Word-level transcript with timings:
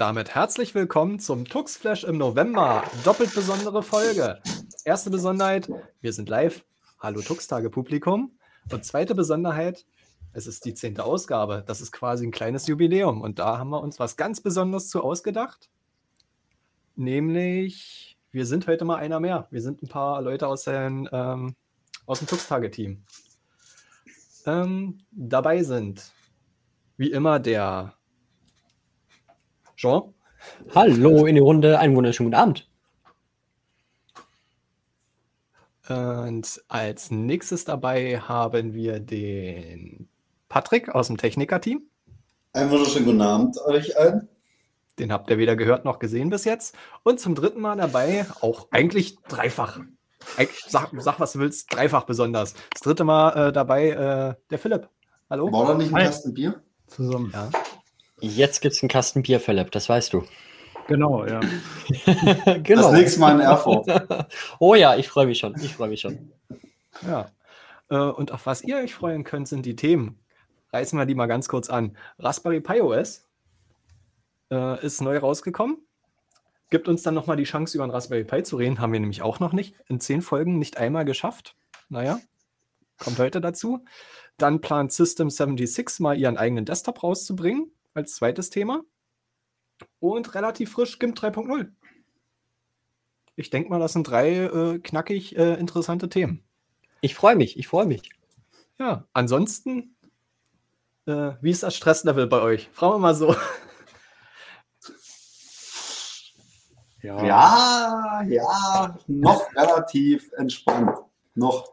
damit 0.00 0.34
herzlich 0.34 0.74
willkommen 0.74 1.18
zum 1.18 1.44
Tuxflash 1.44 2.04
im 2.04 2.16
November. 2.16 2.84
Doppelt 3.04 3.34
besondere 3.34 3.82
Folge. 3.82 4.40
Erste 4.86 5.10
Besonderheit, 5.10 5.70
wir 6.00 6.14
sind 6.14 6.30
live. 6.30 6.64
Hallo 7.00 7.20
Tux-Tage-Publikum. 7.20 8.32
Und 8.72 8.84
zweite 8.86 9.14
Besonderheit, 9.14 9.84
es 10.32 10.46
ist 10.46 10.64
die 10.64 10.72
zehnte 10.72 11.04
Ausgabe. 11.04 11.62
Das 11.66 11.82
ist 11.82 11.92
quasi 11.92 12.26
ein 12.26 12.30
kleines 12.30 12.66
Jubiläum. 12.66 13.20
Und 13.20 13.38
da 13.38 13.58
haben 13.58 13.68
wir 13.68 13.82
uns 13.82 13.98
was 13.98 14.16
ganz 14.16 14.40
Besonderes 14.40 14.88
zu 14.88 15.02
ausgedacht. 15.02 15.68
Nämlich, 16.96 18.16
wir 18.32 18.46
sind 18.46 18.68
heute 18.68 18.86
mal 18.86 18.96
einer 18.96 19.20
mehr. 19.20 19.48
Wir 19.50 19.60
sind 19.60 19.82
ein 19.82 19.88
paar 19.88 20.22
Leute 20.22 20.48
aus, 20.48 20.64
den, 20.64 21.10
ähm, 21.12 21.56
aus 22.06 22.20
dem 22.20 22.26
Tux-Tage-Team. 22.26 23.04
Ähm, 24.46 25.02
dabei 25.10 25.62
sind, 25.62 26.10
wie 26.96 27.10
immer, 27.10 27.38
der 27.38 27.99
Jean. 29.80 30.12
Hallo 30.74 31.24
in 31.24 31.36
die 31.36 31.40
Runde, 31.40 31.78
einen 31.78 31.96
wunderschönen 31.96 32.30
guten 32.30 32.42
Abend. 32.42 32.68
Und 35.88 36.62
als 36.68 37.10
nächstes 37.10 37.64
dabei 37.64 38.20
haben 38.20 38.74
wir 38.74 39.00
den 39.00 40.06
Patrick 40.50 40.90
aus 40.90 41.06
dem 41.06 41.16
Techniker-Team. 41.16 41.80
Einen 42.52 42.70
wunderschönen 42.70 43.06
guten 43.06 43.22
Abend 43.22 43.56
euch 43.64 43.98
allen. 43.98 44.28
Den 44.98 45.12
habt 45.12 45.30
ihr 45.30 45.38
weder 45.38 45.56
gehört 45.56 45.86
noch 45.86 45.98
gesehen 45.98 46.28
bis 46.28 46.44
jetzt. 46.44 46.76
Und 47.02 47.18
zum 47.18 47.34
dritten 47.34 47.62
Mal 47.62 47.76
dabei, 47.76 48.26
auch 48.42 48.68
eigentlich 48.72 49.16
dreifach. 49.28 49.80
Sag, 50.68 50.90
sag 50.98 51.20
was 51.20 51.32
du 51.32 51.38
willst, 51.38 51.74
dreifach 51.74 52.04
besonders. 52.04 52.52
Das 52.70 52.82
dritte 52.82 53.04
Mal 53.04 53.48
äh, 53.48 53.50
dabei 53.50 53.88
äh, 53.88 54.34
der 54.50 54.58
Philipp. 54.58 54.90
Hallo. 55.30 55.50
War 55.50 55.68
da 55.68 55.74
nicht 55.74 55.94
ein 55.94 56.04
Kasten 56.04 56.34
Bier? 56.34 56.62
Zusammen. 56.86 57.30
Ja. 57.32 57.48
Jetzt 58.20 58.60
gibt 58.60 58.74
es 58.74 58.82
einen 58.82 58.88
Kasten 58.88 59.22
Bier, 59.22 59.40
Philipp, 59.40 59.70
das 59.70 59.88
weißt 59.88 60.12
du. 60.12 60.24
Genau, 60.88 61.24
ja. 61.24 61.40
genau. 62.62 62.82
Das 62.82 62.92
nächste 62.92 63.20
Mal 63.20 63.34
in 63.36 63.40
Erfurt. 63.40 63.86
oh 64.58 64.74
ja, 64.74 64.96
ich 64.96 65.08
freue 65.08 65.26
mich 65.26 65.38
schon. 65.38 65.54
Ich 65.62 65.74
freue 65.74 65.88
mich 65.88 66.00
schon. 66.00 66.32
Ja. 67.06 67.30
Äh, 67.88 67.96
und 67.96 68.32
auf 68.32 68.46
was 68.46 68.62
ihr 68.62 68.76
euch 68.76 68.94
freuen 68.94 69.24
könnt, 69.24 69.48
sind 69.48 69.64
die 69.66 69.76
Themen. 69.76 70.18
Reißen 70.72 70.98
wir 70.98 71.06
die 71.06 71.14
mal 71.14 71.26
ganz 71.26 71.48
kurz 71.48 71.70
an. 71.70 71.96
Raspberry 72.18 72.60
Pi 72.60 72.80
OS 72.80 73.28
äh, 74.50 74.84
ist 74.84 75.00
neu 75.00 75.18
rausgekommen. 75.18 75.78
Gibt 76.70 76.88
uns 76.88 77.02
dann 77.02 77.14
nochmal 77.14 77.36
die 77.36 77.44
Chance, 77.44 77.76
über 77.76 77.84
ein 77.84 77.90
Raspberry 77.90 78.24
Pi 78.24 78.42
zu 78.42 78.56
reden. 78.56 78.80
Haben 78.80 78.92
wir 78.92 79.00
nämlich 79.00 79.22
auch 79.22 79.40
noch 79.40 79.52
nicht 79.52 79.74
in 79.88 80.00
zehn 80.00 80.22
Folgen 80.22 80.58
nicht 80.58 80.76
einmal 80.76 81.04
geschafft. 81.04 81.56
Naja, 81.88 82.20
kommt 82.98 83.18
heute 83.18 83.40
dazu. 83.40 83.84
Dann 84.38 84.60
plant 84.60 84.92
System 84.92 85.30
76 85.30 86.00
mal 86.00 86.18
ihren 86.18 86.36
eigenen 86.36 86.64
Desktop 86.64 87.02
rauszubringen 87.02 87.70
als 87.94 88.14
zweites 88.14 88.50
Thema. 88.50 88.82
Und 89.98 90.34
relativ 90.34 90.72
frisch 90.72 90.98
GIMP 90.98 91.18
3.0. 91.18 91.70
Ich 93.36 93.50
denke 93.50 93.70
mal, 93.70 93.78
das 93.78 93.94
sind 93.94 94.04
drei 94.04 94.44
äh, 94.44 94.78
knackig 94.78 95.36
äh, 95.36 95.54
interessante 95.54 96.08
Themen. 96.08 96.44
Ich 97.00 97.14
freue 97.14 97.36
mich, 97.36 97.58
ich 97.58 97.68
freue 97.68 97.86
mich. 97.86 98.10
Ja, 98.78 99.06
ansonsten, 99.12 99.96
äh, 101.06 101.32
wie 101.40 101.50
ist 101.50 101.62
das 101.62 101.74
Stresslevel 101.74 102.26
bei 102.26 102.42
euch? 102.42 102.68
Fragen 102.72 102.94
wir 102.94 102.98
mal 102.98 103.14
so. 103.14 103.34
Ja, 107.02 107.24
ja, 107.24 108.22
ja 108.28 108.98
noch 109.06 109.50
relativ 109.54 110.30
entspannt. 110.36 110.98
Noch. 111.34 111.72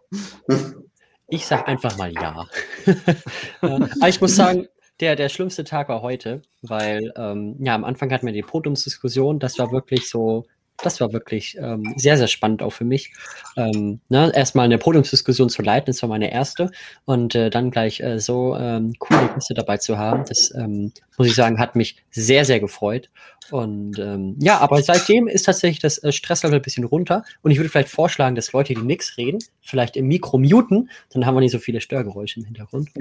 Ich 1.27 1.45
sag 1.45 1.67
einfach 1.67 1.97
mal 1.97 2.13
ja. 2.13 2.47
Aber 3.61 4.07
ich 4.07 4.21
muss 4.21 4.37
sagen, 4.37 4.69
der, 4.99 5.15
der 5.15 5.29
schlimmste 5.29 5.63
Tag 5.63 5.89
war 5.89 6.01
heute, 6.01 6.41
weil 6.61 7.13
ähm, 7.15 7.55
ja, 7.59 7.75
am 7.75 7.83
Anfang 7.83 8.11
hatten 8.11 8.25
wir 8.25 8.33
die 8.33 8.41
Podiumsdiskussion. 8.41 9.39
Das 9.39 9.59
war 9.59 9.71
wirklich 9.71 10.09
so 10.09 10.45
das 10.83 11.01
war 11.01 11.11
wirklich 11.11 11.57
ähm, 11.59 11.93
sehr, 11.97 12.17
sehr 12.17 12.27
spannend 12.27 12.61
auch 12.61 12.71
für 12.71 12.85
mich. 12.85 13.13
Ähm, 13.55 13.99
ne, 14.09 14.31
erstmal 14.33 14.65
eine 14.65 14.77
Podiumsdiskussion 14.77 15.49
zu 15.49 15.61
leiten, 15.61 15.87
das 15.87 16.01
war 16.01 16.09
meine 16.09 16.31
erste. 16.31 16.71
Und 17.05 17.35
äh, 17.35 17.49
dann 17.49 17.71
gleich 17.71 17.99
äh, 17.99 18.19
so 18.19 18.55
ähm, 18.55 18.93
coole 18.99 19.29
Gäste 19.33 19.53
dabei 19.53 19.77
zu 19.77 19.97
haben, 19.97 20.23
das 20.27 20.53
ähm, 20.55 20.93
muss 21.17 21.27
ich 21.27 21.35
sagen, 21.35 21.59
hat 21.59 21.75
mich 21.75 21.97
sehr, 22.11 22.45
sehr 22.45 22.59
gefreut. 22.59 23.09
Und 23.49 23.97
ähm, 23.97 24.35
ja, 24.39 24.57
aber 24.59 24.81
seitdem 24.81 25.27
ist 25.27 25.43
tatsächlich 25.43 25.79
das 25.79 26.03
äh, 26.03 26.11
Stresslevel 26.11 26.59
ein 26.59 26.61
bisschen 26.61 26.83
runter. 26.83 27.23
Und 27.41 27.51
ich 27.51 27.57
würde 27.57 27.69
vielleicht 27.69 27.89
vorschlagen, 27.89 28.35
dass 28.35 28.51
Leute, 28.51 28.73
die 28.73 28.81
nichts 28.81 29.17
reden, 29.17 29.39
vielleicht 29.61 29.95
im 29.95 30.07
Mikro 30.07 30.37
muten, 30.37 30.89
dann 31.11 31.25
haben 31.25 31.35
wir 31.35 31.41
nicht 31.41 31.53
so 31.53 31.59
viele 31.59 31.81
Störgeräusche 31.81 32.39
im 32.39 32.45
Hintergrund. 32.45 32.89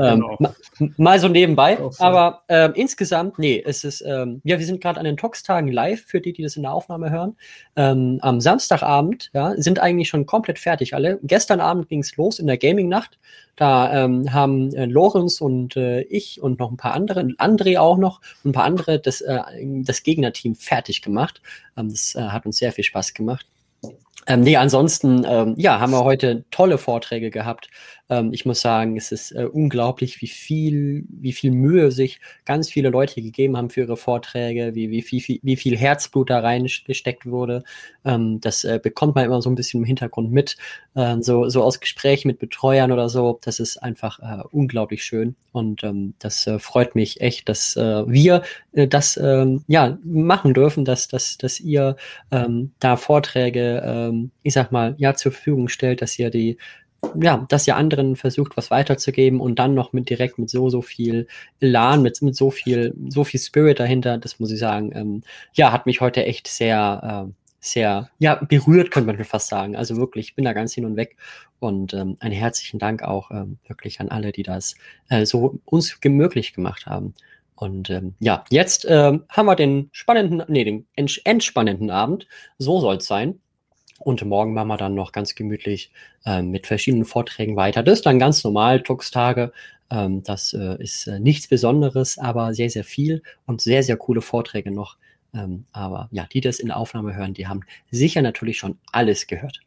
Ähm, 0.00 0.20
genau. 0.20 0.36
ma 0.38 0.54
mal 0.96 1.18
so 1.18 1.26
nebenbei. 1.26 1.76
So. 1.76 1.90
Aber 1.98 2.44
ähm, 2.48 2.70
insgesamt, 2.76 3.40
nee, 3.40 3.60
es 3.66 3.82
ist, 3.82 4.00
ähm, 4.06 4.40
ja, 4.44 4.60
wir 4.60 4.64
sind 4.64 4.80
gerade 4.80 5.00
an 5.00 5.04
den 5.04 5.16
Tox-Tagen 5.16 5.66
live, 5.72 6.04
für 6.06 6.20
die, 6.20 6.32
die 6.32 6.44
das 6.44 6.54
in 6.54 6.62
der 6.62 6.72
Aufnahme 6.72 7.10
hören. 7.10 7.17
Ähm, 7.76 8.18
am 8.22 8.40
Samstagabend, 8.40 9.30
ja, 9.32 9.54
sind 9.56 9.78
eigentlich 9.78 10.08
schon 10.08 10.26
komplett 10.26 10.58
fertig 10.58 10.94
alle. 10.94 11.18
Gestern 11.22 11.60
Abend 11.60 11.88
ging 11.88 12.00
es 12.00 12.16
los 12.16 12.38
in 12.38 12.46
der 12.46 12.58
Gaming-Nacht. 12.58 13.18
Da 13.56 14.04
ähm, 14.04 14.32
haben 14.32 14.72
äh, 14.74 14.84
Lorenz 14.84 15.40
und 15.40 15.76
äh, 15.76 16.02
ich 16.02 16.40
und 16.40 16.58
noch 16.58 16.70
ein 16.70 16.76
paar 16.76 16.94
andere, 16.94 17.20
André 17.38 17.78
auch 17.78 17.98
noch, 17.98 18.20
ein 18.44 18.52
paar 18.52 18.64
andere 18.64 19.00
das, 19.00 19.20
äh, 19.20 19.40
das 19.82 20.02
Gegnerteam 20.02 20.54
fertig 20.54 21.02
gemacht. 21.02 21.42
Ähm, 21.76 21.90
das 21.90 22.14
äh, 22.14 22.20
hat 22.20 22.46
uns 22.46 22.58
sehr 22.58 22.72
viel 22.72 22.84
Spaß 22.84 23.14
gemacht. 23.14 23.46
Ähm, 24.28 24.42
nee, 24.42 24.56
ansonsten, 24.56 25.24
ähm, 25.26 25.54
ja, 25.56 25.80
haben 25.80 25.92
wir 25.92 26.04
heute 26.04 26.44
tolle 26.50 26.76
Vorträge 26.76 27.30
gehabt. 27.30 27.70
Ähm, 28.10 28.32
ich 28.32 28.46
muss 28.46 28.60
sagen, 28.60 28.96
es 28.96 29.12
ist 29.12 29.32
äh, 29.32 29.44
unglaublich, 29.44 30.20
wie 30.20 30.28
viel, 30.28 31.04
wie 31.08 31.32
viel 31.32 31.50
Mühe 31.50 31.90
sich 31.90 32.20
ganz 32.44 32.70
viele 32.70 32.90
Leute 32.90 33.22
gegeben 33.22 33.56
haben 33.56 33.70
für 33.70 33.80
ihre 33.80 33.96
Vorträge, 33.96 34.74
wie, 34.74 34.90
wie, 34.90 35.04
wie, 35.10 35.40
wie 35.42 35.56
viel 35.56 35.76
Herzblut 35.76 36.30
da 36.30 36.40
reingesteckt 36.40 37.26
wurde. 37.26 37.64
Ähm, 38.04 38.40
das 38.40 38.64
äh, 38.64 38.80
bekommt 38.82 39.14
man 39.14 39.24
immer 39.24 39.42
so 39.42 39.50
ein 39.50 39.54
bisschen 39.54 39.80
im 39.80 39.84
Hintergrund 39.84 40.32
mit, 40.32 40.56
äh, 40.94 41.16
so, 41.20 41.48
so 41.48 41.62
aus 41.62 41.80
Gesprächen 41.80 42.28
mit 42.28 42.38
Betreuern 42.38 42.92
oder 42.92 43.08
so. 43.08 43.38
Das 43.42 43.60
ist 43.60 43.76
einfach 43.78 44.18
äh, 44.20 44.42
unglaublich 44.50 45.04
schön 45.04 45.36
und 45.52 45.84
ähm, 45.84 46.14
das 46.18 46.46
äh, 46.46 46.58
freut 46.58 46.94
mich 46.94 47.20
echt, 47.20 47.48
dass 47.48 47.76
äh, 47.76 48.04
wir 48.06 48.42
äh, 48.72 48.88
das 48.88 49.16
ähm, 49.16 49.64
ja 49.66 49.98
machen 50.04 50.54
dürfen, 50.54 50.84
dass, 50.84 51.08
dass, 51.08 51.38
dass 51.38 51.60
ihr 51.60 51.96
ähm, 52.30 52.72
da 52.80 52.96
Vorträge, 52.96 53.82
ähm, 53.84 54.30
ich 54.42 54.54
sag 54.54 54.72
mal, 54.72 54.94
ja 54.98 55.14
zur 55.14 55.32
Verfügung 55.32 55.68
stellt, 55.68 56.02
dass 56.02 56.18
ihr 56.18 56.30
die 56.30 56.58
ja, 57.20 57.46
dass 57.48 57.66
ihr 57.66 57.76
anderen 57.76 58.16
versucht, 58.16 58.56
was 58.56 58.70
weiterzugeben 58.70 59.40
und 59.40 59.58
dann 59.58 59.74
noch 59.74 59.92
mit 59.92 60.10
direkt 60.10 60.38
mit 60.38 60.50
so, 60.50 60.68
so 60.68 60.82
viel 60.82 61.26
Elan, 61.60 62.02
mit, 62.02 62.20
mit 62.22 62.36
so 62.36 62.50
viel, 62.50 62.94
so 63.08 63.24
viel 63.24 63.40
Spirit 63.40 63.80
dahinter, 63.80 64.18
das 64.18 64.40
muss 64.40 64.50
ich 64.50 64.58
sagen, 64.58 64.92
ähm, 64.94 65.22
ja, 65.54 65.72
hat 65.72 65.86
mich 65.86 66.00
heute 66.00 66.24
echt 66.24 66.48
sehr, 66.48 67.28
äh, 67.28 67.32
sehr, 67.60 68.10
ja, 68.18 68.36
berührt, 68.36 68.90
könnte 68.90 69.12
man 69.12 69.24
fast 69.24 69.48
sagen. 69.48 69.76
Also 69.76 69.96
wirklich, 69.96 70.28
ich 70.28 70.34
bin 70.34 70.44
da 70.44 70.52
ganz 70.52 70.74
hin 70.74 70.84
und 70.84 70.96
weg. 70.96 71.16
Und 71.60 71.92
ähm, 71.92 72.16
einen 72.20 72.34
herzlichen 72.34 72.78
Dank 72.78 73.02
auch 73.02 73.30
ähm, 73.32 73.58
wirklich 73.66 74.00
an 74.00 74.10
alle, 74.10 74.30
die 74.30 74.44
das 74.44 74.76
äh, 75.08 75.26
so 75.26 75.58
uns 75.64 75.98
möglich 76.04 76.52
gemacht 76.52 76.86
haben. 76.86 77.14
Und 77.56 77.90
ähm, 77.90 78.14
ja, 78.20 78.44
jetzt 78.50 78.86
ähm, 78.88 79.24
haben 79.28 79.46
wir 79.46 79.56
den 79.56 79.88
spannenden, 79.90 80.44
nee, 80.46 80.62
den 80.62 80.86
entspannenden 80.94 81.90
Abend. 81.90 82.28
So 82.58 82.78
soll 82.80 82.96
es 82.98 83.06
sein. 83.06 83.40
Und 83.98 84.24
morgen 84.24 84.54
machen 84.54 84.68
wir 84.68 84.76
dann 84.76 84.94
noch 84.94 85.12
ganz 85.12 85.34
gemütlich 85.34 85.90
äh, 86.24 86.42
mit 86.42 86.66
verschiedenen 86.66 87.04
Vorträgen 87.04 87.56
weiter. 87.56 87.82
Das 87.82 87.98
ist 87.98 88.06
dann 88.06 88.18
ganz 88.18 88.44
normal, 88.44 88.82
Tux-Tage. 88.82 89.52
Ähm, 89.90 90.22
das 90.22 90.52
äh, 90.52 90.80
ist 90.82 91.06
äh, 91.06 91.18
nichts 91.18 91.48
Besonderes, 91.48 92.18
aber 92.18 92.54
sehr, 92.54 92.70
sehr 92.70 92.84
viel 92.84 93.22
und 93.46 93.60
sehr, 93.60 93.82
sehr 93.82 93.96
coole 93.96 94.20
Vorträge 94.20 94.70
noch. 94.70 94.96
Ähm, 95.34 95.66
aber 95.72 96.08
ja, 96.10 96.26
die 96.32 96.40
das 96.40 96.58
in 96.58 96.68
der 96.68 96.76
Aufnahme 96.76 97.14
hören, 97.14 97.34
die 97.34 97.46
haben 97.46 97.60
sicher 97.90 98.22
natürlich 98.22 98.58
schon 98.58 98.78
alles 98.92 99.26
gehört. 99.26 99.60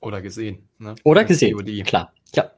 Oder 0.00 0.20
gesehen. 0.20 0.68
Ne? 0.78 0.94
Oder 1.04 1.24
gesehen, 1.24 1.56
COD. 1.56 1.84
klar. 1.84 2.12
Ja. 2.34 2.50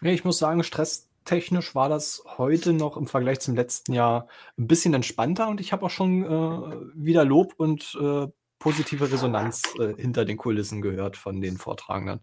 Nee, 0.00 0.14
ich 0.14 0.24
muss 0.24 0.38
sagen, 0.38 0.62
stresstechnisch 0.64 1.74
war 1.74 1.88
das 1.88 2.22
heute 2.38 2.72
noch 2.72 2.96
im 2.96 3.06
Vergleich 3.06 3.40
zum 3.40 3.54
letzten 3.54 3.92
Jahr 3.92 4.26
ein 4.58 4.66
bisschen 4.66 4.94
entspannter 4.94 5.48
und 5.48 5.60
ich 5.60 5.72
habe 5.72 5.84
auch 5.84 5.90
schon 5.90 6.24
äh, 6.24 6.76
wieder 6.94 7.24
Lob 7.24 7.54
und 7.58 7.96
äh, 8.00 8.26
positive 8.62 9.10
Resonanz 9.10 9.74
äh, 9.80 9.94
hinter 9.96 10.24
den 10.24 10.36
Kulissen 10.36 10.82
gehört 10.82 11.16
von 11.16 11.40
den 11.40 11.56
Vortragenden. 11.56 12.20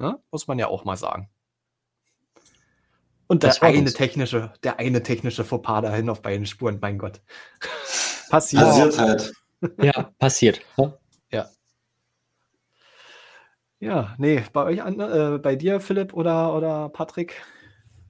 Ja? 0.00 0.18
Muss 0.30 0.48
man 0.48 0.58
ja 0.58 0.68
auch 0.68 0.86
mal 0.86 0.96
sagen. 0.96 1.28
Und 3.26 3.42
der 3.42 3.62
eine 3.62 3.92
technische, 3.92 4.54
der 4.62 4.78
eine 4.78 5.02
technische 5.02 5.44
Fauxpas 5.44 5.82
dahin 5.82 6.08
auf 6.08 6.22
beiden 6.22 6.46
Spuren, 6.46 6.78
mein 6.80 6.96
Gott. 6.96 7.20
passiert. 8.30 8.62
Passiert 8.62 8.98
halt. 8.98 9.32
Ja, 9.82 10.10
passiert. 10.18 10.62
Ja. 11.30 11.50
Ja, 13.78 14.14
nee, 14.16 14.42
bei 14.54 14.64
euch, 14.64 14.78
äh, 14.78 15.38
bei 15.38 15.54
dir, 15.54 15.80
Philipp 15.80 16.14
oder, 16.14 16.56
oder 16.56 16.88
Patrick, 16.88 17.42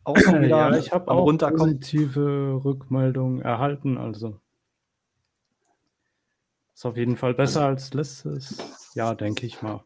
auch 0.04 0.16
schon 0.16 0.42
wieder 0.42 0.70
ja, 0.70 0.76
ich 0.76 0.92
habe 0.92 1.10
auch 1.10 1.26
positive 1.26 2.60
Rückmeldungen 2.64 3.42
erhalten, 3.42 3.98
also 3.98 4.40
ist 6.78 6.86
auf 6.86 6.96
jeden 6.96 7.16
Fall 7.16 7.34
besser 7.34 7.66
als 7.66 7.92
letztes 7.92 8.56
Jahr, 8.94 9.16
denke 9.16 9.44
ich 9.46 9.62
mal. 9.62 9.82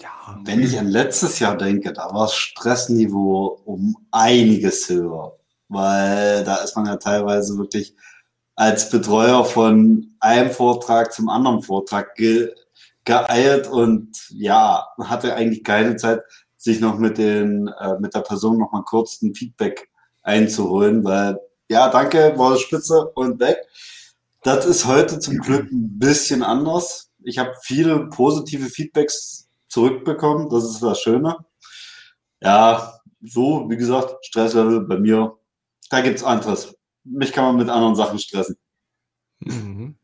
Ja, 0.00 0.40
wenn 0.44 0.62
ich 0.62 0.78
an 0.78 0.88
letztes 0.88 1.40
Jahr 1.40 1.58
denke, 1.58 1.92
da 1.92 2.06
war 2.06 2.22
das 2.22 2.34
Stressniveau 2.34 3.60
um 3.66 3.94
einiges 4.10 4.88
höher. 4.88 5.38
weil 5.68 6.42
da 6.44 6.56
ist 6.56 6.74
man 6.74 6.86
ja 6.86 6.96
teilweise 6.96 7.58
wirklich 7.58 7.94
als 8.54 8.88
Betreuer 8.88 9.44
von 9.44 10.14
einem 10.20 10.50
Vortrag 10.50 11.12
zum 11.12 11.28
anderen 11.28 11.62
Vortrag 11.62 12.14
ge 12.14 12.54
geeilt 13.04 13.66
und 13.66 14.08
ja, 14.30 14.86
hatte 15.00 15.34
eigentlich 15.34 15.64
keine 15.64 15.96
Zeit, 15.96 16.22
sich 16.56 16.80
noch 16.80 16.98
mit 16.98 17.18
den 17.18 17.68
äh, 17.68 17.98
mit 17.98 18.14
der 18.14 18.20
Person 18.20 18.56
noch 18.56 18.72
mal 18.72 18.84
kurz 18.84 19.20
ein 19.20 19.34
Feedback 19.34 19.90
einzuholen, 20.22 21.04
weil 21.04 21.38
ja, 21.68 21.90
danke, 21.90 22.32
war 22.38 22.56
spitze 22.56 23.04
und 23.14 23.38
weg. 23.38 23.58
Das 24.44 24.66
ist 24.66 24.84
heute 24.84 25.18
zum 25.20 25.38
Glück 25.38 25.72
ein 25.72 25.98
bisschen 25.98 26.42
anders. 26.42 27.10
Ich 27.22 27.38
habe 27.38 27.54
viele 27.62 28.10
positive 28.10 28.66
Feedbacks 28.66 29.48
zurückbekommen, 29.68 30.50
das 30.50 30.64
ist 30.64 30.82
das 30.82 31.00
Schöne. 31.00 31.38
Ja, 32.42 33.00
so, 33.22 33.70
wie 33.70 33.78
gesagt, 33.78 34.22
Stresslevel 34.26 34.82
bei 34.82 34.98
mir, 34.98 35.38
da 35.88 36.02
gibt 36.02 36.18
es 36.18 36.22
anderes. 36.22 36.76
Mich 37.04 37.32
kann 37.32 37.44
man 37.44 37.56
mit 37.56 37.70
anderen 37.70 37.96
Sachen 37.96 38.18
stressen. 38.18 38.58
Mhm. 39.40 39.96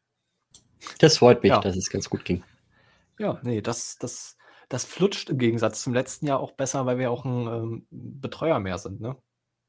Das 1.00 1.18
freut 1.18 1.42
mich, 1.42 1.50
ja. 1.50 1.60
dass 1.60 1.76
es 1.76 1.90
ganz 1.90 2.08
gut 2.08 2.24
ging. 2.24 2.42
Ja, 3.18 3.38
nee, 3.42 3.60
das, 3.60 3.98
das, 3.98 4.38
das 4.70 4.86
flutscht 4.86 5.28
im 5.28 5.36
Gegensatz 5.36 5.82
zum 5.82 5.92
letzten 5.92 6.26
Jahr 6.26 6.40
auch 6.40 6.52
besser, 6.52 6.86
weil 6.86 6.96
wir 6.96 7.10
auch 7.10 7.26
ein 7.26 7.46
ähm, 7.46 7.86
Betreuer 7.90 8.58
mehr 8.58 8.78
sind, 8.78 9.02
ne? 9.02 9.18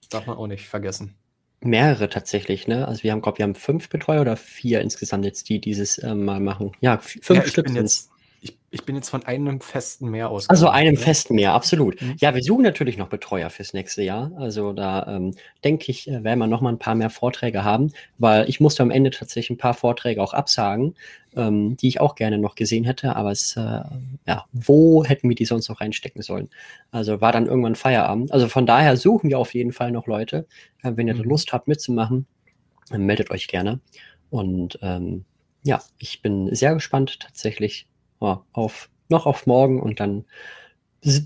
darf 0.09 0.27
man 0.27 0.37
auch 0.37 0.47
nicht 0.47 0.69
vergessen. 0.69 1.20
Mehrere 1.63 2.09
tatsächlich, 2.09 2.67
ne? 2.67 2.87
Also 2.87 3.03
wir 3.03 3.11
haben, 3.11 3.21
glaube 3.21 3.37
wir 3.37 3.43
haben 3.43 3.55
fünf 3.55 3.89
Betreuer 3.89 4.21
oder 4.21 4.35
vier 4.35 4.81
insgesamt 4.81 5.25
jetzt, 5.25 5.47
die 5.49 5.59
dieses 5.59 5.97
äh, 5.99 6.15
mal 6.15 6.39
machen. 6.39 6.71
Ja, 6.81 6.97
fünf 6.99 7.29
ja, 7.29 7.45
Stück 7.45 7.67
sind 7.67 7.77
jetzt, 7.77 8.10
ich, 8.43 8.57
ich 8.71 8.83
bin 8.85 8.95
jetzt 8.95 9.09
von 9.09 9.23
einem 9.23 9.61
festen 9.61 10.09
mehr 10.09 10.29
aus. 10.29 10.49
Also 10.49 10.67
einem 10.67 10.95
ne? 10.95 10.99
festen 10.99 11.35
mehr, 11.35 11.53
absolut. 11.53 12.01
Mhm. 12.01 12.15
Ja, 12.19 12.33
wir 12.33 12.41
suchen 12.41 12.63
natürlich 12.63 12.97
noch 12.97 13.07
Betreuer 13.07 13.51
fürs 13.51 13.73
nächste 13.73 14.01
Jahr. 14.01 14.31
Also 14.35 14.73
da 14.73 15.05
ähm, 15.07 15.35
denke 15.63 15.91
ich, 15.91 16.09
äh, 16.09 16.23
werden 16.23 16.39
wir 16.39 16.47
noch 16.47 16.61
mal 16.61 16.71
ein 16.71 16.79
paar 16.79 16.95
mehr 16.95 17.11
Vorträge 17.11 17.63
haben, 17.63 17.93
weil 18.17 18.49
ich 18.49 18.59
musste 18.59 18.81
am 18.81 18.89
Ende 18.89 19.11
tatsächlich 19.11 19.51
ein 19.51 19.57
paar 19.59 19.75
Vorträge 19.75 20.23
auch 20.23 20.33
absagen, 20.33 20.95
ähm, 21.35 21.77
die 21.77 21.87
ich 21.87 22.01
auch 22.01 22.15
gerne 22.15 22.39
noch 22.39 22.55
gesehen 22.55 22.83
hätte. 22.83 23.15
Aber 23.15 23.31
es, 23.31 23.55
äh, 23.57 23.83
ja, 24.25 24.45
wo 24.53 25.05
hätten 25.05 25.29
wir 25.29 25.35
die 25.35 25.45
sonst 25.45 25.69
noch 25.69 25.79
reinstecken 25.79 26.23
sollen? 26.23 26.49
Also 26.89 27.21
war 27.21 27.31
dann 27.31 27.45
irgendwann 27.45 27.75
Feierabend. 27.75 28.31
Also 28.31 28.47
von 28.47 28.65
daher 28.65 28.97
suchen 28.97 29.29
wir 29.29 29.37
auf 29.37 29.53
jeden 29.53 29.71
Fall 29.71 29.91
noch 29.91 30.07
Leute. 30.07 30.47
Äh, 30.81 30.93
wenn 30.95 31.07
ihr 31.07 31.13
mhm. 31.13 31.23
Lust 31.23 31.53
habt 31.53 31.67
mitzumachen, 31.67 32.25
dann 32.89 33.05
meldet 33.05 33.29
euch 33.29 33.47
gerne. 33.47 33.79
Und 34.31 34.79
ähm, 34.81 35.25
ja, 35.61 35.79
ich 35.99 36.23
bin 36.23 36.53
sehr 36.55 36.73
gespannt 36.73 37.19
tatsächlich, 37.19 37.87
ja, 38.21 38.45
auf, 38.53 38.89
noch 39.09 39.25
auf 39.25 39.45
morgen 39.47 39.81
und 39.81 39.99
dann 39.99 40.25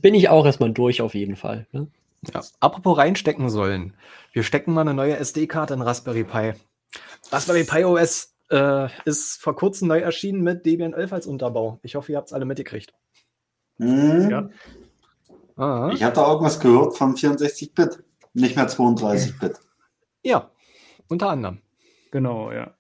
bin 0.02 0.14
ich 0.14 0.30
auch 0.30 0.46
erstmal 0.46 0.72
durch 0.72 1.02
auf 1.02 1.14
jeden 1.14 1.36
Fall. 1.36 1.68
Ne? 1.72 1.88
Ja, 2.34 2.42
apropos 2.60 2.98
reinstecken 2.98 3.50
sollen. 3.50 3.94
Wir 4.32 4.44
stecken 4.44 4.74
mal 4.74 4.82
eine 4.82 4.94
neue 4.94 5.18
SD-Karte 5.18 5.74
in 5.74 5.82
Raspberry 5.82 6.24
Pi. 6.24 6.54
Raspberry 7.32 7.66
Pi 7.66 7.84
OS 7.84 8.34
äh, 8.50 8.88
ist 9.04 9.42
vor 9.42 9.56
kurzem 9.56 9.90
neu 9.90 10.00
erschienen 10.00 10.42
mit 10.42 10.66
Debian 10.66 10.94
11 10.94 11.14
als 11.14 11.28
Unterbau. 11.28 11.80
Ich 11.84 11.96
hoffe, 11.96 12.12
ihr 12.12 12.18
habt 12.18 12.28
es 12.28 12.34
alle 12.34 12.46
mitgekriegt. 12.46 12.94
Hm. 13.78 14.30
Ja. 14.30 14.50
Ah. 15.58 15.92
Ich 15.94 16.04
hatte 16.04 16.26
auch 16.26 16.42
was 16.42 16.60
gehört 16.60 16.98
von 16.98 17.16
64-Bit, 17.16 18.04
nicht 18.34 18.56
mehr 18.56 18.68
32-Bit. 18.68 19.60
Ja, 20.24 20.50
unter 21.08 21.30
anderem. 21.30 21.62
Genau, 22.12 22.52
ja 22.52 22.74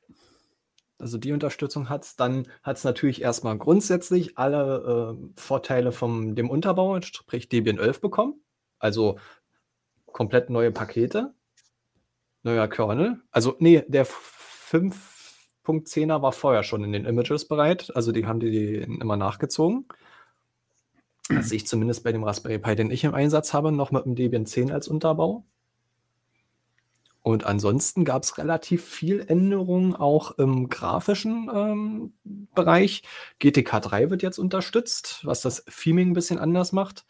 also 0.98 1.18
die 1.18 1.34
Unterstützung 1.34 1.90
hat 1.90 2.20
dann 2.20 2.48
hat 2.64 2.78
es 2.78 2.84
natürlich 2.84 3.22
erstmal 3.22 3.58
grundsätzlich 3.58 4.38
alle 4.38 5.18
äh, 5.18 5.40
Vorteile 5.40 5.92
von 5.92 6.36
dem 6.36 6.50
Unterbau, 6.50 7.00
sprich 7.02 7.50
Debian 7.50 7.78
11 7.78 8.02
bekommen. 8.02 8.42
Also 8.80 9.18
komplett 10.16 10.50
neue 10.50 10.72
Pakete, 10.72 11.34
neuer 12.44 12.70
Kernel. 12.70 13.20
Also, 13.32 13.56
nee, 13.60 13.84
der 13.88 14.06
5.10er 14.06 16.22
war 16.22 16.32
vorher 16.32 16.64
schon 16.64 16.86
in 16.86 16.94
den 16.94 17.06
Images 17.06 17.48
bereit. 17.48 17.92
Also, 17.96 18.14
die 18.14 18.26
haben 18.26 18.40
die 18.40 18.76
immer 18.76 19.18
nachgezogen. 19.18 19.86
Das 21.28 21.50
sehe 21.50 21.58
ich 21.58 21.68
zumindest 21.68 22.04
bei 22.04 22.14
dem 22.14 22.24
Raspberry 22.24 22.60
Pi, 22.60 22.76
den 22.76 22.92
ich 22.92 23.04
im 23.04 23.14
Einsatz 23.14 23.54
habe, 23.54 23.72
noch 23.72 23.92
mit 23.92 24.06
dem 24.06 24.16
Debian 24.16 24.46
10 24.46 24.72
als 24.72 24.88
Unterbau. 24.88 25.46
Und 27.26 27.44
ansonsten 27.44 28.06
gab 28.06 28.22
es 28.22 28.38
relativ 28.38 28.86
viel 28.86 29.26
Änderungen 29.28 29.96
auch 29.96 30.38
im 30.38 30.70
grafischen 30.70 31.50
ähm, 31.52 32.14
Bereich. 32.54 33.02
GTK 33.40 33.82
3 33.82 34.12
wird 34.12 34.22
jetzt 34.22 34.38
unterstützt, 34.38 35.22
was 35.24 35.42
das 35.42 35.66
Theming 35.66 36.12
ein 36.12 36.14
bisschen 36.14 36.38
anders 36.38 36.72
macht. 36.72 37.04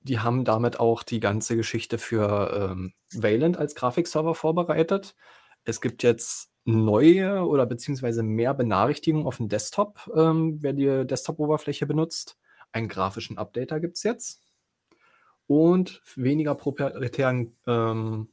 Die 0.00 0.18
haben 0.18 0.44
damit 0.44 0.80
auch 0.80 1.04
die 1.04 1.20
ganze 1.20 1.54
Geschichte 1.54 1.96
für 1.96 2.72
ähm, 2.72 2.92
Wayland 3.12 3.56
als 3.56 3.76
Grafikserver 3.76 4.34
vorbereitet. 4.34 5.14
Es 5.62 5.80
gibt 5.80 6.02
jetzt 6.02 6.50
neue 6.64 7.46
oder 7.46 7.66
beziehungsweise 7.66 8.24
mehr 8.24 8.52
Benachrichtigungen 8.52 9.28
auf 9.28 9.36
dem 9.36 9.48
Desktop, 9.48 10.10
ähm, 10.16 10.58
wer 10.60 10.72
die 10.72 11.06
Desktop-Oberfläche 11.06 11.86
benutzt. 11.86 12.36
Einen 12.72 12.88
grafischen 12.88 13.38
Updater 13.38 13.78
gibt 13.78 13.96
es 13.96 14.02
jetzt. 14.02 14.42
Und 15.46 16.02
weniger 16.16 16.56
proprietären 16.56 17.56
ähm, 17.64 18.30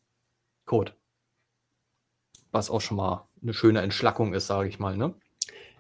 Code. 0.65 0.93
Was 2.51 2.69
auch 2.69 2.81
schon 2.81 2.97
mal 2.97 3.27
eine 3.41 3.53
schöne 3.53 3.81
Entschlackung 3.81 4.33
ist, 4.33 4.47
sage 4.47 4.69
ich 4.69 4.79
mal. 4.79 4.97
Ne? 4.97 5.13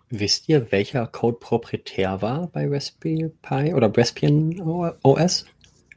Wisst 0.09 0.49
ihr, 0.49 0.71
welcher 0.71 1.07
Code 1.07 1.37
proprietär 1.39 2.21
war 2.21 2.47
bei 2.47 2.67
Raspberry 2.67 3.31
Pi 3.41 3.73
oder 3.73 3.91
Raspbian 3.95 4.61
OS? 5.03 5.45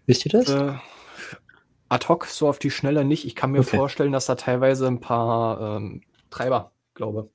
Wisst 0.07 0.25
ihr 0.25 0.33
das? 0.33 0.49
Äh, 0.49 0.73
ad 1.91 2.09
hoc 2.09 2.27
so 2.27 2.49
auf 2.49 2.59
die 2.59 2.71
Schnelle 2.71 3.05
nicht. 3.05 3.27
Ich 3.27 3.35
kann 3.35 3.53
mir 3.53 3.61
okay. 3.61 3.77
vorstellen, 3.77 4.13
dass 4.13 4.27
da 4.27 4.35
teilweise 4.35 4.87
ein 4.87 5.01
paar 5.01 5.77
ähm, 5.77 6.03
Treiber, 6.31 6.73
glaube. 6.95 7.29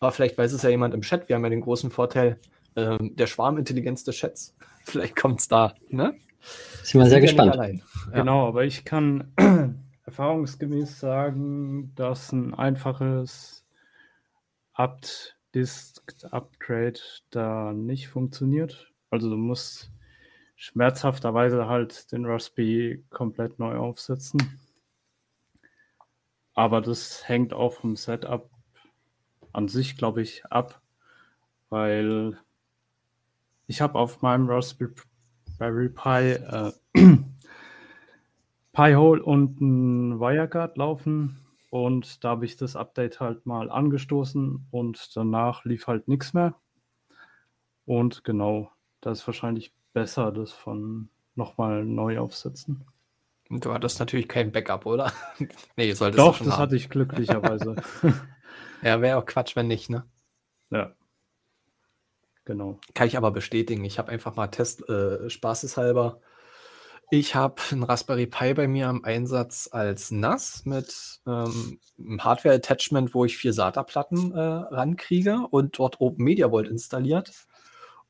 Aber 0.00 0.12
vielleicht 0.12 0.36
weiß 0.36 0.52
es 0.52 0.62
ja 0.62 0.68
jemand 0.68 0.94
im 0.94 1.00
Chat. 1.00 1.28
Wir 1.28 1.36
haben 1.36 1.44
ja 1.44 1.50
den 1.50 1.62
großen 1.62 1.90
Vorteil 1.90 2.38
ähm, 2.76 3.16
der 3.16 3.26
Schwarmintelligenz 3.26 4.04
des 4.04 4.16
Chats. 4.16 4.54
vielleicht 4.84 5.16
kommt 5.16 5.40
es 5.40 5.48
da. 5.48 5.74
Ne? 5.88 6.14
Sind 6.82 7.00
wir 7.00 7.08
sehr 7.08 7.20
gespannt. 7.20 7.56
Ja 7.56 7.70
genau, 8.12 8.46
aber 8.46 8.64
ich 8.64 8.84
kann 8.84 9.32
erfahrungsgemäß 10.08 11.00
sagen, 11.00 11.94
dass 11.94 12.32
ein 12.32 12.54
einfaches 12.54 13.66
Apt-Disk-Upgrade 14.72 16.98
da 17.28 17.74
nicht 17.74 18.08
funktioniert. 18.08 18.90
Also 19.10 19.28
du 19.28 19.36
musst 19.36 19.90
schmerzhafterweise 20.56 21.68
halt 21.68 22.10
den 22.10 22.24
Raspberry 22.24 23.04
komplett 23.10 23.58
neu 23.58 23.76
aufsetzen. 23.76 24.40
Aber 26.54 26.80
das 26.80 27.28
hängt 27.28 27.52
auch 27.52 27.74
vom 27.74 27.94
Setup 27.94 28.48
an 29.52 29.68
sich, 29.68 29.98
glaube 29.98 30.22
ich, 30.22 30.46
ab, 30.46 30.80
weil 31.68 32.38
ich 33.66 33.82
habe 33.82 33.98
auf 33.98 34.22
meinem 34.22 34.48
Raspberry 34.48 35.90
Pi 35.90 36.32
äh, 36.32 36.72
Pi-Hole 38.78 39.20
und 39.20 39.60
ein 39.60 40.20
WireGuard 40.20 40.76
laufen. 40.76 41.44
Und 41.68 42.22
da 42.22 42.28
habe 42.30 42.44
ich 42.44 42.56
das 42.56 42.76
Update 42.76 43.18
halt 43.18 43.44
mal 43.44 43.72
angestoßen 43.72 44.68
und 44.70 45.16
danach 45.16 45.64
lief 45.64 45.88
halt 45.88 46.06
nichts 46.06 46.32
mehr. 46.32 46.54
Und 47.86 48.22
genau, 48.22 48.70
das 49.00 49.18
ist 49.18 49.26
wahrscheinlich 49.26 49.74
besser, 49.94 50.30
das 50.30 50.52
von 50.52 51.08
nochmal 51.34 51.84
neu 51.84 52.20
aufsetzen. 52.20 52.84
Und 53.50 53.64
du 53.64 53.72
hattest 53.72 53.98
natürlich 53.98 54.28
kein 54.28 54.52
Backup, 54.52 54.86
oder? 54.86 55.12
nee, 55.76 55.92
solltest 55.92 56.20
Doch, 56.20 56.38
das 56.38 56.52
haben. 56.52 56.58
hatte 56.58 56.76
ich 56.76 56.88
glücklicherweise. 56.88 57.74
ja, 58.82 59.00
wäre 59.00 59.18
auch 59.18 59.26
Quatsch, 59.26 59.56
wenn 59.56 59.66
nicht, 59.66 59.90
ne? 59.90 60.04
Ja. 60.70 60.92
Genau. 62.44 62.78
Kann 62.94 63.08
ich 63.08 63.16
aber 63.16 63.32
bestätigen. 63.32 63.84
Ich 63.84 63.98
habe 63.98 64.12
einfach 64.12 64.36
mal 64.36 64.46
Test, 64.46 64.88
äh, 64.88 65.28
spaßeshalber 65.28 66.20
ich 67.10 67.34
habe 67.34 67.60
ein 67.72 67.82
Raspberry 67.82 68.26
Pi 68.26 68.54
bei 68.54 68.68
mir 68.68 68.90
im 68.90 69.04
Einsatz 69.04 69.68
als 69.72 70.10
NAS 70.10 70.64
mit 70.64 71.20
ähm, 71.26 71.78
einem 71.98 72.24
Hardware-Attachment, 72.24 73.14
wo 73.14 73.24
ich 73.24 73.36
vier 73.36 73.52
SATA-Platten 73.52 74.32
äh, 74.32 74.40
rankriege 74.40 75.46
und 75.50 75.78
dort 75.78 76.00
Open 76.00 76.24
Media 76.24 76.50
Vault 76.50 76.68
installiert 76.68 77.32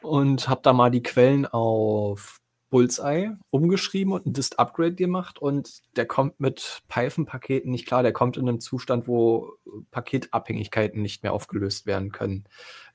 und 0.03 0.49
habe 0.49 0.61
da 0.63 0.73
mal 0.73 0.91
die 0.91 1.03
Quellen 1.03 1.47
auf 1.47 2.41
Bullseye 2.71 3.37
umgeschrieben 3.51 4.13
und 4.13 4.27
ein 4.27 4.33
Dist-Upgrade 4.33 4.95
gemacht 4.95 5.39
und 5.39 5.81
der 5.97 6.07
kommt 6.07 6.39
mit 6.39 6.83
Python-Paketen 6.89 7.71
nicht 7.71 7.87
klar. 7.87 8.03
Der 8.03 8.13
kommt 8.13 8.37
in 8.37 8.49
einem 8.49 8.61
Zustand, 8.61 9.09
wo 9.09 9.55
Paketabhängigkeiten 9.91 11.01
nicht 11.01 11.23
mehr 11.23 11.33
aufgelöst 11.33 11.87
werden 11.87 12.13
können. 12.13 12.45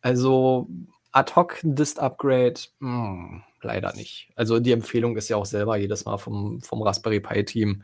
Also 0.01 0.67
ad 1.13 1.35
hoc 1.35 1.59
Dist-Upgrade, 1.63 2.55
hm, 2.79 3.43
leider 3.61 3.93
nicht. 3.95 4.31
Also 4.35 4.59
die 4.59 4.71
Empfehlung 4.73 5.17
ist 5.17 5.29
ja 5.29 5.37
auch 5.37 5.45
selber 5.45 5.77
jedes 5.77 6.05
Mal 6.05 6.17
vom, 6.17 6.61
vom 6.61 6.81
Raspberry 6.83 7.19
Pi-Team, 7.21 7.83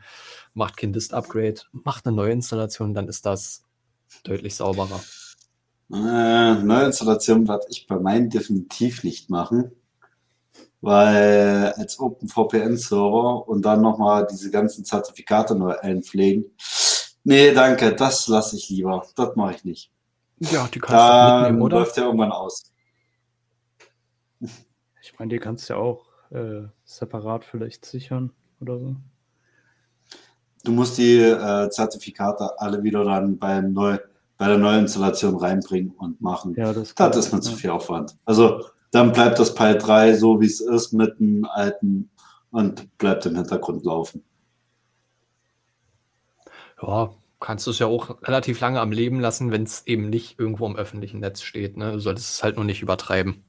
macht 0.54 0.76
kein 0.76 0.92
Dist-Upgrade, 0.92 1.62
macht 1.72 2.06
eine 2.06 2.16
neue 2.16 2.32
Installation, 2.32 2.94
dann 2.94 3.08
ist 3.08 3.26
das 3.26 3.64
deutlich 4.24 4.56
sauberer. 4.56 5.08
Äh, 5.92 6.54
neue 6.64 6.86
Installation 6.86 7.46
werde 7.46 7.66
ich 7.68 7.86
bei 7.86 7.96
meinen 7.96 8.28
definitiv 8.28 9.04
nicht 9.04 9.30
machen. 9.30 9.70
weil 10.80 11.72
als 11.76 11.98
OpenVPN-Server 11.98 13.46
und 13.48 13.62
dann 13.64 13.82
nochmal 13.82 14.26
diese 14.30 14.50
ganzen 14.50 14.84
Zertifikate 14.84 15.54
neu 15.54 15.76
einpflegen. 15.78 16.46
Nee, 17.24 17.52
danke, 17.52 17.94
das 17.94 18.28
lasse 18.28 18.56
ich 18.56 18.70
lieber. 18.70 19.06
Das 19.16 19.36
mache 19.36 19.54
ich 19.56 19.64
nicht. 19.64 19.92
Ja, 20.38 20.68
die 20.68 20.80
kannst 20.80 20.94
Da 20.98 21.08
du 21.08 21.16
mitnehmen, 21.20 21.60
oder? 21.62 21.76
läuft 21.76 21.96
ja 21.96 22.04
irgendwann 22.04 22.32
aus. 22.32 22.72
Ich 25.12 25.18
meine, 25.18 25.30
die 25.30 25.38
kannst 25.38 25.68
du 25.68 25.74
ja 25.74 25.78
auch 25.78 26.06
äh, 26.30 26.62
separat 26.84 27.44
vielleicht 27.44 27.84
sichern 27.84 28.32
oder 28.60 28.78
so. 28.78 28.96
Du 30.64 30.72
musst 30.72 30.98
die 30.98 31.18
äh, 31.18 31.68
Zertifikate 31.70 32.60
alle 32.60 32.82
wieder 32.82 33.04
dann 33.04 33.38
beim 33.38 33.72
Neu 33.72 33.98
bei 34.36 34.46
der 34.46 34.56
Neuinstallation 34.56 35.36
reinbringen 35.36 35.90
und 35.98 36.22
machen. 36.22 36.54
Ja, 36.56 36.72
das, 36.72 36.94
Das 36.94 37.14
ist 37.14 37.30
mir 37.30 37.40
zu 37.40 37.54
viel 37.54 37.68
Aufwand. 37.68 38.16
Also 38.24 38.64
dann 38.90 39.12
bleibt 39.12 39.38
das 39.38 39.54
Pi 39.54 39.76
3 39.76 40.14
so, 40.14 40.40
wie 40.40 40.46
es 40.46 40.60
ist, 40.60 40.92
mit 40.94 41.20
dem 41.20 41.44
alten 41.44 42.08
und 42.50 42.96
bleibt 42.96 43.26
im 43.26 43.36
Hintergrund 43.36 43.84
laufen. 43.84 44.24
Ja, 46.80 47.10
kannst 47.38 47.66
du 47.66 47.70
es 47.70 47.78
ja 47.78 47.86
auch 47.86 48.22
relativ 48.22 48.60
lange 48.60 48.80
am 48.80 48.92
Leben 48.92 49.20
lassen, 49.20 49.50
wenn 49.50 49.64
es 49.64 49.86
eben 49.86 50.08
nicht 50.08 50.38
irgendwo 50.38 50.66
im 50.66 50.76
öffentlichen 50.76 51.20
Netz 51.20 51.42
steht. 51.42 51.76
Ne? 51.76 51.92
Du 51.92 51.98
solltest 51.98 52.30
es 52.30 52.42
halt 52.42 52.56
nur 52.56 52.64
nicht 52.64 52.80
übertreiben. 52.80 53.44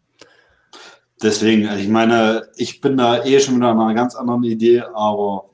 Deswegen, 1.22 1.68
also 1.68 1.82
ich 1.82 1.90
meine, 1.90 2.48
ich 2.56 2.82
bin 2.82 2.98
da 2.98 3.24
eh 3.24 3.40
schon 3.40 3.58
wieder 3.58 3.70
an 3.70 3.80
einer 3.80 3.94
ganz 3.94 4.16
anderen 4.16 4.44
Idee, 4.44 4.82
aber 4.82 5.50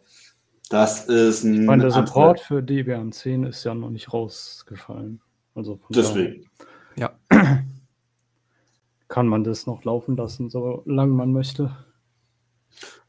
das 0.70 1.06
ist 1.06 1.44
ein. 1.44 1.62
Ich 1.62 1.68
meine, 1.68 1.84
der 1.84 1.92
Support 1.92 2.40
für 2.40 2.64
Debian 2.64 3.12
10 3.12 3.44
ist 3.44 3.64
ja 3.64 3.74
noch 3.74 3.90
nicht 3.90 4.14
rausgefallen. 4.14 5.22
Also 5.56 5.78
von 5.78 5.88
Deswegen. 5.90 6.46
Ja. 6.96 7.12
kann 9.08 9.28
man 9.28 9.44
das 9.44 9.66
noch 9.66 9.84
laufen 9.84 10.18
lassen, 10.18 10.50
solange 10.50 11.14
man 11.14 11.32
möchte. 11.32 11.76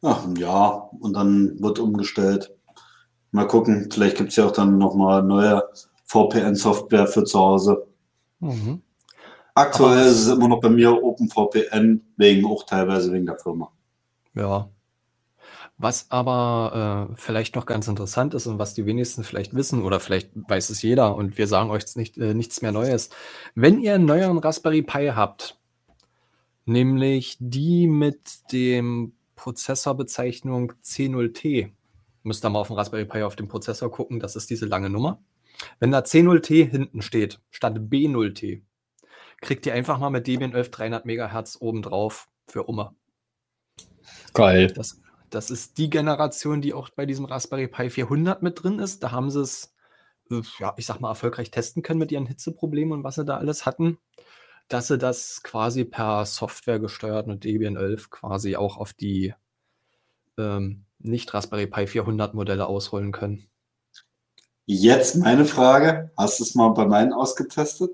Ach, 0.03 0.27
ja, 0.38 0.88
und 1.00 1.15
dann 1.15 1.61
wird 1.61 1.79
umgestellt. 1.79 2.55
Mal 3.33 3.47
gucken, 3.47 3.88
vielleicht 3.93 4.17
gibt 4.17 4.31
es 4.31 4.37
ja 4.37 4.47
auch 4.47 4.53
dann 4.53 4.79
nochmal 4.79 5.23
neue 5.23 5.62
VPN-Software 6.05 7.07
für 7.07 7.25
zu 7.25 7.38
Hause. 7.38 7.87
Mhm. 8.41 8.83
Aktuell 9.59 10.07
ist 10.07 10.21
es 10.21 10.29
immer 10.29 10.47
noch 10.47 10.61
bei 10.61 10.69
mir 10.69 11.03
OpenVPN, 11.03 12.00
wegen 12.17 12.47
auch 12.47 12.62
teilweise 12.65 13.12
wegen 13.12 13.27
der 13.27 13.38
Firma. 13.38 13.73
Ja. 14.35 14.71
Was 15.77 16.12
aber 16.12 17.09
äh, 17.11 17.15
vielleicht 17.17 17.57
noch 17.57 17.67
ganz 17.67 17.88
interessant 17.88 18.35
ist 18.35 18.47
und 18.47 18.61
was 18.61 18.75
die 18.75 18.87
wenigsten 18.87 19.25
vielleicht 19.25 19.57
wissen 19.57 19.83
oder 19.83 19.99
vielleicht 19.99 20.31
weiß 20.35 20.71
es 20.71 20.83
jeder 20.83 21.17
und 21.17 21.38
wir 21.38 21.49
sagen 21.49 21.71
euch 21.71 21.83
jetzt 21.83 21.97
nicht, 21.97 22.17
äh, 22.19 22.35
nichts 22.35 22.62
mehr 22.62 22.71
Neues. 22.71 23.11
Wenn 23.57 23.81
ihr 23.81 23.95
einen 23.95 24.05
neueren 24.05 24.38
Raspberry 24.38 24.83
Pi 24.83 25.11
habt, 25.15 25.59
nämlich 26.65 27.37
die 27.41 27.88
mit 27.88 28.53
dem 28.53 29.15
Prozessorbezeichnung 29.35 30.73
C0T, 30.85 31.73
müsst 32.23 32.45
ihr 32.45 32.50
mal 32.50 32.61
auf 32.61 32.69
dem 32.69 32.77
Raspberry 32.77 33.07
Pi 33.07 33.23
auf 33.23 33.35
den 33.35 33.49
Prozessor 33.49 33.91
gucken, 33.91 34.21
das 34.21 34.37
ist 34.37 34.50
diese 34.50 34.67
lange 34.67 34.88
Nummer. 34.88 35.21
Wenn 35.81 35.91
da 35.91 35.99
C0T 35.99 36.71
hinten 36.71 37.03
steht, 37.03 37.41
statt 37.50 37.77
B0T, 37.77 38.62
kriegt 39.40 39.66
ihr 39.66 39.75
einfach 39.75 39.99
mal 39.99 40.11
mit 40.11 40.26
Debian 40.26 40.52
11 40.52 40.71
300 40.71 41.07
Megahertz 41.07 41.59
obendrauf 41.61 42.28
für 42.47 42.64
Umme. 42.64 42.95
Geil. 44.35 44.68
Das, 44.68 45.00
das 45.30 45.50
ist 45.50 45.78
die 45.78 45.90
Generation, 45.90 46.61
die 46.61 46.75
auch 46.75 46.90
bei 46.90 47.07
diesem 47.07 47.25
Raspberry 47.25 47.68
Pi 47.68 47.90
400 47.90 48.42
mit 48.42 48.62
drin 48.62 48.78
ist. 48.78 49.02
Da 49.02 49.11
haben 49.11 49.30
sie 49.30 49.42
es, 49.42 49.75
äh, 50.30 50.40
ja, 50.59 50.75
ich 50.76 50.87
sag 50.87 51.00
mal, 51.00 51.11
erfolgreich 51.11 51.50
testen 51.50 51.83
können 51.83 51.99
mit 51.99 52.12
ihren 52.12 52.26
Hitzeproblemen 52.26 52.92
und 52.92 53.04
was 53.04 53.16
sie 53.16 53.25
da 53.25 53.37
alles 53.37 53.66
hatten. 53.66 53.99
Dass 54.68 54.88
sie 54.88 54.99
das 54.99 55.42
quasi 55.42 55.85
per 55.85 56.26
Software 56.26 56.78
gesteuert 56.78 57.26
mit 57.26 57.45
Debian 57.45 57.76
11 57.76 58.11
quasi 58.11 58.57
auch 58.57 58.76
auf 58.76 58.92
die 58.92 59.35
ähm, 60.37 60.85
nicht 60.99 61.33
Raspberry 61.33 61.66
Pi 61.66 61.87
400 61.87 62.35
Modelle 62.35 62.66
ausrollen 62.66 63.12
können. 63.12 63.49
Jetzt 64.66 65.16
meine 65.16 65.47
Frage: 65.47 66.11
Hast 66.16 66.40
du 66.40 66.45
es 66.45 66.54
mal 66.54 66.68
bei 66.71 66.87
meinen 66.87 67.14
ausgetestet? 67.14 67.92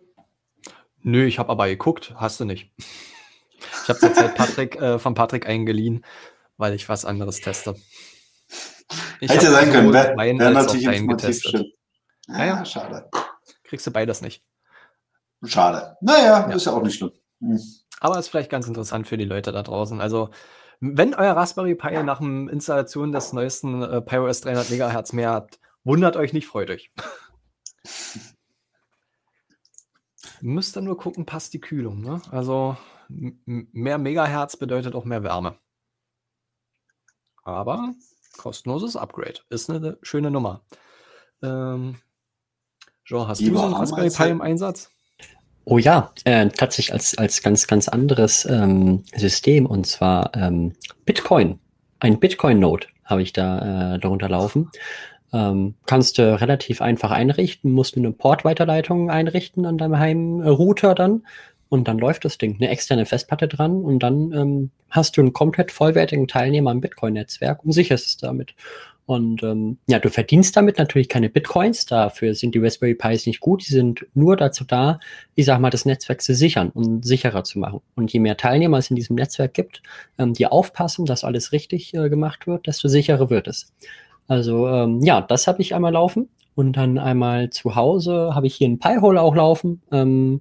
Nö, 1.05 1.25
ich 1.27 1.39
habe 1.39 1.51
aber 1.51 1.69
geguckt, 1.69 2.15
hast 2.17 2.41
du 2.41 2.47
nicht. 2.47 2.73
Ich 3.59 3.89
habe 3.89 3.99
zurzeit 3.99 4.35
Patrick, 4.37 4.77
äh, 4.77 4.99
von 4.99 5.15
Patrick 5.15 5.47
eingeliehen, 5.47 6.05
weil 6.57 6.73
ich 6.73 6.89
was 6.89 7.05
anderes 7.05 7.41
teste. 7.41 7.77
Ich 9.21 9.31
Hätte 9.31 9.51
sein 9.51 9.71
können, 9.71 9.89
sowohl 9.89 9.93
wäre 9.93 10.15
meinen 10.17 10.39
wär 10.39 10.51
natürlich 10.51 10.85
informativ 10.87 11.27
getestet. 11.43 11.49
stimmt. 11.51 11.67
Ja, 12.29 12.47
ja. 12.47 12.65
schade. 12.65 13.11
Kriegst 13.65 13.87
du 13.87 13.91
beides 13.91 14.23
nicht. 14.23 14.43
Schade. 15.45 15.97
Naja, 16.01 16.49
Ja. 16.49 16.55
ist 16.57 16.65
ja 16.65 16.73
auch 16.73 16.83
nicht 16.83 16.97
schlimm. 16.97 17.13
Hm. 17.41 17.61
Aber 18.01 18.19
ist 18.19 18.29
vielleicht 18.29 18.51
ganz 18.51 18.67
interessant 18.67 19.07
für 19.07 19.19
die 19.19 19.25
Leute 19.27 19.53
da 19.53 19.63
draußen. 19.63 20.01
Also, 20.01 20.31
wenn 20.81 21.15
euer 21.15 21.35
Raspberry 21.37 21.75
Pi 21.75 22.03
nach 22.03 22.21
der 22.21 22.29
Installation 22.51 23.13
des 23.13 23.35
neuesten 23.35 23.83
äh, 23.83 24.01
PiOS 24.01 24.41
300 24.41 24.71
MHz 24.71 25.13
mehr 25.13 25.33
hat, 25.33 25.59
wundert 25.85 26.17
euch 26.17 26.33
nicht, 26.33 26.47
freut 26.47 26.71
euch. 26.71 26.91
Müsst 30.47 30.77
ihr 30.77 30.83
nur 30.83 30.99
gucken, 30.99 31.25
passt 31.25 31.55
die 31.55 31.61
Kühlung. 31.61 32.03
Ne? 32.03 32.21
Also, 32.31 32.77
mehr 33.09 33.97
Megahertz 33.97 34.59
bedeutet 34.59 34.95
auch 34.95 35.07
mehr 35.07 35.23
Wärme. 35.23 35.57
Aber 37.45 37.95
kostenloses 38.37 38.95
Upgrade. 38.95 39.41
Ist 39.49 39.71
eine 39.71 39.97
schöne 40.03 40.31
Nummer. 40.31 40.63
Ähm, 41.43 41.97
Jean, 43.07 43.27
hast 43.27 43.41
Die 43.41 43.49
du 43.49 43.53
so 43.53 43.57
war 43.57 43.65
einen 43.69 43.75
Raspberry 43.75 44.11
Pi 44.11 44.17
Einsatz. 44.17 44.31
im 44.31 44.41
Einsatz? 44.43 44.91
Oh 45.65 45.79
ja, 45.79 46.13
äh, 46.25 46.51
tatsächlich 46.51 46.93
als, 46.93 47.17
als 47.17 47.41
ganz, 47.41 47.67
ganz 47.67 47.89
anderes 47.89 48.45
ähm, 48.45 49.03
System 49.17 49.65
und 49.65 49.87
zwar 49.87 50.37
ähm, 50.37 50.75
Bitcoin. 51.07 51.59
Ein 52.01 52.21
Bitcoin-Node 52.21 52.87
habe 53.05 53.23
ich 53.23 53.33
da 53.33 53.95
äh, 53.95 53.99
darunter 53.99 54.29
laufen. 54.29 54.71
Ähm, 55.35 55.75
kannst 55.87 56.19
du 56.19 56.41
relativ 56.41 56.81
einfach 56.81 57.11
einrichten, 57.11 57.73
musst 57.73 57.97
du 57.97 58.01
eine 58.01 58.13
Port-Weiterleitung 58.13 59.11
einrichten 59.11 59.67
an 59.67 59.79
deinem 59.79 59.99
Heimrouter 59.99 60.95
dann 60.95 61.27
und 61.69 61.89
dann 61.89 61.99
läuft 61.99 62.25
das 62.25 62.39
Ding. 62.39 62.55
Eine 62.55 62.71
externe 62.71 63.05
Festplatte 63.05 63.49
dran 63.49 63.83
und 63.83 63.99
dann 63.99 64.33
ähm, 64.33 64.71
hast 64.91 65.17
du 65.17 65.23
einen 65.23 65.33
komplett 65.33 65.73
vollwertigen 65.73 66.29
Teilnehmer 66.29 66.71
am 66.71 66.81
Bitcoin-Netzwerk 66.81 67.65
und 67.65 67.73
sicherst 67.73 68.07
es 68.07 68.17
damit. 68.17 68.55
Und 69.07 69.43
ähm, 69.43 69.79
ja, 69.87 69.99
du 69.99 70.09
verdienst 70.09 70.57
damit 70.57 70.79
natürlich 70.79 71.09
keine 71.09 71.29
Bitcoins, 71.29 71.85
dafür 71.85 72.35
sind 72.35 72.55
die 72.55 72.61
Raspberry 72.61 72.95
Pis 72.95 73.27
nicht 73.27 73.41
gut, 73.41 73.67
die 73.67 73.73
sind 73.73 74.07
nur 74.15 74.37
dazu 74.37 74.65
da, 74.65 74.99
ich 75.35 75.47
sag 75.47 75.59
mal, 75.59 75.69
das 75.69 75.85
Netzwerk 75.85 76.23
zu 76.23 76.35
sichern 76.35 76.71
und 76.71 77.05
sicherer 77.05 77.45
zu 77.45 77.59
machen. 77.59 77.81
Und 77.97 78.13
je 78.13 78.21
mehr 78.21 78.37
Teilnehmer 78.37 78.79
es 78.79 78.89
in 78.89 78.97
diesem 78.97 79.17
Netzwerk 79.17 79.53
gibt, 79.53 79.83
ähm, 80.17 80.33
die 80.33 80.47
aufpassen, 80.47 81.05
dass 81.05 81.25
alles 81.25 81.53
richtig 81.53 81.93
äh, 81.93 82.09
gemacht 82.09 82.47
wird, 82.47 82.67
desto 82.67 82.89
sicherer 82.89 83.29
wird 83.29 83.49
es. 83.49 83.73
Also 84.29 84.69
ähm, 84.69 85.01
ja, 85.03 85.21
das 85.21 85.47
habe 85.47 85.63
ich 85.63 85.75
einmal 85.75 85.93
laufen 85.93 86.29
und 86.55 86.77
dann 86.77 86.99
einmal 86.99 87.51
zu 87.51 87.75
Hause 87.75 88.35
habe 88.35 88.47
ich 88.47 88.55
hier 88.55 88.69
einen 88.69 88.79
Pi-Hole 88.79 89.21
auch 89.21 89.35
laufen. 89.35 89.83
Ähm, 89.93 90.41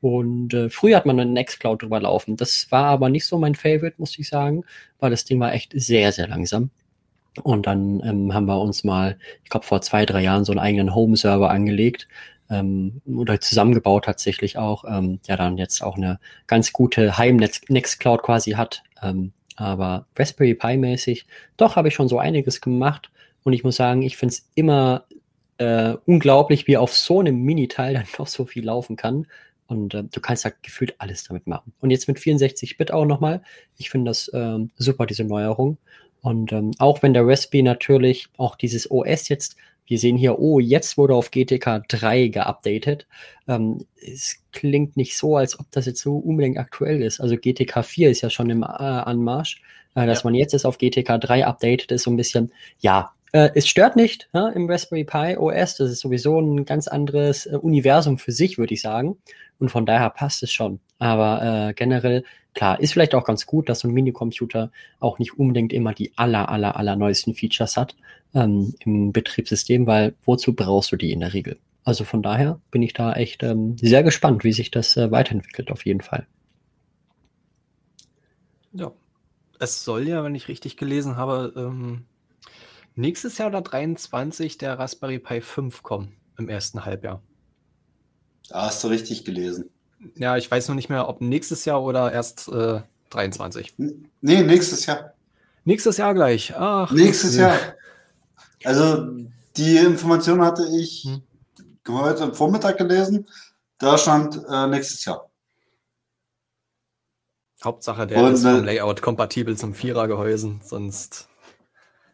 und 0.00 0.52
äh, 0.52 0.68
früher 0.68 0.98
hat 0.98 1.06
man 1.06 1.18
einen 1.18 1.32
Nextcloud 1.32 1.82
drüber 1.82 2.00
laufen. 2.00 2.36
Das 2.36 2.70
war 2.70 2.84
aber 2.84 3.08
nicht 3.08 3.26
so 3.26 3.38
mein 3.38 3.54
Favorite, 3.54 3.94
muss 3.96 4.18
ich 4.18 4.28
sagen, 4.28 4.64
weil 5.00 5.10
das 5.10 5.24
Ding 5.24 5.40
war 5.40 5.54
echt 5.54 5.72
sehr, 5.74 6.12
sehr 6.12 6.28
langsam. 6.28 6.70
Und 7.42 7.66
dann 7.66 8.02
ähm, 8.04 8.32
haben 8.34 8.46
wir 8.46 8.60
uns 8.60 8.84
mal, 8.84 9.18
ich 9.42 9.50
glaube, 9.50 9.66
vor 9.66 9.80
zwei, 9.80 10.04
drei 10.04 10.22
Jahren 10.22 10.44
so 10.44 10.52
einen 10.52 10.60
eigenen 10.60 10.94
Home-Server 10.94 11.50
angelegt 11.50 12.06
ähm, 12.50 13.00
oder 13.06 13.40
zusammengebaut 13.40 14.04
tatsächlich 14.04 14.58
auch, 14.58 14.84
ähm, 14.86 15.20
der 15.26 15.36
dann 15.36 15.56
jetzt 15.56 15.82
auch 15.82 15.96
eine 15.96 16.20
ganz 16.46 16.72
gute 16.72 17.16
Heim-Nextcloud 17.16 18.22
quasi 18.22 18.52
hat. 18.52 18.82
Ähm, 19.02 19.32
aber 19.56 20.06
Raspberry 20.16 20.54
Pi-mäßig, 20.54 21.26
doch 21.56 21.76
habe 21.76 21.88
ich 21.88 21.94
schon 21.94 22.08
so 22.08 22.18
einiges 22.18 22.60
gemacht. 22.60 23.10
Und 23.42 23.52
ich 23.52 23.64
muss 23.64 23.76
sagen, 23.76 24.02
ich 24.02 24.16
finde 24.16 24.34
es 24.34 24.50
immer 24.54 25.04
äh, 25.58 25.94
unglaublich, 26.06 26.66
wie 26.66 26.76
auf 26.76 26.94
so 26.94 27.20
einem 27.20 27.42
Mini-Teil 27.42 27.94
dann 27.94 28.06
noch 28.18 28.26
so 28.26 28.44
viel 28.44 28.64
laufen 28.64 28.96
kann. 28.96 29.26
Und 29.66 29.94
äh, 29.94 30.04
du 30.04 30.20
kannst 30.20 30.44
da 30.44 30.50
gefühlt 30.62 30.94
alles 30.98 31.24
damit 31.24 31.46
machen. 31.46 31.72
Und 31.80 31.90
jetzt 31.90 32.08
mit 32.08 32.18
64-Bit 32.18 32.92
auch 32.92 33.06
nochmal. 33.06 33.42
Ich 33.76 33.90
finde 33.90 34.10
das 34.10 34.30
ähm, 34.34 34.70
super, 34.76 35.06
diese 35.06 35.24
Neuerung. 35.24 35.78
Und 36.20 36.52
ähm, 36.52 36.72
auch 36.78 37.02
wenn 37.02 37.12
der 37.12 37.26
Raspberry 37.26 37.62
natürlich 37.62 38.28
auch 38.36 38.56
dieses 38.56 38.90
OS 38.90 39.28
jetzt, 39.28 39.56
wir 39.86 39.98
sehen 39.98 40.16
hier, 40.16 40.38
oh, 40.38 40.58
jetzt 40.60 40.96
wurde 40.96 41.14
auf 41.14 41.30
GTK 41.30 41.82
3 41.88 42.28
geupdatet. 42.28 43.06
Ähm, 43.46 43.84
es 44.00 44.36
klingt 44.52 44.96
nicht 44.96 45.16
so, 45.16 45.36
als 45.36 45.58
ob 45.58 45.70
das 45.70 45.86
jetzt 45.86 46.00
so 46.00 46.16
unbedingt 46.16 46.58
aktuell 46.58 47.02
ist. 47.02 47.20
Also 47.20 47.36
GTK 47.36 47.82
4 47.84 48.10
ist 48.10 48.22
ja 48.22 48.30
schon 48.30 48.48
im 48.50 48.62
äh, 48.62 48.66
Anmarsch. 48.66 49.60
Äh, 49.94 50.06
dass 50.06 50.22
Ja. 50.22 50.24
man 50.30 50.34
jetzt 50.34 50.54
ist 50.54 50.64
auf 50.64 50.78
GTK 50.78 51.18
3 51.20 51.46
updatet, 51.46 51.92
ist 51.92 52.04
so 52.04 52.10
ein 52.10 52.16
bisschen, 52.16 52.52
ja, 52.80 53.12
äh, 53.32 53.50
es 53.54 53.68
stört 53.68 53.96
nicht 53.96 54.28
ja, 54.32 54.48
im 54.48 54.70
Raspberry 54.70 55.04
Pi 55.04 55.36
OS. 55.36 55.76
Das 55.76 55.90
ist 55.90 56.00
sowieso 56.00 56.40
ein 56.40 56.64
ganz 56.64 56.88
anderes 56.88 57.46
äh, 57.46 57.56
Universum 57.56 58.18
für 58.18 58.32
sich, 58.32 58.58
würde 58.58 58.74
ich 58.74 58.80
sagen. 58.80 59.18
Und 59.58 59.70
von 59.70 59.86
daher 59.86 60.10
passt 60.10 60.42
es 60.42 60.52
schon. 60.52 60.80
Aber 60.98 61.68
äh, 61.68 61.74
generell, 61.74 62.24
klar, 62.54 62.80
ist 62.80 62.92
vielleicht 62.92 63.14
auch 63.14 63.24
ganz 63.24 63.46
gut, 63.46 63.68
dass 63.68 63.80
so 63.80 63.88
ein 63.88 63.94
Minicomputer 63.94 64.70
auch 65.00 65.18
nicht 65.18 65.38
unbedingt 65.38 65.72
immer 65.72 65.92
die 65.92 66.12
aller, 66.16 66.48
aller, 66.48 66.76
aller 66.76 66.96
neuesten 66.96 67.34
Features 67.34 67.76
hat 67.76 67.96
ähm, 68.34 68.74
im 68.80 69.12
Betriebssystem, 69.12 69.86
weil 69.86 70.14
wozu 70.24 70.54
brauchst 70.54 70.92
du 70.92 70.96
die 70.96 71.12
in 71.12 71.20
der 71.20 71.34
Regel? 71.34 71.58
Also 71.84 72.04
von 72.04 72.22
daher 72.22 72.60
bin 72.70 72.82
ich 72.82 72.94
da 72.94 73.12
echt 73.12 73.42
ähm, 73.42 73.76
sehr 73.78 74.02
gespannt, 74.02 74.42
wie 74.42 74.52
sich 74.52 74.70
das 74.70 74.96
äh, 74.96 75.10
weiterentwickelt, 75.10 75.70
auf 75.70 75.84
jeden 75.84 76.00
Fall. 76.00 76.26
Ja. 78.72 78.90
es 79.60 79.84
soll 79.84 80.08
ja, 80.08 80.24
wenn 80.24 80.34
ich 80.34 80.48
richtig 80.48 80.76
gelesen 80.76 81.16
habe, 81.16 81.52
ähm, 81.56 82.06
nächstes 82.96 83.38
Jahr 83.38 83.48
oder 83.48 83.60
23 83.60 84.58
der 84.58 84.78
Raspberry 84.78 85.18
Pi 85.18 85.40
5 85.40 85.82
kommen 85.82 86.16
im 86.38 86.48
ersten 86.48 86.84
Halbjahr. 86.84 87.22
Da 88.48 88.66
hast 88.66 88.82
du 88.82 88.88
richtig 88.88 89.24
gelesen. 89.24 89.70
Ja, 90.16 90.36
ich 90.36 90.50
weiß 90.50 90.68
noch 90.68 90.74
nicht 90.74 90.88
mehr, 90.88 91.08
ob 91.08 91.20
nächstes 91.20 91.64
Jahr 91.64 91.82
oder 91.82 92.12
erst 92.12 92.48
äh, 92.48 92.80
23. 93.10 93.74
N- 93.78 94.10
Nee, 94.20 94.42
nächstes 94.42 94.86
Jahr. 94.86 95.14
Nächstes 95.64 95.96
Jahr 95.96 96.14
gleich. 96.14 96.54
Ach, 96.56 96.90
Nächstes. 96.90 97.36
Jahr. 97.36 97.58
Also 98.64 99.06
die 99.56 99.76
Information 99.78 100.42
hatte 100.42 100.66
ich 100.76 101.04
Hm. 101.04 101.22
heute 101.88 102.32
Vormittag 102.34 102.78
gelesen. 102.78 103.26
Da 103.78 103.98
stand 103.98 104.40
äh, 104.48 104.66
nächstes 104.66 105.04
Jahr. 105.04 105.30
Hauptsache, 107.62 108.06
der 108.06 108.22
Und, 108.24 108.34
ist 108.34 108.44
äh, 108.44 108.50
vom 108.56 108.64
Layout 108.64 109.00
kompatibel 109.00 109.56
zum 109.56 109.74
Vierergehäusen, 109.74 110.60
sonst 110.62 111.28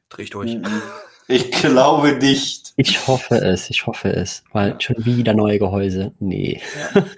dreh 0.08 0.22
ich 0.22 0.30
durch. 0.30 0.56
Ich 1.30 1.50
glaube 1.52 2.12
nicht. 2.16 2.72
Ich 2.76 3.06
hoffe 3.06 3.36
es, 3.36 3.70
ich 3.70 3.86
hoffe 3.86 4.08
es. 4.12 4.42
Weil 4.52 4.70
Ja. 4.70 4.80
schon 4.80 5.04
wieder 5.04 5.34
neue 5.34 5.58
Gehäuse. 5.58 6.12
Nee. 6.18 6.60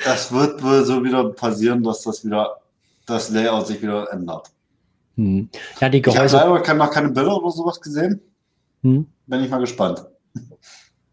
Das 0.04 0.32
wird 0.32 0.62
wohl 0.62 0.84
so 0.84 1.02
wieder 1.02 1.24
passieren, 1.30 1.82
dass 1.82 2.02
das 2.02 2.24
wieder 2.24 2.60
das 3.06 3.30
Layout 3.30 3.66
sich 3.66 3.80
wieder 3.82 4.10
ändert. 4.12 4.48
Hm. 5.16 5.48
Ja, 5.80 5.88
die 5.88 5.98
Ich 5.98 6.06
habe 6.06 6.16
Gehäuse, 6.16 6.36
leider 6.36 6.60
keine- 6.60 6.78
noch 6.80 6.90
keine 6.90 7.08
Bilder 7.10 7.36
oder 7.36 7.50
sowas 7.50 7.80
gesehen. 7.80 8.20
hm. 8.82 9.06
Bin 9.26 9.44
ich 9.44 9.50
mal 9.50 9.58
gespannt. 9.58 10.04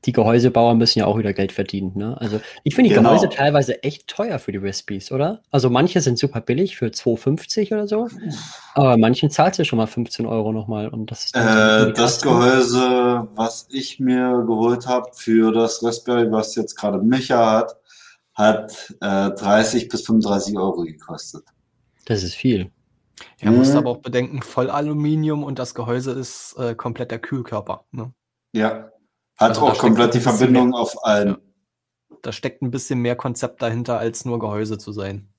Die 0.06 0.12
Gehäusebauer 0.14 0.76
müssen 0.76 1.00
ja 1.00 1.06
auch 1.06 1.18
wieder 1.18 1.34
Geld 1.34 1.52
verdienen. 1.52 1.92
Ne? 1.96 2.16
Also 2.22 2.40
ich 2.64 2.74
finde 2.76 2.90
die 2.90 2.96
Genau. 2.96 3.10
Gehäuse 3.10 3.30
teilweise 3.30 3.84
echt 3.84 4.08
teuer 4.08 4.40
für 4.40 4.52
die 4.54 4.58
Raspberries, 4.58 5.12
oder? 5.12 5.42
Also 5.52 5.70
manche 5.70 6.00
sind 6.02 6.18
super 6.18 6.40
billig 6.42 6.78
für 6.78 6.88
2,50 6.88 7.74
oder 7.74 7.88
so. 7.88 8.08
Aber 8.76 8.98
manchen 8.98 9.30
zahlst 9.30 9.60
du 9.60 9.66
schon 9.66 9.78
mal 9.78 9.88
15 9.88 10.26
Euro 10.26 10.54
nochmal. 10.54 10.88
Und 10.88 11.12
das 11.12 11.26
ist 11.26 11.36
Äh, 11.36 11.92
das. 11.94 12.22
Gehäuse, 12.22 13.28
was 13.36 13.68
ich 13.72 14.00
mir 14.00 14.44
geholt 14.48 14.88
habe 14.88 15.10
für 15.14 15.52
das 15.52 15.84
Raspberry, 15.84 16.32
was 16.32 16.56
jetzt 16.56 16.76
gerade 16.76 17.00
Micha 17.00 17.52
hat, 17.58 17.76
hat 18.36 18.96
äh, 19.02 19.32
30 19.32 19.90
bis 19.90 20.06
35 20.06 20.58
Euro 20.58 20.84
gekostet. 20.84 21.44
Das 22.06 22.24
ist 22.24 22.36
viel. 22.36 22.72
Er 23.42 23.52
muss 23.52 23.72
Mhm. 23.72 23.78
aber 23.78 23.90
auch 23.90 23.98
bedenken, 23.98 24.40
Vollaluminium 24.42 25.44
und 25.44 25.60
das 25.60 25.76
Gehäuse 25.76 26.12
ist 26.14 26.56
äh, 26.58 26.74
komplett 26.74 27.12
der 27.12 27.20
Kühlkörper. 27.20 27.84
Ne? 27.92 28.14
Ja. 28.54 28.92
Hat 29.40 29.50
Also 29.52 29.62
da 29.62 29.68
auch 29.68 29.70
steckt 29.70 29.82
komplett 29.82 30.14
die 30.14 30.18
ein 30.18 30.24
bisschen 30.24 30.38
Verbindung 30.38 30.74
auf 30.74 31.06
allen. 31.06 31.30
Ja. 31.30 31.38
Da 32.22 32.32
steckt 32.34 32.62
ein 32.62 32.72
bisschen 32.72 33.00
mehr 33.00 33.16
Konzept 33.16 33.62
dahinter, 33.62 33.98
als 33.98 34.26
nur 34.26 34.38
Gehäuse 34.40 34.78
zu 34.78 34.92
sein. 34.92 35.30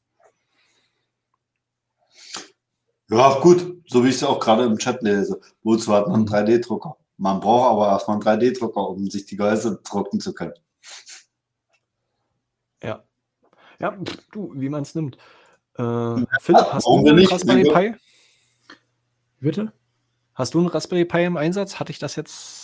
Ja, 3.11 3.38
gut, 3.40 3.83
so 3.87 4.04
wie 4.04 4.09
ich 4.09 4.14
es 4.16 4.25
auch 4.25 4.38
gerade 4.38 4.64
im 4.64 4.78
Chat 4.78 5.02
lese. 5.02 5.40
Wozu 5.62 5.92
hat 5.92 6.07
man 6.07 6.14
einen 6.14 6.23
Mhm. 6.25 6.28
3D-Drucker? 6.28 6.97
Man 7.19 7.40
braucht 7.40 7.71
aber 7.73 7.88
erstmal 7.88 8.14
einen 8.14 8.23
3D-Drucker, 8.40 8.88
um 8.88 9.11
sich 9.11 9.26
die 9.26 9.37
Gehäuse 9.37 9.80
drucken 9.85 10.21
zu 10.21 10.33
können. 10.33 10.54
Ja. 12.83 13.04
Ja, 13.80 13.99
du, 14.33 14.52
wie 14.54 14.69
man 14.69 14.83
es 14.83 14.95
nimmt. 14.95 15.19
Äh, 15.75 15.83
Philipp, 16.40 16.73
hast 16.73 16.85
warum 16.87 17.02
du 17.04 17.11
einen 17.11 17.19
nicht? 17.19 17.33
Raspberry 17.33 17.64
Pi? 17.64 17.95
Bitte? 19.40 19.73
Hast 20.35 20.54
du 20.54 20.61
einen 20.61 20.69
Raspberry 20.69 21.04
Pi 21.04 21.25
im 21.25 21.37
Einsatz? 21.37 21.80
Hatte 21.80 21.90
ich 21.92 21.99
das 21.99 22.16
jetzt 22.16 22.59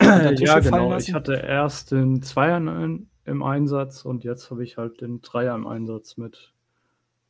ja, 0.02 0.58
genau. 0.60 0.90
lassen? 0.90 1.08
Ich 1.08 1.14
hatte 1.14 1.34
erst 1.34 1.90
den 1.92 2.22
Zweier 2.22 2.58
in, 2.58 3.08
im 3.24 3.42
Einsatz 3.42 4.04
und 4.04 4.24
jetzt 4.24 4.50
habe 4.50 4.64
ich 4.64 4.76
halt 4.76 5.00
den 5.00 5.20
Dreier 5.20 5.54
im 5.54 5.66
Einsatz 5.66 6.16
mit 6.16 6.52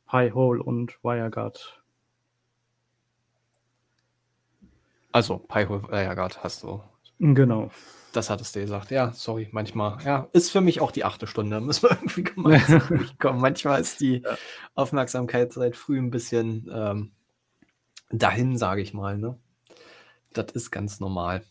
Pi-Hole 0.09 0.61
und 0.61 0.97
WireGuard. 1.03 1.81
Also, 5.11 5.39
Pi-Hole 5.39 5.81
hast 6.43 6.63
du. 6.63 6.81
Genau. 7.19 7.71
Das 8.13 8.29
hattest 8.29 8.55
du 8.55 8.61
gesagt. 8.61 8.91
Ja, 8.91 9.11
sorry, 9.11 9.47
manchmal. 9.51 9.97
Ja, 10.03 10.27
ist 10.33 10.51
für 10.51 10.61
mich 10.61 10.81
auch 10.81 10.91
die 10.91 11.03
achte 11.03 11.27
Stunde. 11.27 11.59
Müssen 11.61 11.83
wir 11.83 11.91
irgendwie 11.91 12.23
gemeinsam 12.23 12.81
durchkommen. 12.87 13.41
Manchmal 13.41 13.81
ist 13.81 13.99
die 13.99 14.21
Ja. 14.23 14.37
Aufmerksamkeit 14.75 15.53
seit 15.53 15.75
früh 15.75 15.97
ein 15.99 16.11
bisschen 16.11 16.69
ähm, 16.73 17.11
dahin, 18.11 18.57
sage 18.57 18.81
ich 18.81 18.93
mal. 18.93 19.17
Ne? 19.17 19.37
Das 20.33 20.51
ist 20.53 20.71
ganz 20.71 20.99
normal. 20.99 21.43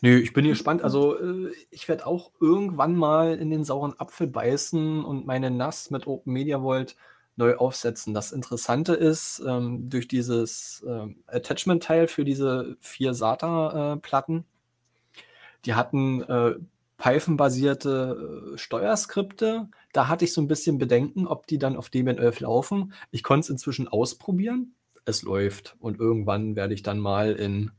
Nö, 0.00 0.18
ich 0.18 0.32
bin 0.32 0.46
gespannt. 0.46 0.82
Also, 0.82 1.18
äh, 1.18 1.52
ich 1.70 1.88
werde 1.88 2.06
auch 2.06 2.32
irgendwann 2.40 2.96
mal 2.96 3.36
in 3.36 3.50
den 3.50 3.64
sauren 3.64 3.94
Apfel 3.98 4.26
beißen 4.26 5.04
und 5.04 5.26
meine 5.26 5.50
NAS 5.50 5.90
mit 5.90 6.06
Open 6.06 6.32
Media 6.32 6.60
Vault 6.60 6.96
neu 7.36 7.56
aufsetzen. 7.56 8.14
Das 8.14 8.32
Interessante 8.32 8.94
ist, 8.94 9.42
ähm, 9.46 9.88
durch 9.88 10.08
dieses 10.08 10.84
ähm, 10.86 11.22
Attachment-Teil 11.26 12.06
für 12.08 12.24
diese 12.24 12.76
vier 12.80 13.14
SATA-Platten, 13.14 14.44
die 15.64 15.74
hatten 15.74 16.22
äh, 16.22 16.54
Python-basierte 16.98 18.52
äh, 18.54 18.58
Steuerskripte. 18.58 19.68
Da 19.92 20.08
hatte 20.08 20.24
ich 20.24 20.32
so 20.32 20.40
ein 20.40 20.48
bisschen 20.48 20.78
Bedenken, 20.78 21.26
ob 21.26 21.46
die 21.46 21.58
dann 21.58 21.76
auf 21.76 21.88
Debian 21.88 22.18
11 22.18 22.40
laufen. 22.40 22.92
Ich 23.10 23.22
konnte 23.22 23.44
es 23.44 23.50
inzwischen 23.50 23.88
ausprobieren. 23.88 24.74
Es 25.06 25.22
läuft. 25.22 25.76
Und 25.80 25.98
irgendwann 25.98 26.56
werde 26.56 26.74
ich 26.74 26.82
dann 26.82 26.98
mal 26.98 27.32
in 27.32 27.72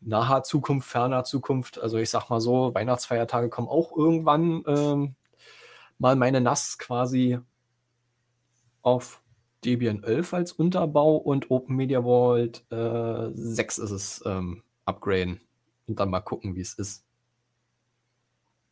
naher 0.00 0.42
Zukunft, 0.42 0.88
ferner 0.88 1.24
Zukunft, 1.24 1.80
also 1.80 1.98
ich 1.98 2.10
sag 2.10 2.28
mal 2.30 2.40
so, 2.40 2.74
Weihnachtsfeiertage 2.74 3.48
kommen 3.48 3.68
auch 3.68 3.96
irgendwann 3.96 4.62
ähm, 4.66 5.14
mal 5.98 6.16
meine 6.16 6.40
NAS 6.40 6.78
quasi 6.78 7.38
auf 8.82 9.22
Debian 9.64 10.02
11 10.04 10.34
als 10.34 10.52
Unterbau 10.52 11.16
und 11.16 11.50
Open 11.50 11.76
Media 11.76 12.02
Vault 12.02 12.64
äh, 12.70 13.30
6 13.32 13.78
ist 13.78 13.90
es 13.90 14.22
ähm, 14.24 14.62
upgraden 14.84 15.40
und 15.86 15.98
dann 15.98 16.10
mal 16.10 16.20
gucken, 16.20 16.54
wie 16.54 16.60
es 16.60 16.74
ist. 16.74 17.04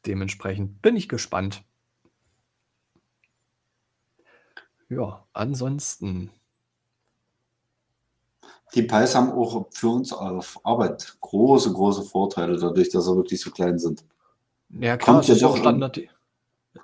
Dementsprechend 0.06 0.82
bin 0.82 0.96
ich 0.96 1.08
gespannt. 1.08 1.64
Ja, 4.88 5.26
ansonsten. 5.32 6.30
Die 8.74 8.82
Pis 8.82 9.14
haben 9.14 9.32
auch 9.32 9.66
für 9.70 9.88
uns 9.88 10.12
auf 10.12 10.60
Arbeit 10.64 11.16
große, 11.20 11.72
große 11.72 12.02
Vorteile, 12.02 12.56
dadurch, 12.58 12.90
dass 12.90 13.04
sie 13.04 13.16
wirklich 13.16 13.40
so 13.40 13.50
klein 13.50 13.78
sind. 13.78 14.04
Ja, 14.70 14.96
klar, 14.96 15.16
Kommt 15.16 15.28
es 15.28 15.36
ist, 15.36 15.42
ja 15.42 15.56
standardi 15.56 16.10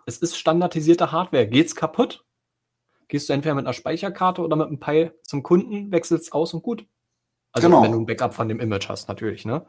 es 0.07 0.19
ist 0.19 0.37
standardisierte 0.37 1.13
Hardware. 1.13 1.47
Geht's 1.47 1.75
kaputt? 1.75 2.25
Gehst 3.09 3.29
du 3.29 3.33
entweder 3.33 3.55
mit 3.57 3.67
einer 3.67 3.73
Speicherkarte 3.73 4.43
oder 4.43 4.55
mit 4.57 4.69
einem 4.69 4.79
Pi 4.79 5.11
zum 5.25 5.43
Kunden, 5.43 5.91
wechselst 5.91 6.33
aus 6.33 6.55
und 6.55 6.63
gut. 6.63 6.87
Also 7.53 7.67
Genau. 7.69 7.83
wenn 7.83 7.93
du 7.93 7.99
ein 7.99 8.07
Backup 8.07 8.35
von 8.35 8.49
dem 8.49 8.61
Image 8.61 8.89
hast, 8.89 9.09
natürlich, 9.09 9.45
ne? 9.45 9.67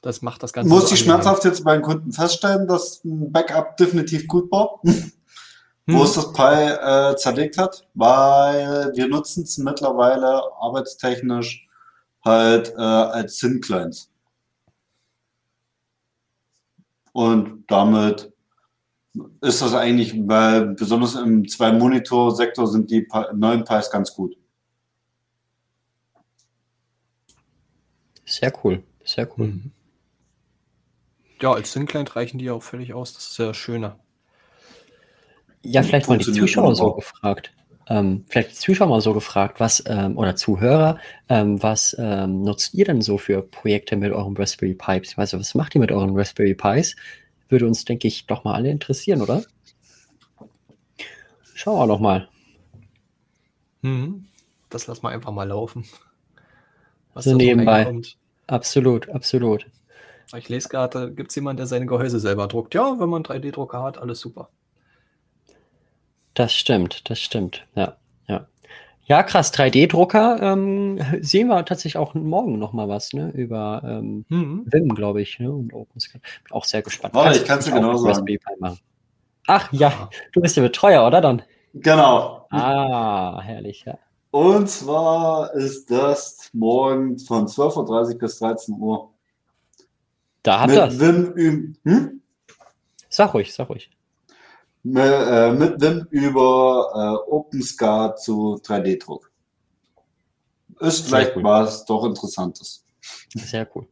Das 0.00 0.22
macht 0.22 0.42
das 0.42 0.52
Ganze. 0.52 0.70
Muss 0.70 0.88
so 0.88 0.94
ich 0.94 1.00
schmerzhaft 1.00 1.44
jetzt 1.44 1.64
bei 1.64 1.74
den 1.74 1.82
Kunden 1.82 2.12
feststellen, 2.12 2.66
dass 2.66 3.04
ein 3.04 3.30
Backup 3.30 3.76
definitiv 3.76 4.26
gut 4.26 4.50
war, 4.50 4.80
Hm. 5.88 5.96
wo 5.96 6.04
es 6.04 6.14
das 6.14 6.32
Pi 6.32 6.42
äh, 6.42 7.16
zerlegt 7.16 7.58
hat, 7.58 7.88
weil 7.94 8.92
wir 8.94 9.08
nutzen 9.08 9.42
es 9.42 9.58
mittlerweile 9.58 10.42
arbeitstechnisch 10.60 11.68
halt 12.24 12.72
äh, 12.76 12.80
als 12.80 13.38
SIM-Clients. 13.38 14.08
Und 17.12 17.64
damit 17.66 18.32
ist 19.40 19.60
das 19.60 19.74
eigentlich, 19.74 20.14
weil 20.26 20.68
besonders 20.68 21.16
im 21.16 21.46
Zwei-Monitor-Sektor 21.46 22.66
sind 22.68 22.90
die 22.90 23.02
Pi- 23.02 23.34
neuen 23.34 23.64
Pis 23.64 23.90
ganz 23.90 24.14
gut. 24.14 24.36
Sehr 28.24 28.52
cool. 28.64 28.82
Sehr 29.04 29.28
cool. 29.36 29.48
Mhm. 29.48 29.72
Ja, 31.40 31.52
als 31.52 31.72
Synclient 31.72 32.14
reichen 32.14 32.38
die 32.38 32.50
auch 32.50 32.62
völlig 32.62 32.94
aus. 32.94 33.12
Das 33.14 33.30
ist 33.30 33.38
ja 33.38 33.46
das 33.48 33.56
Schöne. 33.56 33.96
Ja, 35.62 35.82
vielleicht 35.82 36.08
mal 36.08 36.18
die 36.18 36.32
Zuschauer 36.32 36.74
so 36.74 36.94
gefragt. 36.94 37.52
Ähm, 37.88 38.24
vielleicht 38.28 38.52
die 38.52 38.54
Zuschauer 38.54 38.88
mal 38.88 39.00
so 39.00 39.12
gefragt, 39.12 39.58
was, 39.60 39.82
ähm, 39.86 40.16
oder 40.16 40.36
Zuhörer, 40.36 40.98
ähm, 41.28 41.62
was 41.62 41.96
ähm, 41.98 42.42
nutzt 42.42 42.74
ihr 42.74 42.84
denn 42.84 43.00
so 43.02 43.18
für 43.18 43.42
Projekte 43.42 43.96
mit 43.96 44.12
eurem 44.12 44.36
Raspberry 44.36 44.74
Pipes? 44.74 45.18
Also, 45.18 45.38
was 45.38 45.54
macht 45.54 45.74
ihr 45.74 45.80
mit 45.80 45.90
euren 45.90 46.16
Raspberry 46.16 46.54
Pis? 46.54 46.96
Würde 47.48 47.66
uns, 47.66 47.84
denke 47.84 48.08
ich, 48.08 48.26
doch 48.26 48.44
mal 48.44 48.54
alle 48.54 48.70
interessieren, 48.70 49.20
oder? 49.20 49.42
Schauen 51.54 51.78
wir 51.78 51.86
doch 51.86 52.00
mal. 52.00 52.28
Mhm. 53.82 54.26
Das 54.70 54.86
lassen 54.86 55.02
wir 55.02 55.10
einfach 55.10 55.32
mal 55.32 55.44
laufen. 55.46 55.84
Was 57.14 57.24
So 57.24 57.34
nebenbei. 57.34 57.82
reinkommt. 57.82 58.16
Absolut, 58.46 59.08
absolut. 59.10 59.66
Ich 60.36 60.48
lese 60.48 60.68
gerade, 60.68 61.12
gibt 61.12 61.30
es 61.30 61.34
jemanden, 61.34 61.58
der 61.58 61.66
seine 61.66 61.84
Gehäuse 61.86 62.20
selber 62.20 62.46
druckt? 62.48 62.74
Ja, 62.74 62.98
wenn 62.98 63.08
man 63.08 63.24
einen 63.26 63.42
3D-Drucker 63.42 63.82
hat, 63.82 63.98
alles 63.98 64.20
super. 64.20 64.48
Das 66.34 66.54
stimmt, 66.54 67.08
das 67.10 67.20
stimmt. 67.20 67.66
Ja, 67.74 67.96
ja. 68.26 68.46
Ja, 69.04 69.22
krass. 69.22 69.52
3D-Drucker 69.52 70.40
ähm, 70.40 70.98
sehen 71.20 71.48
wir 71.48 71.64
tatsächlich 71.64 71.98
auch 71.98 72.14
morgen 72.14 72.58
noch 72.58 72.72
mal 72.72 72.88
was, 72.88 73.12
ne? 73.12 73.30
Über 73.30 73.82
ähm, 73.84 74.24
Mhm. 74.28 74.64
Vim, 74.66 74.94
glaube 74.94 75.20
ich, 75.20 75.38
ne? 75.38 75.52
Und. 75.52 75.68
Bin 75.68 76.20
auch 76.50 76.64
sehr 76.64 76.82
gespannt. 76.82 77.14
Warte, 77.14 77.28
Kannst 77.28 77.42
ich 77.42 77.48
kann's 77.48 77.64
du 77.66 77.70
dir 77.72 77.76
genau 77.76 77.96
sagen. 77.96 78.38
Machen. 78.60 78.78
Ach 79.46 79.72
ja, 79.72 80.08
du 80.32 80.40
bist 80.40 80.56
der 80.56 80.62
Betreuer, 80.62 81.06
oder 81.06 81.20
dann? 81.20 81.42
Genau. 81.74 82.46
Ah, 82.50 83.40
herrlich, 83.42 83.84
ja. 83.86 83.98
Und 84.30 84.68
zwar 84.70 85.52
ist 85.52 85.90
das 85.90 86.48
morgen 86.52 87.18
von 87.18 87.46
12.30 87.46 88.12
Uhr 88.14 88.18
bis 88.18 88.38
13 88.38 88.74
Uhr. 88.78 89.10
Da 90.42 90.60
hat 90.60 90.68
mit 90.68 90.78
das. 90.78 90.98
Wim 90.98 91.76
hm? 91.84 92.22
Sag 93.08 93.34
ruhig, 93.34 93.52
sag 93.52 93.68
ruhig. 93.68 93.90
Mit, 94.82 95.04
äh, 95.04 95.52
mit 95.52 95.80
Wim 95.80 96.06
über 96.10 96.90
äh, 97.26 97.30
OpenSCAR 97.30 98.16
zu 98.16 98.60
3D-Druck. 98.64 99.30
Ist 100.80 100.96
Sehr 100.96 101.06
vielleicht 101.08 101.36
cool. 101.36 101.44
was 101.44 101.84
doch 101.84 102.04
Interessantes. 102.04 102.84
Sehr 103.34 103.68
cool. 103.74 103.86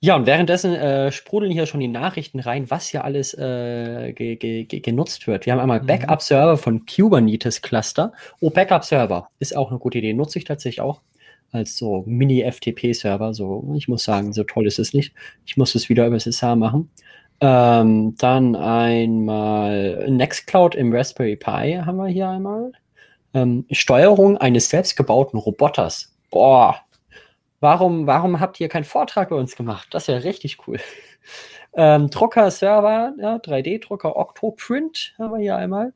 Ja, 0.00 0.14
und 0.14 0.26
währenddessen 0.26 0.74
äh, 0.76 1.10
sprudeln 1.10 1.50
hier 1.50 1.66
schon 1.66 1.80
die 1.80 1.88
Nachrichten 1.88 2.38
rein, 2.38 2.70
was 2.70 2.86
hier 2.88 3.02
alles 3.04 3.34
äh, 3.34 4.12
ge 4.12 4.36
ge 4.36 4.64
ge 4.64 4.78
genutzt 4.78 5.26
wird. 5.26 5.44
Wir 5.44 5.52
haben 5.52 5.60
einmal 5.60 5.80
Mhm. 5.82 5.86
Backup-Server 5.86 6.56
von 6.56 6.86
Kubernetes 6.86 7.62
Cluster. 7.62 8.12
Oh, 8.40 8.50
Backup-Server 8.50 9.28
ist 9.40 9.56
auch 9.56 9.70
eine 9.70 9.80
gute 9.80 9.98
Idee. 9.98 10.12
Nutze 10.14 10.38
ich 10.38 10.44
tatsächlich 10.44 10.80
auch 10.80 11.00
als 11.50 11.76
so 11.76 12.04
Mini-FTP-Server. 12.06 13.34
So, 13.34 13.72
ich 13.76 13.88
muss 13.88 14.04
sagen, 14.04 14.32
so 14.32 14.44
toll 14.44 14.68
ist 14.68 14.78
es 14.78 14.92
nicht. 14.94 15.14
Ich 15.46 15.56
muss 15.56 15.74
es 15.74 15.88
wieder 15.88 16.06
über 16.06 16.16
SSH 16.16 16.54
machen. 16.54 16.90
Ähm, 17.40 18.16
dann 18.18 18.56
einmal 18.56 20.10
Nextcloud 20.10 20.74
im 20.74 20.92
Raspberry 20.92 21.36
Pi 21.36 21.80
haben 21.84 21.96
wir 21.96 22.08
hier 22.08 22.28
einmal. 22.28 22.72
Ähm, 23.34 23.66
Steuerung 23.70 24.36
eines 24.38 24.68
selbstgebauten 24.70 25.38
Roboters. 25.38 26.14
Boah, 26.30 26.80
Warum, 27.60 28.06
warum 28.06 28.38
habt 28.38 28.60
ihr 28.60 28.68
keinen 28.68 28.84
Vortrag 28.84 29.30
bei 29.30 29.36
uns 29.36 29.56
gemacht? 29.56 29.88
Das 29.90 30.08
wäre 30.08 30.24
richtig 30.24 30.58
cool. 30.66 30.78
Ähm, 31.74 32.08
Drucker-Server, 32.08 33.12
ja, 33.20 33.36
3D-Drucker 33.36 34.16
Octoprint 34.16 35.14
haben 35.18 35.32
wir 35.32 35.38
hier 35.38 35.56
einmal. 35.56 35.92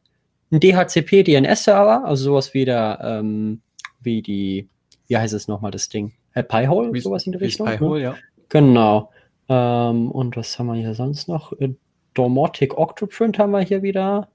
Ein 0.52 0.60
DHCP-DNS-Server, 0.60 2.04
also 2.04 2.24
sowas 2.24 2.52
wie 2.52 2.66
der, 2.66 3.00
ähm, 3.02 3.62
wie 4.00 4.20
die, 4.20 4.68
wie 5.08 5.16
heißt 5.16 5.32
es 5.32 5.48
nochmal, 5.48 5.70
das 5.70 5.88
Ding? 5.88 6.12
Äh, 6.34 6.44
Pi-Hole, 6.44 7.00
sowas 7.00 7.24
in 7.24 7.32
die 7.32 7.38
Richtung. 7.38 7.66
ne? 7.66 7.78
Pi-Hole, 7.78 8.02
ja. 8.02 8.14
Genau. 8.50 9.10
Ähm, 9.52 10.10
und 10.10 10.36
was 10.36 10.58
haben 10.58 10.68
wir 10.68 10.74
hier 10.76 10.94
sonst 10.94 11.28
noch? 11.28 11.52
Äh, 11.60 11.74
Domotic 12.14 12.78
Octoprint 12.78 13.38
haben 13.38 13.50
wir 13.52 13.60
hier 13.60 13.82
wieder. 13.82 14.28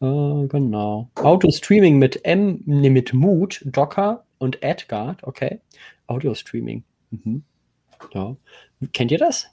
Äh, 0.00 0.46
genau. 0.46 1.10
Auto-Streaming 1.16 1.98
mit 1.98 2.24
M, 2.24 2.62
nee, 2.64 2.88
mit 2.90 3.12
Mood, 3.12 3.60
Docker 3.66 4.24
und 4.38 4.64
AdGuard, 4.64 5.24
okay. 5.24 5.60
Audio-Streaming. 6.06 6.82
Mhm. 7.10 7.42
Ja. 8.14 8.36
Kennt 8.92 9.10
ihr 9.10 9.18
das? 9.18 9.48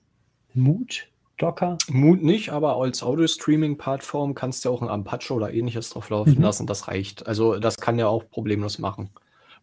Mood, 0.53 1.07
Docker? 1.37 1.77
Mood 1.89 2.21
nicht, 2.23 2.49
aber 2.51 2.77
als 2.77 3.03
Audio-Streaming-Plattform 3.03 4.33
kannst 4.35 4.63
du 4.63 4.69
ja 4.69 4.75
auch 4.75 4.81
ein 4.81 4.87
Apache 4.89 5.33
oder 5.33 5.51
ähnliches 5.53 5.89
drauf 5.89 6.09
laufen 6.09 6.35
Mhm. 6.35 6.41
lassen. 6.43 6.67
Das 6.67 6.87
reicht. 6.87 7.27
Also 7.27 7.57
das 7.59 7.77
kann 7.77 7.99
ja 7.99 8.07
auch 8.07 8.29
problemlos 8.29 8.79
machen. 8.79 9.09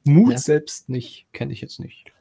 Mood 0.05 0.33
Ja. 0.33 0.39
selbst 0.39 0.89
nicht, 0.91 1.27
kenne 1.33 1.53
ich 1.53 1.61
jetzt 1.61 1.79
nicht. 1.81 2.13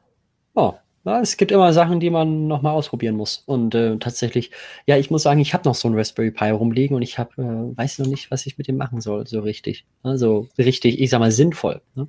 Oh, 0.54 0.74
ja, 1.04 1.20
es 1.20 1.36
gibt 1.36 1.50
immer 1.50 1.72
Sachen, 1.72 1.98
die 1.98 2.10
man 2.10 2.46
nochmal 2.46 2.74
ausprobieren 2.74 3.16
muss. 3.16 3.42
Und 3.46 3.74
äh, 3.74 3.96
tatsächlich, 3.98 4.52
ja, 4.86 4.96
ich 4.96 5.10
muss 5.10 5.22
sagen, 5.22 5.40
ich 5.40 5.52
habe 5.52 5.68
noch 5.68 5.74
so 5.74 5.88
einen 5.88 5.96
Raspberry 5.96 6.30
Pi 6.30 6.50
rumliegen 6.50 6.94
und 6.94 7.02
ich 7.02 7.18
hab, 7.18 7.36
äh, 7.38 7.42
weiß 7.42 7.98
noch 7.98 8.06
nicht, 8.06 8.30
was 8.30 8.46
ich 8.46 8.56
mit 8.56 8.68
dem 8.68 8.76
machen 8.76 9.00
soll, 9.00 9.26
so 9.26 9.40
richtig. 9.40 9.84
Also 10.02 10.48
richtig, 10.58 11.00
ich 11.00 11.10
sag 11.10 11.18
mal, 11.18 11.32
sinnvoll. 11.32 11.80
Ne? 11.94 12.06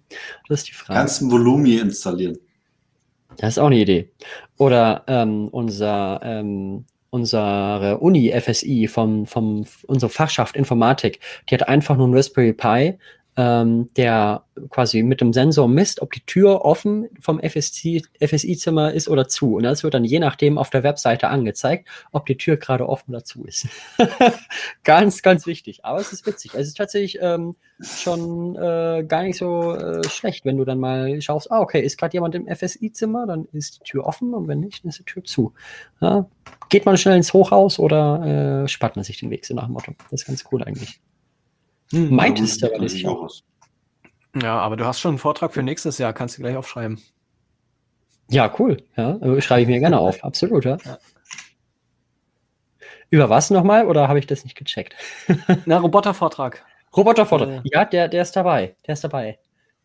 Das 0.47 0.59
ist 0.59 0.69
die 0.69 0.73
Frage. 0.73 0.99
Kannst 0.99 1.21
ein 1.21 1.31
Volumi 1.31 1.77
installieren. 1.77 2.37
Das 3.37 3.49
ist 3.51 3.57
auch 3.57 3.67
eine 3.67 3.79
Idee. 3.79 4.11
Oder 4.57 5.03
ähm, 5.07 5.47
unser, 5.47 6.19
ähm, 6.23 6.85
unsere 7.09 7.97
Uni 7.99 8.31
FSI 8.31 8.87
vom, 8.87 9.25
vom 9.25 9.65
unsere 9.87 10.11
Fachschaft 10.11 10.55
Informatik, 10.55 11.19
die 11.49 11.55
hat 11.55 11.67
einfach 11.67 11.97
nur 11.97 12.05
einen 12.05 12.15
Raspberry 12.15 12.53
Pi, 12.53 12.97
ähm, 13.35 13.89
der 13.97 14.43
quasi 14.69 15.01
mit 15.01 15.21
dem 15.21 15.33
Sensor 15.33 15.67
misst, 15.67 16.01
ob 16.01 16.11
die 16.11 16.25
Tür 16.25 16.63
offen 16.63 17.09
vom 17.19 17.39
FSI 17.39 18.03
FSI-Zimmer 18.19 18.93
ist 18.93 19.09
oder 19.09 19.27
zu. 19.27 19.55
Und 19.55 19.63
das 19.63 19.83
wird 19.83 19.93
dann 19.93 20.05
je 20.05 20.19
nachdem 20.19 20.57
auf 20.57 20.69
der 20.69 20.83
Webseite 20.83 21.29
angezeigt, 21.29 21.87
ob 22.11 22.25
die 22.25 22.37
Tür 22.37 22.57
gerade 22.57 22.87
offen 22.87 23.11
oder 23.11 23.23
zu 23.23 23.43
ist. 23.45 23.67
ganz, 24.83 25.21
ganz 25.21 25.47
wichtig. 25.47 25.83
Aber 25.83 25.99
es 25.99 26.13
ist 26.13 26.27
witzig. 26.27 26.53
Es 26.53 26.67
ist 26.67 26.77
tatsächlich 26.77 27.17
ähm, 27.21 27.55
schon 27.81 28.55
äh, 28.55 29.03
gar 29.07 29.23
nicht 29.23 29.37
so 29.37 29.73
äh, 29.73 30.07
schlecht, 30.07 30.45
wenn 30.45 30.57
du 30.57 30.65
dann 30.65 30.79
mal 30.79 31.19
schaust, 31.21 31.51
ah, 31.51 31.61
okay, 31.61 31.81
ist 31.81 31.97
gerade 31.97 32.13
jemand 32.13 32.35
im 32.35 32.47
FSI-Zimmer, 32.47 33.25
dann 33.25 33.47
ist 33.51 33.79
die 33.79 33.83
Tür 33.83 34.05
offen 34.05 34.33
und 34.33 34.47
wenn 34.47 34.59
nicht, 34.59 34.83
dann 34.83 34.89
ist 34.89 34.99
die 34.99 35.05
Tür 35.05 35.23
zu. 35.23 35.53
Ja, 36.01 36.27
geht 36.69 36.85
man 36.85 36.97
schnell 36.97 37.17
ins 37.17 37.33
Hochhaus 37.33 37.79
oder 37.79 38.63
äh, 38.63 38.67
spart 38.67 38.95
man 38.95 39.03
sich 39.03 39.19
den 39.19 39.31
Weg, 39.31 39.45
so 39.45 39.55
nach 39.55 39.65
dem 39.65 39.73
Motto. 39.73 39.93
Das 40.11 40.21
ist 40.21 40.27
ganz 40.27 40.43
cool 40.51 40.63
eigentlich. 40.63 41.01
Hm, 41.93 42.15
Meintest 42.15 42.61
du 42.61 42.67
Ja, 42.67 42.73
aber 42.73 42.83
nicht. 42.83 43.43
Ja, 44.41 44.59
aber 44.59 44.75
du 44.77 44.85
hast 44.85 44.99
schon 44.99 45.09
einen 45.11 45.17
Vortrag 45.19 45.53
für 45.53 45.61
nächstes 45.63 45.97
Jahr, 45.99 46.11
kannst 46.13 46.37
du 46.37 46.41
gleich 46.41 46.55
aufschreiben. 46.57 46.99
Ja, 48.31 48.51
cool. 48.57 48.77
Ja, 48.97 49.17
äh, 49.17 49.41
schreibe 49.41 49.61
ich 49.61 49.67
mir 49.67 49.79
gerne 49.79 49.99
auf. 49.99 50.23
Absolut, 50.23 50.65
ja. 50.65 50.77
Ja. 50.85 50.97
Über 53.09 53.29
was 53.29 53.51
nochmal 53.51 53.85
oder 53.87 54.07
habe 54.07 54.17
ich 54.19 54.25
das 54.27 54.43
nicht 54.43 54.55
gecheckt? 54.57 54.95
Na, 55.65 55.77
Robotervortrag. 55.77 56.65
Roboterfoto. 56.95 57.45
Äh. 57.45 57.61
Ja, 57.65 57.85
der, 57.85 58.07
der 58.07 58.23
ist 58.23 58.35
dabei. 58.35 58.75
Der 58.87 58.93
ist 58.93 59.03
dabei. 59.03 59.37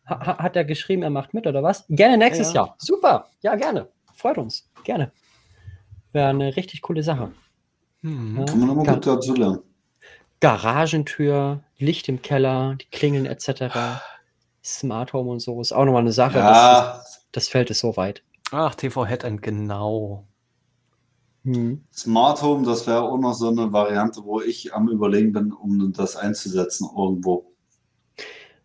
Ha, 0.07 0.19
ha- 0.25 0.37
hat 0.39 0.55
er 0.55 0.65
geschrieben, 0.65 1.03
er 1.03 1.09
macht 1.11 1.33
mit 1.35 1.45
oder 1.45 1.61
was? 1.61 1.85
Gerne 1.89 2.17
nächstes 2.17 2.53
Ja, 2.53 2.61
ja. 2.61 2.65
Jahr. 2.67 2.75
Super. 2.79 3.27
Ja, 3.41 3.55
gerne. 3.55 3.87
Freut 4.15 4.37
uns. 4.39 4.67
Gerne. 4.83 5.11
Wäre 6.11 6.29
eine 6.29 6.55
richtig 6.55 6.81
coole 6.81 7.03
Sache. 7.03 7.31
Hm. 8.01 8.37
Ja. 8.39 8.45
Kann 8.45 8.59
man 8.59 8.69
immer 8.71 8.83
Ga- 8.83 8.93
gut 8.95 9.05
dazu 9.05 9.35
lernen. 9.35 9.59
Garagentür, 10.39 11.63
Licht 11.77 12.07
im 12.09 12.21
Keller, 12.21 12.75
die 12.75 12.85
Klingeln 12.91 13.25
etc. 13.25 14.01
Smart 14.63 15.13
Home 15.13 15.31
und 15.31 15.39
so 15.39 15.59
ist 15.61 15.71
auch 15.71 15.85
nochmal 15.85 16.01
eine 16.01 16.11
Sache. 16.11 16.39
Das, 16.39 16.45
Ja, 16.45 17.03
das 17.31 17.47
Feld 17.47 17.69
ist 17.69 17.79
so 17.79 17.97
weit. 17.97 18.23
Ach, 18.51 18.75
TV 18.75 19.05
Headend, 19.05 19.41
genau. 19.41 20.25
Hm. 21.43 21.83
Smart 21.93 22.41
Home, 22.41 22.65
das 22.65 22.85
wäre 22.87 23.03
auch 23.03 23.17
noch 23.17 23.33
so 23.33 23.49
eine 23.49 23.71
Variante, 23.71 24.23
wo 24.23 24.41
ich 24.41 24.73
am 24.73 24.89
Überlegen 24.89 25.31
bin, 25.31 25.51
um 25.51 25.93
das 25.93 26.15
einzusetzen 26.15 26.89
irgendwo. 26.95 27.45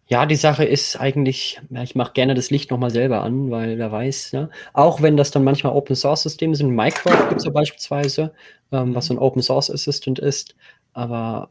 Ja, 0.06 0.26
die 0.26 0.36
Sache 0.36 0.64
ist 0.64 1.00
eigentlich, 1.00 1.60
ja, 1.70 1.82
ich 1.82 1.94
mache 1.94 2.12
gerne 2.12 2.34
das 2.34 2.50
Licht 2.50 2.70
nochmal 2.70 2.90
selber 2.90 3.22
an, 3.22 3.50
weil 3.50 3.78
wer 3.78 3.90
weiß, 3.90 4.34
ne? 4.34 4.50
auch 4.74 5.00
wenn 5.00 5.16
das 5.16 5.30
dann 5.30 5.44
manchmal 5.44 5.72
Open 5.72 5.96
Source 5.96 6.24
Systeme 6.24 6.54
sind, 6.54 6.70
Minecraft 6.70 7.28
gibt 7.28 7.40
es 7.40 7.46
ja 7.46 7.50
beispielsweise, 7.50 8.34
ähm, 8.70 8.94
was 8.94 9.06
so 9.06 9.14
ein 9.14 9.18
Open 9.18 9.40
Source 9.40 9.70
Assistant 9.70 10.18
ist, 10.18 10.54
aber 10.94 11.48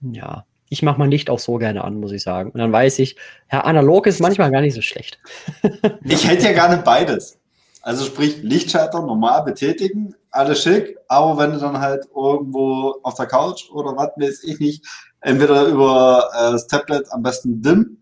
ja, 0.00 0.46
ich 0.70 0.82
mache 0.82 0.98
mein 0.98 1.10
Licht 1.10 1.28
auch 1.28 1.38
so 1.38 1.56
gerne 1.56 1.84
an, 1.84 2.00
muss 2.00 2.12
ich 2.12 2.22
sagen. 2.22 2.50
Und 2.50 2.58
dann 2.60 2.72
weiß 2.72 3.00
ich, 3.00 3.16
ja, 3.52 3.60
analog 3.62 4.06
ist 4.06 4.20
manchmal 4.20 4.50
gar 4.50 4.62
nicht 4.62 4.74
so 4.74 4.82
schlecht. 4.82 5.18
Ich 6.04 6.26
hätte 6.26 6.44
ja 6.44 6.52
gerne 6.52 6.82
beides. 6.82 7.38
Also 7.82 8.04
sprich, 8.04 8.42
Lichtschalter 8.42 9.02
normal 9.02 9.42
betätigen, 9.42 10.14
alles 10.30 10.62
schick, 10.62 10.96
aber 11.08 11.38
wenn 11.38 11.52
du 11.52 11.58
dann 11.58 11.80
halt 11.80 12.04
irgendwo 12.14 12.96
auf 13.02 13.14
der 13.14 13.26
Couch 13.26 13.70
oder 13.70 13.96
was 13.96 14.10
weiß 14.16 14.44
ich 14.44 14.60
nicht, 14.60 14.84
entweder 15.20 15.64
über 15.64 16.30
äh, 16.34 16.52
das 16.52 16.66
Tablet 16.66 17.10
am 17.10 17.22
besten 17.22 17.62
dim 17.62 17.98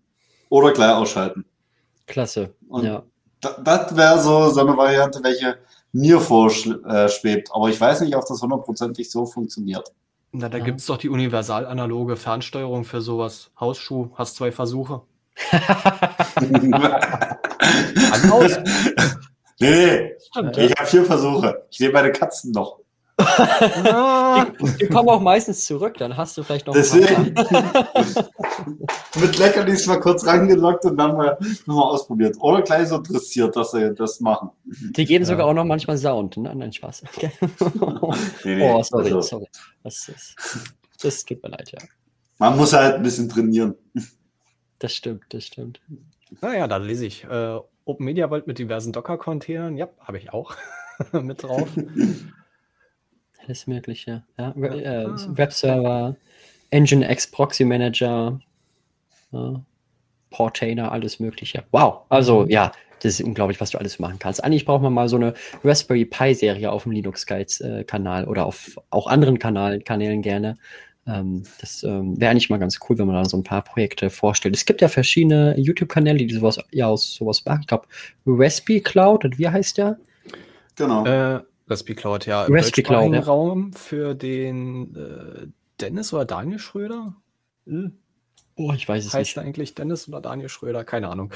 oder 0.48 0.72
gleich 0.72 0.94
ausschalten. 0.94 1.44
Klasse. 2.06 2.54
Und 2.68 2.84
ja. 2.84 3.02
Da, 3.40 3.56
das 3.62 3.96
wäre 3.96 4.20
so, 4.20 4.50
so 4.50 4.60
eine 4.60 4.76
Variante, 4.76 5.20
welche 5.22 5.58
mir 5.92 6.20
vorschwebt. 6.20 7.50
Aber 7.52 7.68
ich 7.68 7.80
weiß 7.80 8.00
nicht, 8.00 8.16
ob 8.16 8.26
das 8.26 8.42
hundertprozentig 8.42 9.10
so 9.10 9.26
funktioniert. 9.26 9.92
Na, 10.32 10.48
da 10.48 10.58
Ja. 10.58 10.64
gibt 10.64 10.80
es 10.80 10.86
doch 10.86 10.98
die 10.98 11.08
universal-analoge 11.08 12.16
Fernsteuerung 12.16 12.84
für 12.84 13.00
sowas. 13.00 13.50
Hausschuh, 13.58 14.10
hast 14.14 14.36
zwei 14.36 14.52
Versuche. 14.52 15.02
An 16.72 18.30
aus? 18.30 18.58
Nee, 19.60 20.12
Stimmt, 20.30 20.56
nee, 20.56 20.66
ich 20.66 20.72
habe 20.76 20.86
vier 20.86 21.04
Versuche. 21.04 21.66
Ich 21.70 21.78
sehe 21.78 21.90
meine 21.90 22.12
Katzen 22.12 22.52
noch. 22.52 22.78
Ah, 23.84 24.46
Die 24.80 24.86
kommen 24.86 25.08
auch 25.08 25.20
meistens 25.20 25.64
zurück, 25.64 25.96
dann 25.98 26.16
hast 26.16 26.36
du 26.36 26.42
vielleicht 26.42 26.66
noch 26.66 26.74
Deswegen. 26.74 27.34
Mit 29.20 29.38
Leckerlis 29.38 29.86
mal 29.86 29.98
kurz 30.00 30.26
rangelockt 30.26 30.84
und 30.84 30.96
dann 30.96 31.16
mal 31.16 31.38
nochmal 31.66 31.84
ausprobiert. 31.92 32.36
Oder 32.40 32.62
gleich 32.62 32.88
so 32.88 32.96
interessiert, 32.96 33.56
dass 33.56 33.72
sie 33.72 33.94
das 33.94 34.20
machen. 34.20 34.50
Die 34.64 35.04
geben 35.04 35.24
Ja. 35.24 35.28
sogar 35.28 35.46
auch 35.46 35.54
noch 35.54 35.64
manchmal 35.64 35.98
Sound. 35.98 36.36
Ne? 36.36 36.54
Nein, 36.54 36.72
Spaß. 36.72 37.02
Okay. 37.14 37.30
Nee, 38.44 38.54
nee, 38.56 38.70
oh, 38.70 38.82
sorry, 38.82 39.04
also, 39.06 39.20
sorry. 39.20 39.46
Das, 39.82 40.08
ist, 40.08 40.34
das 41.02 41.24
tut 41.24 41.42
mir 41.42 41.50
leid, 41.50 41.70
ja. 41.72 41.78
Man 42.38 42.56
muss 42.56 42.72
halt 42.72 42.94
ein 42.96 43.02
bisschen 43.02 43.28
trainieren. 43.28 43.74
Das 44.78 44.94
stimmt, 44.94 45.24
das 45.30 45.44
stimmt. 45.44 45.80
naja, 46.40 46.66
da 46.68 46.76
lese 46.76 47.06
ich. 47.06 47.24
Äh, 47.24 47.58
Open 47.84 48.04
Media 48.04 48.28
Vault 48.28 48.46
mit 48.46 48.58
diversen 48.58 48.92
Docker-Containern. 48.92 49.76
Ja, 49.76 49.88
habe 50.00 50.18
ich 50.18 50.32
auch 50.32 50.54
mit 51.12 51.42
drauf. 51.42 51.68
Alles 53.48 53.66
Mögliche. 53.66 54.22
Ja. 54.38 54.54
Ja. 54.56 54.74
Äh, 54.74 55.06
Ah. 55.06 55.16
Webserver, 55.30 56.16
Nginx 56.70 57.26
Proxy 57.30 57.64
Manager, 57.64 58.38
ja. 59.32 59.62
Portainer, 60.30 60.92
alles 60.92 61.18
Mögliche. 61.18 61.64
Wow. 61.72 62.02
Also, 62.10 62.42
Mhm. 62.42 62.50
ja, 62.50 62.72
das 63.00 63.14
ist 63.18 63.22
unglaublich, 63.24 63.58
was 63.58 63.70
du 63.70 63.78
alles 63.78 63.98
machen 63.98 64.18
kannst. 64.18 64.44
Eigentlich 64.44 64.66
braucht 64.66 64.82
man 64.82 64.92
mal 64.92 65.08
so 65.08 65.16
eine 65.16 65.32
Raspberry 65.64 66.04
Pi-Serie 66.04 66.70
auf 66.70 66.82
dem 66.82 66.92
Linux 66.92 67.24
Guides 67.26 67.60
äh, 67.62 67.84
Kanal 67.84 68.26
oder 68.26 68.44
auf 68.44 68.78
auch 68.90 69.06
anderen 69.06 69.38
Kanal, 69.38 69.80
Kanälen 69.80 70.20
gerne. 70.20 70.58
Ähm, 71.06 71.44
das 71.62 71.82
ähm, 71.84 72.20
wäre 72.20 72.32
eigentlich 72.32 72.50
mal 72.50 72.58
ganz 72.58 72.78
cool, 72.86 72.98
wenn 72.98 73.06
man 73.06 73.16
da 73.16 73.24
so 73.24 73.38
ein 73.38 73.44
paar 73.44 73.62
Projekte 73.64 74.10
vorstellt. 74.10 74.54
Es 74.54 74.66
gibt 74.66 74.82
ja 74.82 74.88
verschiedene 74.88 75.58
YouTube-Kanäle, 75.58 76.18
die 76.18 76.34
sowas, 76.34 76.58
ja, 76.70 76.86
aus 76.88 77.14
sowas 77.14 77.42
machen. 77.46 77.60
Ich 77.62 77.66
glaube, 77.68 77.86
Raspi 78.26 78.82
Cloud, 78.82 79.24
und 79.24 79.38
wie 79.38 79.48
heißt 79.48 79.78
der? 79.78 79.96
Genau. 80.76 81.06
Äh, 81.06 81.40
Raspi 81.68 81.94
Cloud, 81.94 82.26
ja. 82.26 82.46
Im 82.46 82.54
Raspi 82.54 82.82
Cloud, 82.82 83.12
ja. 83.14 83.20
Raum 83.20 83.72
für 83.72 84.14
den 84.14 84.94
äh, 84.94 85.46
Dennis 85.80 86.12
oder 86.12 86.24
Daniel 86.24 86.58
Schröder? 86.58 87.16
Hm. 87.66 87.98
Oh, 88.56 88.72
ich 88.72 88.88
weiß 88.88 89.06
es 89.06 89.14
heißt 89.14 89.28
nicht. 89.28 89.36
er 89.36 89.42
eigentlich 89.44 89.74
Dennis 89.74 90.08
oder 90.08 90.20
Daniel 90.20 90.48
Schröder? 90.48 90.84
Keine 90.84 91.08
Ahnung. 91.08 91.32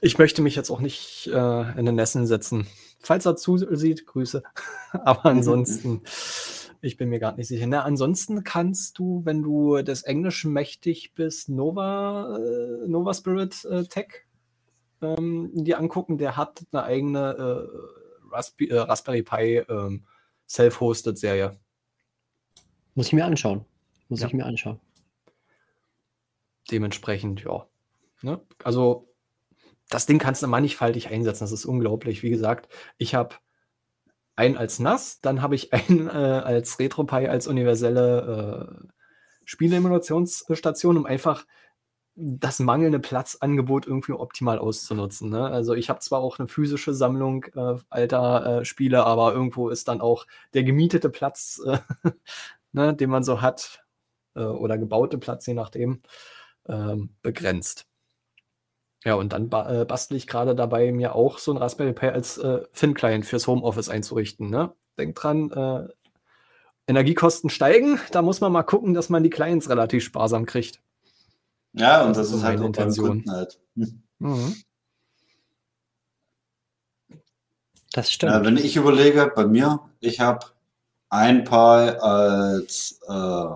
Ich 0.00 0.18
möchte 0.18 0.40
mich 0.40 0.56
jetzt 0.56 0.70
auch 0.70 0.80
nicht 0.80 1.26
äh, 1.32 1.78
in 1.78 1.84
den 1.84 1.94
Nessen 1.94 2.26
setzen. 2.26 2.66
Falls 3.00 3.26
er 3.26 3.36
zusieht, 3.36 4.06
Grüße. 4.06 4.42
Aber 4.92 5.26
ansonsten, 5.26 6.00
ich 6.80 6.96
bin 6.96 7.10
mir 7.10 7.18
gerade 7.18 7.36
nicht 7.36 7.48
sicher. 7.48 7.66
Na, 7.66 7.82
ansonsten 7.82 8.44
kannst 8.44 8.98
du, 8.98 9.20
wenn 9.26 9.42
du 9.42 9.82
des 9.82 10.04
Englischen 10.04 10.52
mächtig 10.54 11.12
bist, 11.14 11.50
Nova, 11.50 12.38
äh, 12.38 12.88
Nova 12.88 13.12
Spirit 13.12 13.62
äh, 13.66 13.84
Tech 13.84 14.24
ähm, 15.02 15.50
dir 15.52 15.78
angucken. 15.78 16.16
Der 16.16 16.38
hat 16.38 16.64
eine 16.72 16.84
eigene 16.84 17.68
äh, 17.68 18.03
Raspi 18.34 18.68
äh, 18.68 18.78
Raspberry 18.78 19.22
Pi 19.22 19.58
ähm, 19.68 20.04
Self-Hosted 20.48 21.18
Serie. 21.18 21.58
Muss 22.94 23.06
ich 23.08 23.12
mir 23.12 23.24
anschauen. 23.24 23.64
Muss 24.08 24.20
Ja. 24.20 24.26
ich 24.26 24.34
mir 24.34 24.44
anschauen. 24.46 24.80
Dementsprechend, 26.70 27.42
ja. 27.44 27.66
Ne? 28.22 28.40
Also, 28.62 29.08
das 29.90 30.06
Ding 30.06 30.18
kannst 30.18 30.42
du 30.42 30.46
mannigfaltig 30.46 31.08
einsetzen. 31.10 31.44
Das 31.44 31.52
ist 31.52 31.66
unglaublich. 31.66 32.22
Wie 32.22 32.30
gesagt, 32.30 32.68
ich 32.96 33.14
habe 33.14 33.36
einen 34.36 34.56
als 34.56 34.78
NAS, 34.78 35.20
dann 35.20 35.42
habe 35.42 35.54
ich 35.54 35.72
einen 35.72 36.08
äh, 36.08 36.12
als 36.12 36.78
RetroPie, 36.78 37.28
als 37.28 37.46
universelle 37.46 38.82
äh, 38.84 38.88
Spieleemulationsstation, 39.44 40.96
um 40.96 41.06
einfach 41.06 41.46
das 42.16 42.60
mangelnde 42.60 43.00
Platzangebot 43.00 43.86
irgendwie 43.86 44.12
optimal 44.12 44.58
auszunutzen. 44.58 45.30
Ne? 45.30 45.46
Also 45.46 45.74
ich 45.74 45.90
habe 45.90 46.00
zwar 46.00 46.20
auch 46.20 46.38
eine 46.38 46.48
physische 46.48 46.94
Sammlung 46.94 47.44
äh, 47.56 47.76
alter 47.90 48.60
äh, 48.60 48.64
Spiele, 48.64 49.04
aber 49.04 49.32
irgendwo 49.32 49.68
ist 49.68 49.88
dann 49.88 50.00
auch 50.00 50.26
der 50.54 50.62
gemietete 50.62 51.10
Platz, 51.10 51.60
äh, 51.66 51.78
ne, 52.72 52.94
den 52.94 53.10
man 53.10 53.24
so 53.24 53.42
hat, 53.42 53.84
äh, 54.36 54.42
oder 54.42 54.78
gebaute 54.78 55.18
Platz, 55.18 55.46
je 55.46 55.54
nachdem, 55.54 56.02
ähm, 56.68 57.10
begrenzt. 57.22 57.86
Ja, 59.04 59.14
und 59.14 59.32
dann 59.32 59.50
ba 59.50 59.82
äh, 59.82 59.84
bastle 59.84 60.16
ich 60.16 60.26
gerade 60.26 60.54
dabei, 60.54 60.90
mir 60.92 61.14
auch 61.14 61.38
so 61.38 61.52
ein 61.52 61.58
Raspberry 61.58 61.92
Pi 61.92 62.06
als 62.06 62.38
äh, 62.38 62.62
Thin-Client 62.72 63.26
fürs 63.26 63.46
Homeoffice 63.46 63.90
einzurichten. 63.90 64.48
Ne? 64.48 64.72
Denkt 64.98 65.22
dran, 65.22 65.50
äh, 65.50 65.88
Energiekosten 66.86 67.50
steigen, 67.50 67.98
da 68.12 68.22
muss 68.22 68.40
man 68.40 68.52
mal 68.52 68.62
gucken, 68.62 68.94
dass 68.94 69.08
man 69.10 69.22
die 69.22 69.30
Clients 69.30 69.68
relativ 69.68 70.04
sparsam 70.04 70.46
kriegt. 70.46 70.80
Ja, 71.74 72.02
und 72.02 72.16
das 72.16 72.30
das, 72.30 72.38
ist 72.38 72.44
halt 72.44 72.60
Intention. 72.60 73.08
Kunden 73.08 73.30
halt. 73.30 73.60
Hm. 73.76 74.02
Mhm. 74.18 74.56
Das 77.92 78.10
stimmt. 78.10 78.32
Ja, 78.32 78.44
wenn 78.44 78.56
ich 78.56 78.76
überlege, 78.76 79.30
bei 79.34 79.46
mir, 79.46 79.80
ich 80.00 80.20
habe 80.20 80.46
ein 81.10 81.44
Pi 81.44 81.54
als 81.54 83.00
äh, 83.08 83.46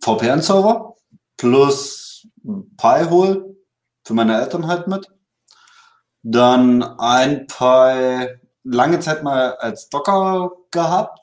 VPN-Server 0.00 0.94
plus 1.36 2.28
Pi-Hole 2.76 3.56
für 4.04 4.14
meine 4.14 4.40
Eltern 4.40 4.66
halt 4.66 4.86
mit. 4.86 5.08
Dann 6.22 6.82
ein 6.82 7.46
Pi 7.46 8.28
lange 8.62 9.00
Zeit 9.00 9.22
mal 9.22 9.54
als 9.56 9.88
Docker 9.88 10.52
gehabt. 10.70 11.18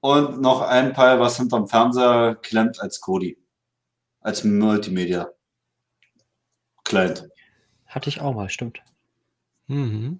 Und 0.00 0.40
noch 0.40 0.60
ein 0.62 0.92
Pi, 0.92 1.18
was 1.18 1.36
hinterm 1.36 1.68
Fernseher 1.68 2.36
klemmt 2.36 2.80
als 2.80 3.00
Kodi. 3.00 3.38
Als 4.26 4.42
Multimedia. 4.42 5.30
Client. 6.82 7.28
Hatte 7.86 8.08
ich 8.08 8.20
auch 8.20 8.34
mal, 8.34 8.48
stimmt. 8.48 8.82
Mhm. 9.68 10.18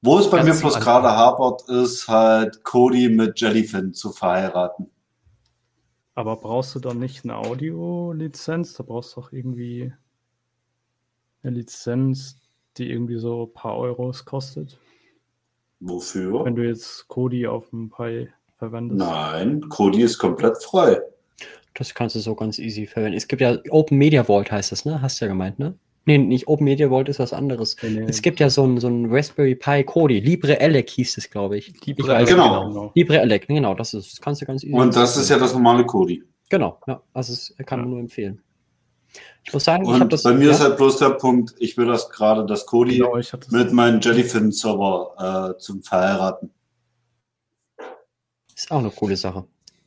Wo 0.00 0.18
es 0.18 0.30
bei 0.30 0.38
Ganz 0.38 0.48
mir 0.48 0.60
bloß 0.62 0.80
gerade 0.80 1.10
hapert, 1.10 1.68
ist 1.68 2.08
halt 2.08 2.64
Cody 2.64 3.10
mit 3.10 3.38
Jellyfin 3.38 3.92
zu 3.92 4.12
verheiraten. 4.12 4.90
Aber 6.14 6.36
brauchst 6.36 6.74
du 6.74 6.80
dann 6.80 7.00
nicht 7.00 7.24
eine 7.24 7.36
Audio-Lizenz? 7.36 8.72
Da 8.72 8.82
brauchst 8.82 9.14
du 9.14 9.20
auch 9.20 9.30
irgendwie 9.30 9.92
eine 11.42 11.54
Lizenz, 11.54 12.40
die 12.78 12.90
irgendwie 12.90 13.18
so 13.18 13.44
ein 13.44 13.52
paar 13.52 13.76
Euros 13.76 14.24
kostet. 14.24 14.78
Wofür? 15.80 16.46
Wenn 16.46 16.56
du 16.56 16.66
jetzt 16.66 17.08
Kodi 17.08 17.46
auf 17.46 17.68
dem 17.68 17.90
Pi 17.90 18.30
verwendest. 18.56 18.98
Nein, 18.98 19.68
Cody 19.68 20.00
ist 20.00 20.16
komplett 20.16 20.62
frei. 20.62 20.98
Das 21.74 21.94
kannst 21.94 22.14
du 22.16 22.20
so 22.20 22.34
ganz 22.34 22.58
easy 22.58 22.86
verwenden. 22.86 23.16
Es 23.16 23.28
gibt 23.28 23.40
ja 23.40 23.56
Open 23.70 23.96
Media 23.98 24.24
Vault 24.24 24.50
heißt 24.52 24.72
das, 24.72 24.84
ne? 24.84 25.00
Hast 25.00 25.20
du 25.20 25.24
ja 25.24 25.30
gemeint, 25.30 25.58
ne? 25.58 25.74
Nee, 26.04 26.18
nicht 26.18 26.48
Open 26.48 26.64
Media 26.64 26.88
Vault 26.88 27.08
ist 27.08 27.18
was 27.20 27.32
anderes. 27.32 27.76
Nee, 27.82 27.90
nee. 27.90 28.04
Es 28.08 28.22
gibt 28.22 28.40
ja 28.40 28.50
so 28.50 28.64
ein, 28.66 28.78
so 28.80 28.88
ein 28.88 29.06
Raspberry 29.10 29.54
Pi 29.54 29.84
Kodi. 29.84 30.18
Libre 30.20 30.58
Elec 30.60 30.90
hieß 30.90 31.16
es, 31.18 31.30
glaube 31.30 31.56
ich. 31.58 31.68
Libre 31.86 32.02
ich 32.02 32.08
weiß, 32.08 32.28
Elec, 32.28 32.28
Genau. 32.28 32.92
Libre 32.94 33.20
Elec, 33.20 33.46
genau, 33.46 33.74
das 33.74 33.94
ist, 33.94 34.12
das 34.12 34.20
kannst 34.20 34.42
du 34.42 34.46
ganz 34.46 34.64
easy. 34.64 34.74
Und 34.74 34.94
das 34.96 35.16
ist 35.16 35.28
ja 35.30 35.38
das 35.38 35.52
normale 35.54 35.86
Cody. 35.86 36.22
Genau, 36.50 36.78
ja, 36.86 37.00
also 37.14 37.32
es 37.32 37.54
kann 37.64 37.78
man 37.80 37.88
Ja. 37.88 37.90
nur 37.92 38.00
empfehlen. 38.00 38.42
Ich 39.44 39.52
muss 39.52 39.64
sagen, 39.64 39.84
ich 39.84 39.90
habe 39.90 40.04
Und 40.04 40.12
das. 40.12 40.22
bei 40.24 40.32
mir 40.34 40.46
ja, 40.46 40.50
ist 40.52 40.60
halt 40.60 40.76
bloß 40.76 40.98
der 40.98 41.10
Punkt, 41.10 41.54
ich 41.58 41.76
will 41.76 41.86
das 41.86 42.10
gerade, 42.10 42.44
das 42.46 42.66
Cody 42.66 42.98
Genau, 42.98 43.16
hatte 43.16 43.38
mit 43.50 43.72
meinem 43.72 44.00
Jellyfin-Server 44.00 45.54
äh, 45.54 45.58
zum 45.58 45.82
Verheiraten. 45.82 46.50
Ist 48.54 48.70
auch 48.70 48.78
eine 48.80 48.90
coole 48.90 49.16
Sache. 49.16 49.44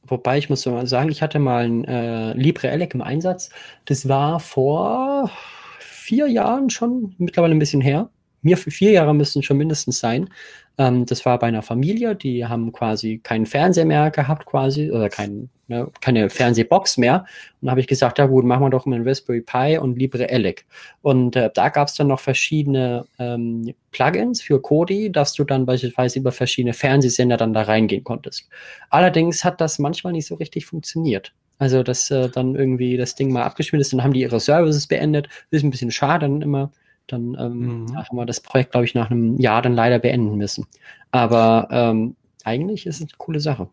Wobei 0.08 0.38
ich 0.38 0.50
muss 0.50 0.62
sagen, 0.62 1.10
ich 1.10 1.22
hatte 1.22 1.39
mal 1.39 1.65
ein 1.65 1.84
äh, 1.86 2.34
Libre 2.34 2.70
Elec 2.70 2.94
im 2.94 3.02
Einsatz. 3.02 3.50
Das 3.86 4.08
war 4.08 4.39
vor 4.39 5.32
vier 5.80 6.28
Jahren 6.28 6.70
schon, 6.70 7.15
mittlerweile 7.18 7.56
ein 7.56 7.60
bisschen 7.60 7.82
her. 7.82 8.10
Mir 8.41 8.58
vier 8.58 8.91
Jahre 8.91 9.15
müssten 9.15 9.41
schon 9.41 9.58
mindestens 9.58 10.00
sein. 10.00 10.30
Ähm, 10.77 11.05
das 11.05 11.25
war 11.25 11.39
bei 11.39 11.47
einer 11.47 11.61
Familie, 11.61 12.15
die 12.15 12.45
haben 12.45 12.71
quasi 12.71 13.19
keinen 13.19 13.45
Fernseher 13.45 13.85
mehr 13.85 14.11
gehabt, 14.11 14.45
quasi, 14.45 14.91
oder 14.91 15.09
kein, 15.09 15.49
ne, 15.67 15.89
keine 16.01 16.29
Fernsehbox 16.29 16.97
mehr. 16.97 17.25
Und 17.61 17.67
da 17.67 17.71
habe 17.71 17.81
ich 17.81 17.88
gesagt, 17.88 18.19
ja 18.19 18.25
gut, 18.25 18.45
machen 18.45 18.63
wir 18.63 18.69
doch 18.69 18.85
mal 18.85 18.97
einen 18.97 19.07
Raspberry 19.07 19.41
Pi 19.41 19.77
und 19.77 19.97
Libre 19.97 20.29
Elec. 20.29 20.65
Und 21.01 21.35
äh, 21.35 21.49
da 21.53 21.69
gab 21.69 21.88
es 21.88 21.95
dann 21.95 22.07
noch 22.07 22.19
verschiedene 22.19 23.05
ähm, 23.19 23.73
Plugins 23.91 24.41
für 24.41 24.61
Kodi, 24.61 25.11
dass 25.11 25.33
du 25.33 25.43
dann 25.43 25.65
beispielsweise 25.65 26.19
über 26.19 26.31
verschiedene 26.31 26.73
Fernsehsender 26.73 27.38
dann 27.38 27.53
da 27.53 27.63
reingehen 27.63 28.03
konntest. 28.03 28.49
Allerdings 28.89 29.43
hat 29.43 29.61
das 29.61 29.79
manchmal 29.79 30.13
nicht 30.13 30.27
so 30.27 30.35
richtig 30.35 30.65
funktioniert. 30.65 31.33
Also, 31.57 31.83
dass 31.83 32.11
äh, 32.11 32.29
dann 32.29 32.55
irgendwie 32.55 32.97
das 32.97 33.15
Ding 33.15 33.31
mal 33.31 33.43
abgespielt 33.43 33.81
ist, 33.81 33.93
dann 33.93 34.03
haben 34.03 34.13
die 34.13 34.21
ihre 34.21 34.41
Services 34.41 34.88
beendet. 34.88 35.29
Ist 35.51 35.63
ein 35.63 35.71
bisschen 35.71 35.91
schade 35.91 36.25
dann 36.25 36.41
immer. 36.41 36.71
Dann 37.08 37.36
ähm, 37.39 37.84
Mhm. 37.86 37.98
haben 37.98 38.18
wir 38.18 38.26
das 38.26 38.39
Projekt, 38.39 38.72
glaube 38.72 38.86
ich, 38.86 38.96
nach 38.96 39.12
einem 39.12 39.38
Jahr 39.39 39.62
dann 39.62 39.74
leider 39.74 40.00
beenden 40.00 40.36
müssen. 40.38 40.65
Aber 41.12 41.68
ähm, 41.72 42.15
eigentlich 42.44 42.86
ist 42.86 42.96
es 42.96 43.02
eine 43.02 43.10
coole 43.18 43.39
Sache. 43.39 43.70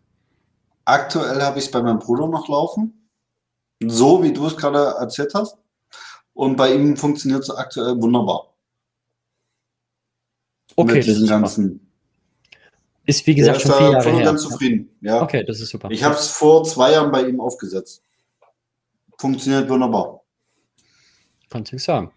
Aktuell 0.84 1.40
habe 1.42 1.58
ich 1.58 1.66
es 1.66 1.70
bei 1.70 1.82
meinem 1.82 1.98
Bruder 1.98 2.28
noch 2.28 2.48
laufen. 2.48 3.08
So 3.84 4.22
wie 4.22 4.32
du 4.32 4.46
es 4.46 4.56
gerade 4.56 4.94
erzählt 4.98 5.32
hast. 5.34 5.56
Und 6.34 6.56
bei 6.56 6.72
ihm 6.74 6.96
funktioniert 6.96 7.42
es 7.42 7.50
aktuell 7.50 8.00
wunderbar. 8.00 8.54
Okay, 10.76 10.94
mit 10.94 10.98
das 11.00 11.06
diesen 11.06 11.28
ganzen. 11.28 11.92
ist 13.04 13.26
wie 13.26 13.34
gesagt 13.34 13.58
ist 13.58 13.62
schon 13.64 13.72
vier 13.72 13.90
Jahre 13.90 14.02
voll 14.02 14.14
her. 14.14 14.24
ganz 14.24 14.42
zufrieden. 14.42 14.88
Ja. 15.02 15.22
Okay, 15.22 15.44
das 15.44 15.60
ist 15.60 15.70
super. 15.70 15.90
Ich 15.90 16.02
habe 16.02 16.14
es 16.14 16.28
vor 16.28 16.64
zwei 16.64 16.92
Jahren 16.92 17.10
bei 17.12 17.26
ihm 17.28 17.40
aufgesetzt. 17.40 18.02
Funktioniert 19.18 19.68
wunderbar. 19.68 20.22
Kannst 21.50 21.72
du 21.72 21.78
sagen. 21.78 22.10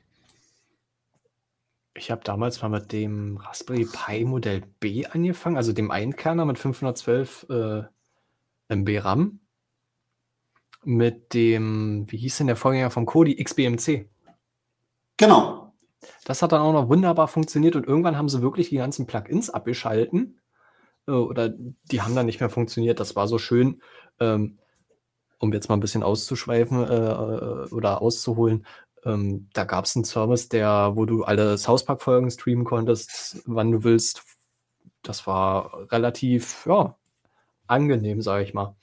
Ich 1.98 2.12
habe 2.12 2.22
damals 2.24 2.62
mal 2.62 2.68
mit 2.68 2.92
dem 2.92 3.38
Raspberry 3.38 3.86
Pi 3.86 4.26
Modell 4.26 4.64
B 4.82 5.06
angefangen, 5.06 5.56
also 5.56 5.72
dem 5.72 5.92
Einkerner 5.92 6.44
mit 6.44 6.60
512 6.60 7.48
äh, 7.50 7.84
MB 8.68 9.04
RAM. 9.04 9.40
Mit 10.84 11.34
dem, 11.34 12.06
wie 12.10 12.18
hieß 12.18 12.38
denn 12.38 12.48
der 12.48 12.58
Vorgänger 12.58 12.92
vom 12.92 13.06
Kodi? 13.06 13.42
XBMC. 13.42 14.10
Genau. 15.18 15.74
Das 16.26 16.42
hat 16.42 16.52
dann 16.52 16.62
auch 16.62 16.74
noch 16.74 16.90
wunderbar 16.90 17.28
funktioniert 17.30 17.76
und 17.76 17.88
irgendwann 17.88 18.18
haben 18.18 18.30
sie 18.30 18.42
wirklich 18.42 18.70
die 18.70 18.78
ganzen 18.78 19.08
Plugins 19.08 19.50
abgeschalten. 19.50 20.40
Äh, 21.08 21.12
Oder 21.12 21.50
die 21.50 22.02
haben 22.02 22.14
dann 22.14 22.26
nicht 22.26 22.42
mehr 22.42 22.50
funktioniert. 22.50 23.00
Das 23.00 23.16
war 23.16 23.28
so 23.28 23.38
schön, 23.38 23.82
ähm, 24.20 24.60
um 25.40 25.54
jetzt 25.54 25.70
mal 25.70 25.76
ein 25.76 25.82
bisschen 25.82 26.04
auszuschweifen 26.04 26.84
äh, 26.84 26.94
äh, 26.94 27.74
oder 27.74 28.02
auszuholen. 28.02 28.66
Ähm, 29.06 29.50
da 29.54 29.64
gab 29.64 29.86
es 29.86 29.96
einen 29.96 30.06
Service, 30.06 30.50
der, 30.50 30.94
wo 30.96 31.06
du 31.06 31.24
alle 31.24 31.58
South 31.58 31.86
Park-Folgen 31.86 32.32
streamen 32.32 32.66
konntest, 32.66 33.44
wann 33.46 33.72
du 33.72 33.84
willst. 33.84 34.24
Das 35.04 35.28
war 35.28 35.92
relativ, 35.92 36.66
ja, 36.66 36.98
angenehm, 37.68 38.22
sage 38.22 38.44
ich 38.44 38.54
mal. 38.54 38.76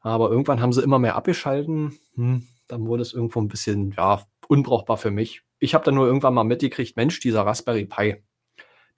Aber 0.00 0.30
irgendwann 0.30 0.60
haben 0.60 0.72
sie 0.72 0.82
immer 0.82 0.98
mehr 0.98 1.16
abgeschalten. 1.16 1.98
Hm, 2.14 2.46
dann 2.68 2.86
wurde 2.86 3.02
es 3.02 3.12
irgendwo 3.12 3.40
ein 3.40 3.48
bisschen, 3.48 3.92
ja, 3.92 4.24
unbrauchbar 4.48 4.96
für 4.96 5.10
mich. 5.10 5.42
Ich 5.58 5.74
habe 5.74 5.84
dann 5.84 5.94
nur 5.94 6.06
irgendwann 6.06 6.34
mal 6.34 6.44
mitgekriegt, 6.44 6.96
Mensch, 6.96 7.20
dieser 7.20 7.44
Raspberry 7.44 7.84
Pi, 7.84 8.16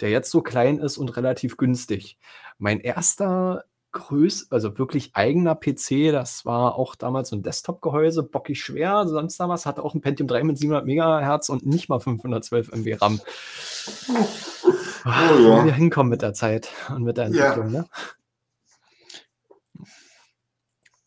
der 0.00 0.10
jetzt 0.10 0.30
so 0.30 0.42
klein 0.42 0.78
ist 0.78 0.96
und 0.96 1.16
relativ 1.16 1.56
günstig. 1.56 2.18
Mein 2.58 2.80
erster 2.80 3.64
größ, 3.92 4.48
also 4.50 4.78
wirklich 4.78 5.10
eigener 5.14 5.54
PC. 5.54 6.12
Das 6.12 6.44
war 6.44 6.76
auch 6.76 6.94
damals 6.94 7.30
so 7.30 7.36
ein 7.36 7.42
Desktop-Gehäuse, 7.42 8.22
bockig 8.22 8.62
schwer, 8.62 9.06
sonst 9.06 9.38
damals 9.38 9.66
hatte 9.66 9.82
auch 9.82 9.94
ein 9.94 10.00
Pentium 10.00 10.28
3 10.28 10.44
mit 10.44 10.58
700 10.58 10.86
MHz 10.86 11.48
und 11.48 11.66
nicht 11.66 11.88
mal 11.88 12.00
512 12.00 12.72
MB 12.72 13.00
RAM. 13.00 13.20
Oh, 14.08 15.08
oh, 15.08 15.08
ja. 15.08 15.60
Wo 15.60 15.64
wir 15.64 15.74
hinkommen 15.74 16.10
mit 16.10 16.22
der 16.22 16.34
Zeit 16.34 16.68
und 16.88 17.02
mit 17.02 17.16
der 17.16 17.26
Entwicklung, 17.26 17.72
ja. 17.72 17.80
ne? 17.80 17.86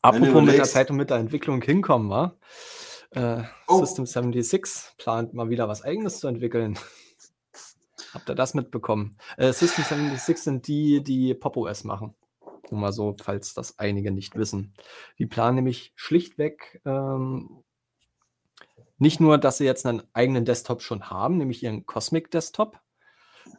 Apropos 0.01 0.43
mit 0.43 0.57
der 0.57 0.65
Zeit 0.65 0.91
und 0.91 0.97
mit 0.97 1.09
der 1.09 1.17
Entwicklung 1.17 1.61
hinkommen, 1.63 2.09
war 2.09 2.35
äh, 3.11 3.41
oh. 3.67 3.79
System 3.79 4.05
76 4.05 4.97
plant 4.97 5.33
mal 5.33 5.49
wieder 5.49 5.67
was 5.67 5.83
eigenes 5.83 6.19
zu 6.19 6.27
entwickeln. 6.27 6.77
Habt 8.13 8.29
ihr 8.29 8.35
das 8.35 8.53
mitbekommen? 8.53 9.17
Äh, 9.37 9.51
System 9.51 9.83
76 9.83 10.37
sind 10.37 10.67
die, 10.67 11.03
die 11.03 11.33
Pop 11.33 11.57
OS 11.57 11.83
machen. 11.83 12.13
Nur 12.71 12.79
mal 12.81 12.91
so, 12.91 13.15
falls 13.21 13.53
das 13.53 13.79
einige 13.79 14.11
nicht 14.11 14.35
wissen. 14.35 14.73
Die 15.19 15.25
planen 15.25 15.55
nämlich 15.55 15.93
schlichtweg 15.95 16.81
ähm, 16.85 17.63
nicht 18.97 19.19
nur, 19.19 19.37
dass 19.37 19.57
sie 19.57 19.65
jetzt 19.65 19.85
einen 19.85 20.03
eigenen 20.13 20.45
Desktop 20.45 20.81
schon 20.81 21.09
haben, 21.09 21.37
nämlich 21.37 21.61
ihren 21.63 21.85
Cosmic 21.85 22.31
Desktop, 22.31 22.79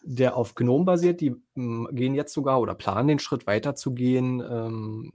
der 0.03 0.37
auf 0.37 0.55
GNOME 0.55 0.85
basiert. 0.85 1.21
Die 1.21 1.37
ähm, 1.57 1.89
gehen 1.93 2.15
jetzt 2.15 2.33
sogar 2.33 2.61
oder 2.61 2.75
planen 2.75 3.09
den 3.09 3.19
Schritt 3.19 3.47
weiter 3.47 3.75
zu 3.75 3.93
gehen, 3.93 4.41
ähm, 4.41 5.13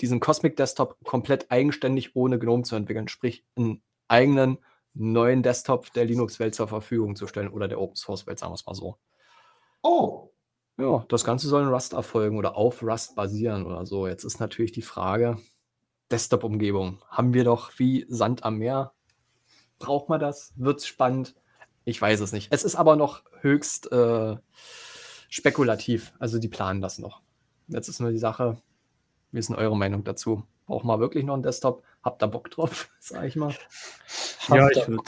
diesen 0.00 0.20
Cosmic 0.20 0.56
Desktop 0.56 0.96
komplett 1.04 1.50
eigenständig 1.50 2.16
ohne 2.16 2.38
GNOME 2.38 2.64
zu 2.64 2.76
entwickeln, 2.76 3.08
sprich 3.08 3.44
einen 3.56 3.82
eigenen 4.08 4.58
neuen 4.94 5.42
Desktop 5.42 5.92
der 5.92 6.04
Linux-Welt 6.04 6.54
zur 6.54 6.68
Verfügung 6.68 7.16
zu 7.16 7.26
stellen 7.26 7.48
oder 7.48 7.68
der 7.68 7.80
Open-Source-Welt, 7.80 8.38
sagen 8.38 8.52
wir 8.52 8.56
es 8.56 8.66
mal 8.66 8.74
so. 8.74 8.98
Oh. 9.82 10.30
Ja, 10.80 11.04
das 11.08 11.24
Ganze 11.24 11.48
soll 11.48 11.62
in 11.62 11.68
Rust 11.68 11.92
erfolgen 11.92 12.38
oder 12.38 12.56
auf 12.56 12.82
Rust 12.82 13.14
basieren 13.14 13.66
oder 13.66 13.84
so. 13.84 14.06
Jetzt 14.06 14.24
ist 14.24 14.40
natürlich 14.40 14.72
die 14.72 14.82
Frage, 14.82 15.38
Desktop-Umgebung. 16.10 17.02
Haben 17.08 17.34
wir 17.34 17.44
doch 17.44 17.72
wie 17.76 18.06
Sand 18.08 18.44
am 18.44 18.56
Meer. 18.56 18.92
Braucht 19.78 20.08
man 20.08 20.20
das? 20.20 20.52
Wird's 20.56 20.86
spannend? 20.86 21.34
Ich 21.84 22.00
weiß 22.00 22.20
es 22.20 22.32
nicht. 22.32 22.48
Es 22.50 22.64
ist 22.64 22.76
aber 22.76 22.96
noch 22.96 23.24
höchst 23.40 23.92
äh, 23.92 24.36
spekulativ. 25.28 26.12
Also 26.18 26.38
die 26.38 26.48
planen 26.48 26.80
das 26.80 26.98
noch. 26.98 27.20
Jetzt 27.68 27.88
ist 27.88 28.00
nur 28.00 28.10
die 28.10 28.18
Sache, 28.18 28.60
wie 29.32 29.38
ist 29.38 29.48
denn 29.48 29.56
eure 29.56 29.76
Meinung 29.76 30.04
dazu? 30.04 30.44
Braucht 30.66 30.84
man 30.84 31.00
wirklich 31.00 31.24
noch 31.24 31.34
einen 31.34 31.42
Desktop? 31.42 31.82
Habt 32.02 32.22
ihr 32.22 32.28
Bock 32.28 32.50
drauf, 32.50 32.90
sag 33.00 33.24
ich 33.24 33.36
mal? 33.36 33.54
ja, 34.48 34.68
ich 34.70 34.88
würde 34.88 35.02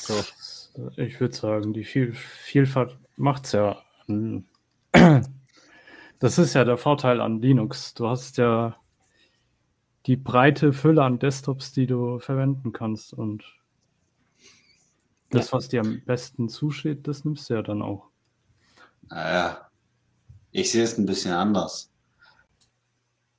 ich 0.96 1.20
würd 1.20 1.35
sagen, 1.35 1.72
die 1.72 1.85
Viel 1.85 2.12
Vielfalt 2.12 2.98
macht 3.16 3.46
es 3.46 3.52
ja. 3.52 3.82
Das 6.22 6.38
ist 6.38 6.54
ja 6.54 6.64
der 6.64 6.76
Vorteil 6.76 7.20
an 7.20 7.42
Linux. 7.42 7.94
Du 7.94 8.06
hast 8.06 8.37
ja 8.37 8.76
die 10.06 10.14
breite 10.14 10.72
Fülle 10.72 11.02
an 11.02 11.18
Desktops, 11.18 11.72
die 11.72 11.88
du 11.88 12.20
verwenden 12.20 12.72
kannst. 12.72 13.12
Und 13.12 13.42
das, 15.30 15.50
ja. 15.50 15.56
was 15.56 15.66
dir 15.66 15.80
am 15.80 16.00
besten 16.04 16.48
zusteht, 16.48 17.08
das 17.08 17.24
nimmst 17.24 17.50
du 17.50 17.54
ja 17.54 17.62
dann 17.62 17.82
auch. 17.82 18.06
Naja, 19.08 19.68
ich 20.52 20.70
sehe 20.70 20.85
es 20.85 20.96
ein 20.96 21.06
bisschen 21.06 21.32
anders. 21.32 21.90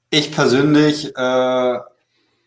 Ich 0.10 0.34
persönlich 0.34 1.16
äh, 1.16 1.80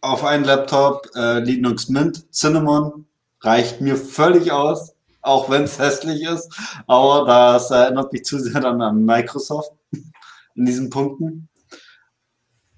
auf 0.02 0.22
einen 0.22 0.44
Laptop 0.44 1.08
äh, 1.14 1.38
Linux 1.38 1.88
Mint 1.88 2.30
Cinnamon 2.30 3.06
reicht 3.40 3.80
mir 3.80 3.96
völlig 3.96 4.52
aus, 4.52 4.94
auch 5.22 5.48
wenn 5.48 5.62
es 5.62 5.78
hässlich 5.78 6.24
ist. 6.24 6.54
Aber 6.86 7.24
das 7.24 7.70
erinnert 7.70 8.12
mich 8.12 8.26
zu 8.26 8.38
sehr 8.38 8.60
dann 8.60 8.82
an 8.82 9.02
Microsoft 9.02 9.72
in 10.56 10.66
diesen 10.66 10.90
Punkten. 10.90 11.48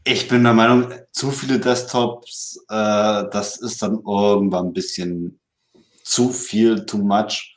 Ich 0.04 0.28
bin 0.28 0.44
der 0.44 0.54
Meinung, 0.54 0.92
zu 1.12 1.30
viele 1.30 1.58
Desktops, 1.58 2.64
äh, 2.68 3.24
das 3.30 3.56
ist 3.58 3.82
dann 3.82 4.00
irgendwann 4.06 4.68
ein 4.68 4.72
bisschen 4.72 5.38
zu 6.02 6.30
viel, 6.30 6.86
too 6.86 6.98
much. 6.98 7.54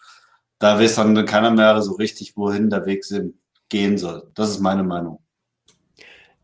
Da 0.60 0.80
weiß 0.80 0.96
dann 0.96 1.26
keiner 1.26 1.52
mehr 1.52 1.82
so 1.82 1.94
richtig, 1.94 2.36
wohin 2.36 2.70
der 2.70 2.86
Weg 2.86 3.06
gehen 3.70 3.98
soll. 3.98 4.30
Das 4.36 4.50
ist 4.50 4.60
meine 4.60 4.84
Meinung. 4.84 5.24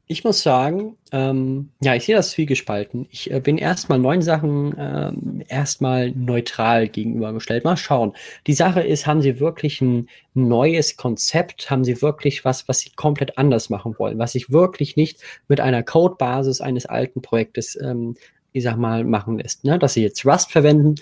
Ich 0.09 0.23
muss 0.23 0.41
sagen, 0.41 0.95
ähm, 1.11 1.71
ja, 1.81 1.93
ich 1.93 2.05
sehe 2.05 2.15
das 2.15 2.31
zwiegespalten. 2.31 3.07
Ich 3.11 3.29
äh, 3.29 3.41
bin 3.41 3.57
erstmal 3.57 3.99
neuen 3.99 4.21
Sachen 4.21 4.73
ähm, 4.79 5.43
erstmal 5.49 6.11
neutral 6.11 6.87
gegenübergestellt. 6.87 7.65
Mal 7.65 7.75
schauen. 7.75 8.13
Die 8.47 8.53
Sache 8.53 8.81
ist, 8.81 9.05
haben 9.05 9.21
sie 9.21 9.41
wirklich 9.41 9.81
ein 9.81 10.07
neues 10.33 10.95
Konzept? 10.95 11.69
Haben 11.69 11.83
sie 11.83 12.01
wirklich 12.01 12.45
was, 12.45 12.69
was 12.69 12.79
sie 12.79 12.91
komplett 12.91 13.37
anders 13.37 13.69
machen 13.69 13.95
wollen? 13.99 14.17
Was 14.17 14.31
sich 14.31 14.49
wirklich 14.49 14.95
nicht 14.95 15.19
mit 15.49 15.59
einer 15.59 15.83
Codebasis 15.83 16.61
eines 16.61 16.85
alten 16.85 17.21
Projektes, 17.21 17.77
ähm, 17.81 18.15
ich 18.53 18.63
sag 18.63 18.77
mal, 18.77 19.03
machen 19.03 19.37
lässt. 19.39 19.65
Ne? 19.65 19.77
Dass 19.77 19.93
sie 19.93 20.03
jetzt 20.03 20.25
Rust 20.25 20.53
verwenden, 20.53 20.95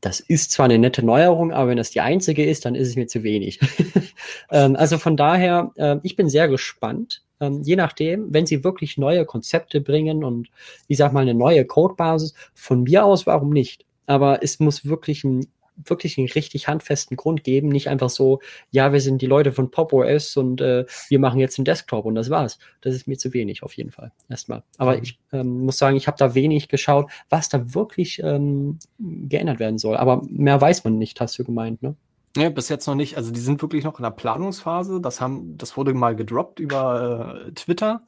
das 0.00 0.18
ist 0.18 0.52
zwar 0.52 0.64
eine 0.64 0.78
nette 0.78 1.04
Neuerung, 1.04 1.52
aber 1.52 1.68
wenn 1.68 1.76
das 1.76 1.90
die 1.90 2.00
einzige 2.00 2.46
ist, 2.46 2.64
dann 2.64 2.74
ist 2.74 2.88
es 2.88 2.96
mir 2.96 3.06
zu 3.06 3.22
wenig. 3.22 3.60
ähm, 4.50 4.76
also 4.76 4.96
von 4.96 5.18
daher, 5.18 5.72
äh, 5.76 5.96
ich 6.02 6.16
bin 6.16 6.30
sehr 6.30 6.48
gespannt 6.48 7.22
ähm, 7.40 7.62
je 7.62 7.76
nachdem, 7.76 8.32
wenn 8.32 8.46
sie 8.46 8.64
wirklich 8.64 8.98
neue 8.98 9.24
Konzepte 9.24 9.80
bringen 9.80 10.24
und 10.24 10.48
ich 10.88 10.98
sag 10.98 11.12
mal 11.12 11.20
eine 11.20 11.34
neue 11.34 11.64
Codebasis, 11.64 12.34
von 12.54 12.82
mir 12.82 13.04
aus, 13.04 13.26
warum 13.26 13.50
nicht? 13.50 13.84
Aber 14.06 14.42
es 14.42 14.60
muss 14.60 14.84
wirklich 14.84 15.24
ein 15.24 15.46
wirklich 15.84 16.18
einen 16.18 16.28
richtig 16.28 16.68
handfesten 16.68 17.16
Grund 17.16 17.44
geben, 17.44 17.68
nicht 17.68 17.88
einfach 17.88 18.10
so, 18.10 18.40
ja, 18.70 18.92
wir 18.92 19.00
sind 19.00 19.22
die 19.22 19.26
Leute 19.26 19.52
von 19.52 19.70
Pop 19.70 19.92
OS 19.92 20.36
und 20.36 20.60
äh, 20.60 20.84
wir 21.08 21.18
machen 21.18 21.40
jetzt 21.40 21.58
einen 21.58 21.64
Desktop 21.64 22.04
und 22.04 22.14
das 22.14 22.30
war's. 22.30 22.58
Das 22.80 22.94
ist 22.94 23.06
mir 23.06 23.16
zu 23.16 23.32
wenig 23.32 23.62
auf 23.62 23.72
jeden 23.74 23.90
Fall 23.90 24.12
erstmal. 24.28 24.62
Aber 24.78 24.96
mhm. 24.96 25.02
ich 25.02 25.18
ähm, 25.32 25.64
muss 25.64 25.78
sagen, 25.78 25.96
ich 25.96 26.06
habe 26.06 26.18
da 26.18 26.34
wenig 26.34 26.68
geschaut, 26.68 27.10
was 27.28 27.48
da 27.48 27.74
wirklich 27.74 28.20
ähm, 28.22 28.78
geändert 28.98 29.58
werden 29.58 29.78
soll. 29.78 29.96
Aber 29.96 30.22
mehr 30.28 30.60
weiß 30.60 30.84
man 30.84 30.98
nicht, 30.98 31.20
hast 31.20 31.38
du 31.38 31.44
gemeint, 31.44 31.82
ne? 31.82 31.96
Ja, 32.36 32.48
bis 32.48 32.68
jetzt 32.68 32.86
noch 32.86 32.94
nicht. 32.94 33.16
Also 33.16 33.32
die 33.32 33.40
sind 33.40 33.60
wirklich 33.60 33.84
noch 33.84 33.98
in 33.98 34.04
der 34.04 34.10
Planungsphase. 34.10 35.00
Das 35.00 35.20
haben, 35.20 35.58
das 35.58 35.76
wurde 35.76 35.94
mal 35.94 36.14
gedroppt 36.14 36.60
über 36.60 37.46
äh, 37.46 37.52
Twitter. 37.52 38.04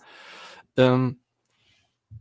Ähm, 0.76 1.22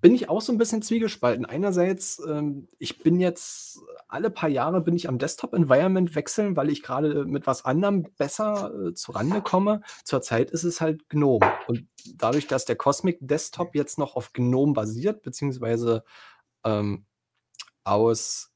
bin 0.01 0.15
ich 0.15 0.29
auch 0.29 0.41
so 0.41 0.51
ein 0.51 0.57
bisschen 0.57 0.81
zwiegespalten. 0.81 1.45
Einerseits, 1.45 2.19
ähm, 2.27 2.67
ich 2.79 2.99
bin 2.99 3.19
jetzt 3.19 3.79
alle 4.07 4.31
paar 4.31 4.49
Jahre 4.49 4.81
bin 4.81 4.95
ich 4.95 5.07
am 5.07 5.19
Desktop-Environment 5.19 6.15
wechseln, 6.15 6.55
weil 6.55 6.69
ich 6.69 6.81
gerade 6.81 7.25
mit 7.25 7.45
was 7.45 7.65
anderem 7.65 8.03
besser 8.17 8.73
äh, 8.73 8.93
zurande 8.93 9.41
komme. 9.41 9.81
Zurzeit 10.03 10.49
ist 10.51 10.63
es 10.63 10.81
halt 10.81 11.07
GNOME. 11.09 11.45
Und 11.67 11.87
dadurch, 12.15 12.47
dass 12.47 12.65
der 12.65 12.77
Cosmic 12.77 13.19
Desktop 13.21 13.75
jetzt 13.75 13.99
noch 13.99 14.15
auf 14.15 14.33
GNOME 14.33 14.73
basiert, 14.73 15.21
beziehungsweise 15.21 16.03
ähm, 16.65 17.05
aus 17.83 18.50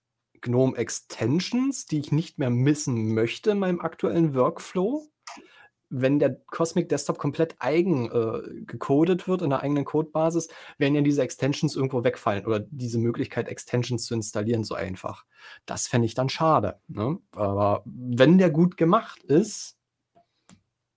GNOME 0.45 0.77
Extensions, 0.77 1.87
die 1.87 1.99
ich 1.99 2.11
nicht 2.11 2.37
mehr 2.37 2.51
missen 2.51 3.13
möchte 3.13 3.51
in 3.51 3.59
meinem 3.59 3.81
aktuellen 3.81 4.35
Workflow. 4.35 5.07
Wenn 5.89 6.19
der 6.19 6.35
Cosmic 6.47 6.89
Desktop 6.89 7.17
komplett 7.17 7.55
eigen 7.59 8.11
äh, 8.11 8.63
gecodet 8.65 9.27
wird 9.27 9.41
in 9.41 9.51
einer 9.51 9.61
eigenen 9.61 9.85
Codebasis, 9.85 10.49
werden 10.77 10.95
ja 10.95 11.01
diese 11.01 11.21
Extensions 11.21 11.75
irgendwo 11.75 12.03
wegfallen 12.03 12.45
oder 12.45 12.59
diese 12.59 12.99
Möglichkeit, 12.99 13.47
Extensions 13.47 14.05
zu 14.05 14.13
installieren, 14.13 14.63
so 14.63 14.75
einfach. 14.75 15.25
Das 15.65 15.87
fände 15.87 16.05
ich 16.05 16.13
dann 16.13 16.29
schade. 16.29 16.79
Ne? 16.87 17.19
Aber 17.31 17.83
wenn 17.85 18.37
der 18.37 18.49
gut 18.49 18.77
gemacht 18.77 19.23
ist, 19.23 19.77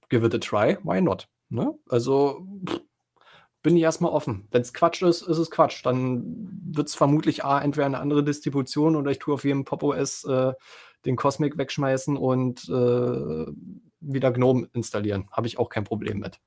give 0.09 0.27
it 0.27 0.35
a 0.35 0.39
try, 0.39 0.79
why 0.83 1.01
not? 1.01 1.29
Ne? 1.49 1.75
Also, 1.89 2.47
pff, 2.67 2.81
bin 3.63 3.77
ich 3.77 3.83
erstmal 3.83 4.13
offen. 4.13 4.47
Wenn 4.51 4.63
es 4.63 4.73
Quatsch 4.73 5.03
ist, 5.03 5.23
ist 5.23 5.39
es 5.39 5.51
Quatsch. 5.51 5.85
Dann 5.85 6.49
wird 6.65 6.89
es 6.89 6.95
vermutlich 6.95 7.45
A, 7.45 7.61
entweder 7.61 7.87
eine 7.87 7.99
andere 7.99 8.25
Distribution 8.25 8.97
oder 8.97 9.11
ich 9.11 9.19
tue 9.19 9.35
auf 9.35 9.45
jedem 9.45 9.65
Pop 9.65 9.83
OS 9.83 10.25
äh, 10.25 10.53
den 11.05 11.17
Cosmic 11.17 11.59
wegschmeißen 11.59 12.17
und 12.17 12.69
äh, 12.69 13.47
wieder 14.01 14.33
GNOME 14.33 14.69
installieren. 14.73 15.29
Habe 15.31 15.47
ich 15.47 15.59
auch 15.59 15.69
kein 15.69 15.85
Problem 15.85 16.19
mit. 16.19 16.41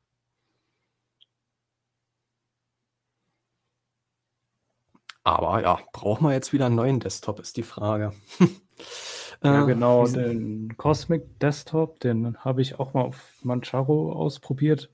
Aber 5.23 5.61
ja, 5.61 5.79
braucht 5.93 6.21
man 6.21 6.33
jetzt 6.33 6.51
wieder 6.51 6.65
einen 6.65 6.75
neuen 6.75 6.99
Desktop, 6.99 7.39
ist 7.39 7.57
die 7.57 7.63
Frage. 7.63 8.11
ja, 9.43 9.63
äh, 9.63 9.65
genau, 9.67 10.07
den 10.07 10.75
Cosmic 10.77 11.39
Desktop, 11.39 11.99
den 11.99 12.37
habe 12.39 12.61
ich 12.61 12.79
auch 12.79 12.93
mal 12.93 13.03
auf 13.03 13.33
Manjaro 13.43 14.13
ausprobiert. 14.13 14.89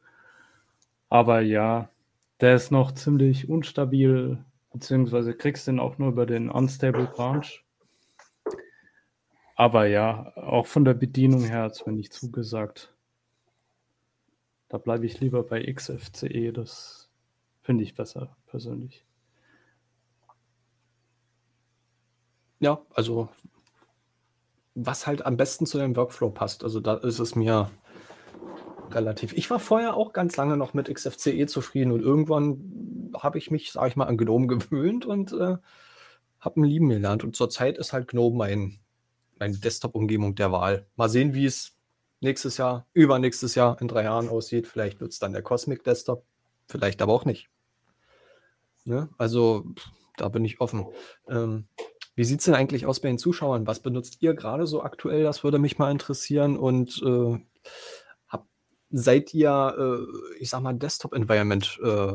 Aber 1.10 1.40
ja, 1.40 1.90
der 2.42 2.56
ist 2.56 2.72
noch 2.72 2.92
ziemlich 2.92 3.50
instabil, 3.50 4.44
beziehungsweise 4.72 5.36
kriegst 5.36 5.68
den 5.68 5.80
auch 5.80 5.98
nur 5.98 6.10
über 6.10 6.26
den 6.26 6.50
Unstable 6.50 7.08
Branch. 7.08 7.64
Aber 9.56 9.88
ja, 9.88 10.34
auch 10.36 10.68
von 10.68 10.86
der 10.86 10.94
Bedienung 10.94 11.44
her 11.44 11.64
hat 11.64 11.74
es 11.74 11.86
mir 11.86 11.94
nicht 11.94 12.14
zugesagt. 12.14 12.94
Da 14.70 14.78
bleibe 14.78 15.06
ich 15.06 15.20
lieber 15.20 15.44
bei 15.44 15.64
XFCE, 15.72 16.52
das 16.52 17.10
finde 17.62 17.84
ich 17.84 17.96
besser 17.96 18.38
persönlich. 18.46 19.04
Ja, 22.60 22.82
also 22.94 23.30
was 24.80 25.08
halt 25.08 25.26
am 25.26 25.38
besten 25.38 25.66
zu 25.66 25.80
deinem 25.80 25.96
Workflow 25.96 26.30
passt. 26.30 26.64
Also 26.64 26.80
da 26.80 26.96
ist 26.96 27.18
es 27.18 27.36
mir 27.36 27.72
relativ. 28.94 29.34
Ich 29.34 29.50
war 29.50 29.60
vorher 29.60 29.96
auch 29.96 30.14
ganz 30.14 30.38
lange 30.38 30.58
noch 30.58 30.74
mit 30.74 30.94
XFCE 30.94 31.46
zufrieden 31.48 31.92
und 31.92 32.02
irgendwann 32.02 33.12
habe 33.16 33.38
ich 33.38 33.52
mich, 33.52 33.72
sage 33.72 33.90
ich 33.90 33.96
mal, 33.96 34.06
an 34.06 34.18
GNOME 34.18 34.48
gewöhnt 34.48 35.06
und 35.06 35.32
äh, 35.34 35.58
habe 36.40 36.60
ihn 36.60 36.64
lieben 36.64 36.90
gelernt. 36.90 37.24
Und 37.24 37.36
zurzeit 37.36 37.78
ist 37.78 37.94
halt 37.94 38.08
GNOME 38.08 38.36
mein, 38.36 38.80
meine 39.40 39.58
Desktop-Umgebung 39.58 40.36
der 40.36 40.52
Wahl. 40.52 40.86
Mal 40.96 41.10
sehen, 41.10 41.34
wie 41.34 41.46
es 41.46 41.76
nächstes 42.22 42.58
Jahr, 42.58 42.88
übernächstes 42.94 43.56
Jahr, 43.56 43.80
in 43.82 43.88
drei 43.88 44.04
Jahren 44.04 44.30
aussieht. 44.30 44.68
Vielleicht 44.68 45.00
wird 45.00 45.12
es 45.12 45.20
dann 45.20 45.34
der 45.34 45.42
Cosmic 45.42 45.84
Desktop, 45.84 46.26
vielleicht 46.68 47.02
aber 47.02 47.14
auch 47.14 47.26
nicht. 47.26 47.50
Ne? 48.86 49.10
Also 49.18 49.66
da 50.18 50.30
bin 50.30 50.46
ich 50.46 50.62
offen. 50.62 50.88
Ähm, 51.30 51.68
wie 52.16 52.24
sieht 52.24 52.40
es 52.40 52.46
denn 52.46 52.56
eigentlich 52.56 52.88
aus 52.88 53.00
bei 53.00 53.10
den 53.10 53.20
Zuschauern? 53.20 53.68
Was 53.68 53.80
benutzt 53.80 54.18
ihr 54.22 54.34
gerade 54.34 54.66
so 54.66 54.82
aktuell? 54.82 55.24
Das 55.24 55.44
würde 55.44 55.60
mich 55.60 55.78
mal 55.78 55.92
interessieren. 55.92 56.58
Und 56.58 57.02
äh, 57.06 57.38
seid 58.90 59.34
ihr, 59.34 59.76
äh, 59.78 60.42
ich 60.42 60.50
sag 60.50 60.62
mal, 60.62 60.74
Desktop-Environment 60.74 61.80
äh, 61.84 62.14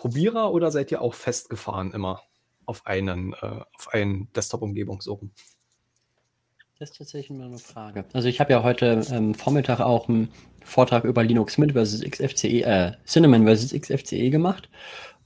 oder 0.00 0.70
seid 0.70 0.92
ihr 0.92 1.02
auch 1.02 1.14
festgefahren 1.14 1.92
immer 1.92 2.22
auf 2.64 2.86
einen, 2.86 3.32
äh, 3.32 3.60
auf 3.76 3.88
einen 3.92 4.30
Desktop-Umgebung 4.34 5.00
so 5.00 5.20
Das 6.78 6.90
ist 6.90 6.98
tatsächlich 6.98 7.30
immer 7.30 7.46
eine 7.46 7.58
Frage. 7.58 8.04
Also 8.12 8.28
ich 8.28 8.40
habe 8.40 8.52
ja 8.52 8.62
heute 8.62 9.04
ähm, 9.10 9.34
Vormittag 9.34 9.80
auch 9.80 10.08
einen 10.08 10.30
Vortrag 10.64 11.04
über 11.04 11.24
Linux 11.24 11.58
Mint 11.58 11.72
versus 11.72 12.02
XFCE, 12.02 12.62
äh, 12.62 12.92
Cinnamon 13.06 13.44
versus 13.44 13.72
XFCE 13.72 14.30
gemacht. 14.30 14.68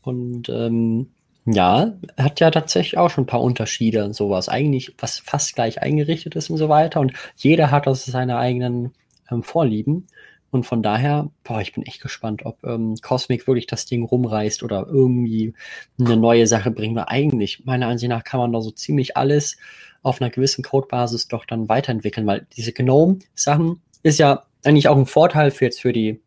Und 0.02 0.48
ähm, 0.48 1.12
ja, 1.44 1.92
hat 2.16 2.38
ja 2.40 2.50
tatsächlich 2.50 2.98
auch 2.98 3.10
schon 3.10 3.24
ein 3.24 3.26
paar 3.26 3.42
Unterschiede 3.42 4.04
und 4.04 4.14
sowas. 4.14 4.48
Eigentlich, 4.48 4.94
was 4.98 5.18
fast 5.18 5.54
gleich 5.54 5.82
eingerichtet 5.82 6.36
ist 6.36 6.50
und 6.50 6.58
so 6.58 6.68
weiter. 6.68 7.00
Und 7.00 7.12
jeder 7.36 7.70
hat 7.70 7.88
aus 7.88 8.04
seine 8.04 8.38
eigenen 8.38 8.92
ähm, 9.30 9.42
Vorlieben. 9.42 10.06
Und 10.52 10.64
von 10.64 10.82
daher, 10.82 11.30
boah, 11.44 11.62
ich 11.62 11.72
bin 11.72 11.82
echt 11.84 12.02
gespannt, 12.02 12.44
ob 12.44 12.62
ähm, 12.62 12.94
Cosmic 13.00 13.46
wirklich 13.46 13.66
das 13.66 13.86
Ding 13.86 14.04
rumreißt 14.04 14.62
oder 14.62 14.86
irgendwie 14.86 15.54
eine 15.98 16.18
neue 16.18 16.46
Sache 16.46 16.70
bringt. 16.70 16.94
Weil 16.94 17.06
eigentlich, 17.08 17.64
meiner 17.64 17.86
Ansicht 17.88 18.10
nach, 18.10 18.22
kann 18.22 18.38
man 18.38 18.52
da 18.52 18.60
so 18.60 18.70
ziemlich 18.70 19.16
alles 19.16 19.56
auf 20.02 20.20
einer 20.20 20.28
gewissen 20.28 20.62
Codebasis 20.62 21.26
doch 21.26 21.46
dann 21.46 21.70
weiterentwickeln, 21.70 22.26
weil 22.26 22.46
diese 22.54 22.72
GNOME-Sachen 22.74 23.80
ist 24.02 24.18
ja 24.18 24.42
eigentlich 24.62 24.88
auch 24.88 24.96
ein 24.98 25.06
Vorteil 25.06 25.50
für 25.52 25.64
jetzt 25.64 25.80
für 25.80 25.94
die 25.94 26.20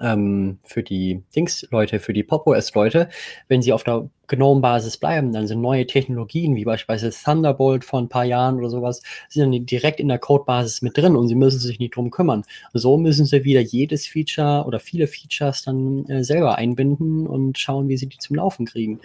ähm, 0.00 0.58
für 0.64 0.82
die 0.82 1.22
Dings-Leute, 1.34 2.00
für 2.00 2.12
die 2.12 2.22
Pop-OS-Leute, 2.22 3.08
wenn 3.48 3.62
sie 3.62 3.72
auf 3.72 3.84
der 3.84 4.08
GNOME-Basis 4.28 4.96
bleiben, 4.96 5.32
dann 5.32 5.46
sind 5.46 5.60
neue 5.60 5.86
Technologien, 5.86 6.56
wie 6.56 6.64
beispielsweise 6.64 7.10
Thunderbolt 7.10 7.84
vor 7.84 8.00
ein 8.00 8.08
paar 8.08 8.24
Jahren 8.24 8.58
oder 8.58 8.70
sowas, 8.70 9.02
sind 9.28 9.52
dann 9.52 9.66
direkt 9.66 10.00
in 10.00 10.08
der 10.08 10.18
Codebasis 10.18 10.82
mit 10.82 10.96
drin 10.96 11.16
und 11.16 11.28
sie 11.28 11.34
müssen 11.34 11.60
sich 11.60 11.78
nicht 11.78 11.96
drum 11.96 12.10
kümmern. 12.10 12.42
So 12.72 12.96
müssen 12.96 13.26
sie 13.26 13.44
wieder 13.44 13.60
jedes 13.60 14.06
Feature 14.06 14.64
oder 14.66 14.80
viele 14.80 15.06
Features 15.06 15.62
dann 15.62 16.06
äh, 16.06 16.24
selber 16.24 16.56
einbinden 16.56 17.26
und 17.26 17.58
schauen, 17.58 17.88
wie 17.88 17.96
sie 17.96 18.08
die 18.08 18.18
zum 18.18 18.36
Laufen 18.36 18.66
kriegen. 18.66 19.00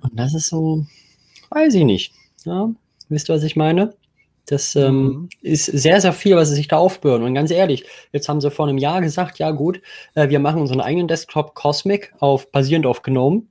Und 0.00 0.18
das 0.18 0.34
ist 0.34 0.48
so, 0.48 0.84
weiß 1.50 1.74
ich 1.74 1.84
nicht. 1.84 2.12
Ja? 2.44 2.70
Wisst 3.08 3.30
ihr, 3.30 3.34
was 3.34 3.42
ich 3.44 3.56
meine? 3.56 3.94
Das 4.46 4.76
ähm, 4.76 5.02
mhm. 5.02 5.28
ist 5.42 5.66
sehr, 5.66 6.00
sehr 6.00 6.12
viel, 6.12 6.36
was 6.36 6.48
sie 6.48 6.54
sich 6.54 6.68
da 6.68 6.76
aufbürden. 6.78 7.26
Und 7.26 7.34
ganz 7.34 7.50
ehrlich, 7.50 7.84
jetzt 8.12 8.28
haben 8.28 8.40
sie 8.40 8.50
vor 8.50 8.68
einem 8.68 8.78
Jahr 8.78 9.00
gesagt, 9.00 9.38
ja 9.38 9.50
gut, 9.50 9.82
äh, 10.14 10.28
wir 10.28 10.38
machen 10.38 10.60
unseren 10.60 10.80
eigenen 10.80 11.08
Desktop 11.08 11.54
Cosmic 11.54 12.14
auf, 12.20 12.50
basierend 12.52 12.86
auf 12.86 13.02
GNOME. 13.02 13.42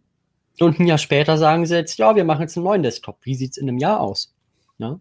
Und 0.59 0.79
ein 0.79 0.87
Jahr 0.87 0.97
später 0.97 1.37
sagen 1.37 1.65
sie 1.65 1.75
jetzt, 1.75 1.97
ja, 1.97 2.15
wir 2.15 2.23
machen 2.23 2.41
jetzt 2.41 2.55
einen 2.55 2.63
neuen 2.63 2.83
Desktop. 2.83 3.17
Wie 3.23 3.35
sieht's 3.35 3.57
in 3.57 3.67
einem 3.67 3.77
Jahr 3.77 3.99
aus? 3.99 4.33
Ja? 4.77 4.99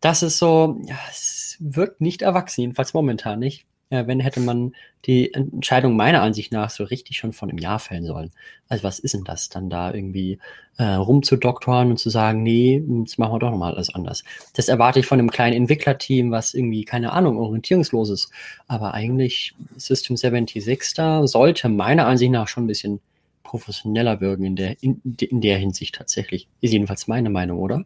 Das 0.00 0.22
ist 0.22 0.38
so, 0.38 0.80
ja, 0.84 0.98
es 1.10 1.56
wirkt 1.60 2.02
nicht 2.02 2.20
erwachsen, 2.20 2.60
jedenfalls 2.60 2.92
momentan 2.92 3.38
nicht 3.38 3.66
äh, 3.92 4.06
wenn 4.06 4.20
hätte 4.20 4.40
man 4.40 4.72
die 5.04 5.34
Entscheidung 5.34 5.96
meiner 5.96 6.22
Ansicht 6.22 6.50
nach 6.50 6.70
so 6.70 6.84
richtig 6.84 7.18
schon 7.18 7.32
von 7.32 7.50
einem 7.50 7.58
Jahr 7.58 7.78
fällen 7.78 8.06
sollen. 8.06 8.30
Also 8.68 8.84
was 8.84 8.98
ist 8.98 9.12
denn 9.12 9.24
das 9.24 9.50
dann 9.50 9.68
da 9.68 9.92
irgendwie 9.92 10.38
äh, 10.78 10.84
rumzudoktoren 10.84 11.90
und 11.90 11.98
zu 11.98 12.08
sagen, 12.08 12.42
nee, 12.42 12.82
jetzt 13.00 13.18
machen 13.18 13.34
wir 13.34 13.38
doch 13.38 13.50
nochmal 13.50 13.74
alles 13.74 13.94
anders. 13.94 14.24
Das 14.54 14.68
erwarte 14.68 15.00
ich 15.00 15.06
von 15.06 15.18
einem 15.18 15.30
kleinen 15.30 15.56
Entwicklerteam, 15.56 16.30
was 16.30 16.54
irgendwie, 16.54 16.84
keine 16.84 17.12
Ahnung, 17.12 17.36
orientierungslos 17.36 18.08
ist. 18.08 18.30
Aber 18.66 18.94
eigentlich 18.94 19.54
System 19.76 20.16
76 20.16 20.94
da 20.94 21.26
sollte 21.26 21.68
meiner 21.68 22.06
Ansicht 22.06 22.32
nach 22.32 22.48
schon 22.48 22.64
ein 22.64 22.68
bisschen 22.68 23.00
professioneller 23.42 24.22
wirken 24.22 24.44
in 24.44 24.56
der, 24.56 24.82
in, 24.82 25.02
in 25.20 25.42
der 25.42 25.58
Hinsicht 25.58 25.94
tatsächlich. 25.94 26.48
Ist 26.62 26.72
jedenfalls 26.72 27.08
meine 27.08 27.28
Meinung, 27.28 27.58
oder? 27.58 27.84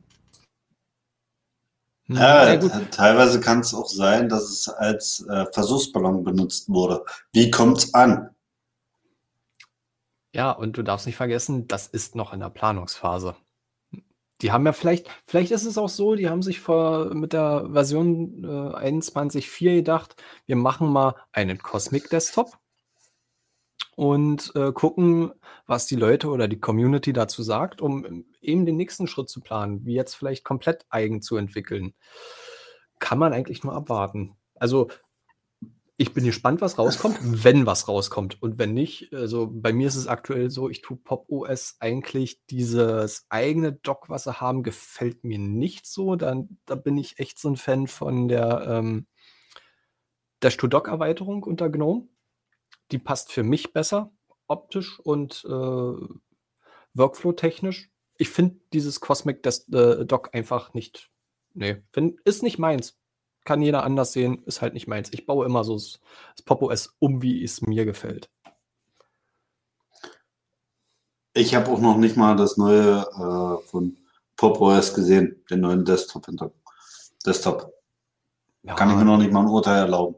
Ja, 2.09 2.53
ja 2.53 2.59
teilweise 2.91 3.41
kann 3.41 3.61
es 3.61 3.75
auch 3.75 3.89
sein, 3.89 4.29
dass 4.29 4.45
es 4.45 4.69
als 4.69 5.27
äh, 5.29 5.47
Versuchsballon 5.53 6.23
benutzt 6.23 6.69
wurde. 6.69 7.05
Wie 7.33 7.51
kommt's 7.51 7.93
an? 7.95 8.31
Ja, 10.33 10.53
und 10.53 10.77
du 10.77 10.83
darfst 10.83 11.07
nicht 11.07 11.17
vergessen, 11.17 11.67
das 11.67 11.87
ist 11.87 12.15
noch 12.15 12.33
in 12.33 12.41
der 12.41 12.51
Planungsphase. 12.51 13.35
Die 14.43 14.53
haben 14.53 14.67
ja 14.67 14.73
vielleicht, 14.73 15.09
vielleicht 15.25 15.51
ist 15.51 15.65
es 15.65 15.79
auch 15.79 15.89
so, 15.89 16.15
die 16.15 16.29
haben 16.29 16.43
sich 16.43 16.61
vor, 16.61 17.15
mit 17.15 17.33
der 17.33 17.71
Version 17.73 18.45
äh, 18.45 18.91
21.4 18.91 19.77
gedacht, 19.77 20.23
wir 20.45 20.57
machen 20.57 20.89
mal 20.93 21.15
einen 21.33 21.59
Cosmic 21.59 22.11
Desktop 22.11 22.59
und 23.97 24.53
äh, 24.55 24.73
gucken, 24.73 25.33
was 25.67 25.87
die 25.87 25.97
Leute 25.97 26.29
oder 26.29 26.49
die 26.49 26.61
Community 26.61 27.13
dazu 27.13 27.43
sagt, 27.43 27.81
um 27.81 28.25
eben 28.41 28.67
den 28.67 28.77
nächsten 28.77 29.07
Schritt 29.07 29.29
zu 29.29 29.41
planen, 29.41 29.85
wie 29.85 29.95
jetzt 29.95 30.15
vielleicht 30.15 30.45
komplett 30.45 30.87
eigen 30.91 31.23
zu 31.23 31.37
entwickeln. 31.37 31.95
Kann 32.99 33.19
man 33.19 33.33
eigentlich 33.33 33.65
nur 33.65 33.75
abwarten. 33.75 34.37
Also 34.55 34.89
ich 35.99 36.13
bin 36.13 36.25
gespannt, 36.25 36.61
was 36.61 36.79
rauskommt, 36.79 37.19
wenn 37.45 37.65
was 37.65 37.89
rauskommt. 37.89 38.43
Und 38.43 38.59
wenn 38.59 38.75
nicht, 38.75 39.15
also 39.15 39.49
bei 39.51 39.73
mir 39.73 39.89
ist 39.89 39.97
es 39.97 40.07
aktuell 40.07 40.51
so, 40.51 40.69
ich 40.69 40.83
tue 40.83 40.99
Pop 40.99 41.25
OS 41.29 41.77
eigentlich 41.81 42.45
dieses 42.47 43.27
eigene 43.31 43.73
Dock, 43.73 44.11
was 44.11 44.25
sie 44.25 44.41
haben, 44.41 44.63
gefällt 44.63 45.25
mir 45.25 45.39
nicht 45.39 45.87
so. 45.87 46.17
Dann, 46.17 46.59
da 46.67 46.75
bin 46.75 46.99
ich 46.99 47.19
echt 47.19 47.39
so 47.39 47.49
ein 47.49 47.57
Fan 47.57 47.87
von 47.87 48.29
der, 48.29 48.67
ähm, 48.69 49.07
der 50.43 50.51
Studock-Erweiterung 50.51 51.43
unter 51.45 51.71
GNOME 51.71 52.09
die 52.91 52.99
passt 52.99 53.33
für 53.33 53.43
mich 53.43 53.73
besser, 53.73 54.13
optisch 54.47 55.01
und 55.01 55.45
äh, 55.49 55.95
Workflow-technisch. 56.95 57.91
Ich 58.19 58.31
finde 58.31 58.57
dieses 58.73 59.01
Cosmic 59.01 59.43
Des 59.43 59.69
äh, 59.69 60.05
Dock 60.07 60.35
einfach 60.35 60.73
nicht, 60.75 61.11
nee, 61.55 61.83
find, 61.93 62.21
ist 62.23 62.43
nicht 62.43 62.59
meins. 62.59 62.99
Kann 63.45 63.63
jeder 63.63 63.85
anders 63.85 64.13
sehen, 64.13 64.43
ist 64.45 64.61
halt 64.61 64.75
nicht 64.75 64.89
meins. 64.89 65.13
Ich 65.13 65.27
baue 65.27 65.47
immer 65.47 65.63
so 65.63 65.75
das, 65.75 66.01
das 66.37 66.45
Pop 66.45 66.63
OS 66.63 66.97
um, 66.99 67.23
wie 67.23 67.45
es 67.45 67.63
mir 67.63 67.85
gefällt. 67.85 68.31
Ich 71.33 71.55
habe 71.55 71.71
auch 71.71 71.81
noch 71.81 71.99
nicht 71.99 72.17
mal 72.17 72.35
das 72.35 72.57
neue 72.57 73.03
äh, 73.03 73.67
von 73.69 73.99
Pop 74.37 74.61
OS 74.61 74.95
gesehen, 74.95 75.45
den 75.51 75.61
neuen 75.61 75.85
Desktop. 75.85 76.27
Desktop. 77.25 77.73
Ja, 78.63 78.75
Kann 78.75 78.91
ich 78.91 78.97
mir 78.97 79.05
noch 79.05 79.19
nicht 79.19 79.33
mal 79.33 79.41
ein 79.41 79.49
Urteil 79.49 79.79
erlauben. 79.79 80.17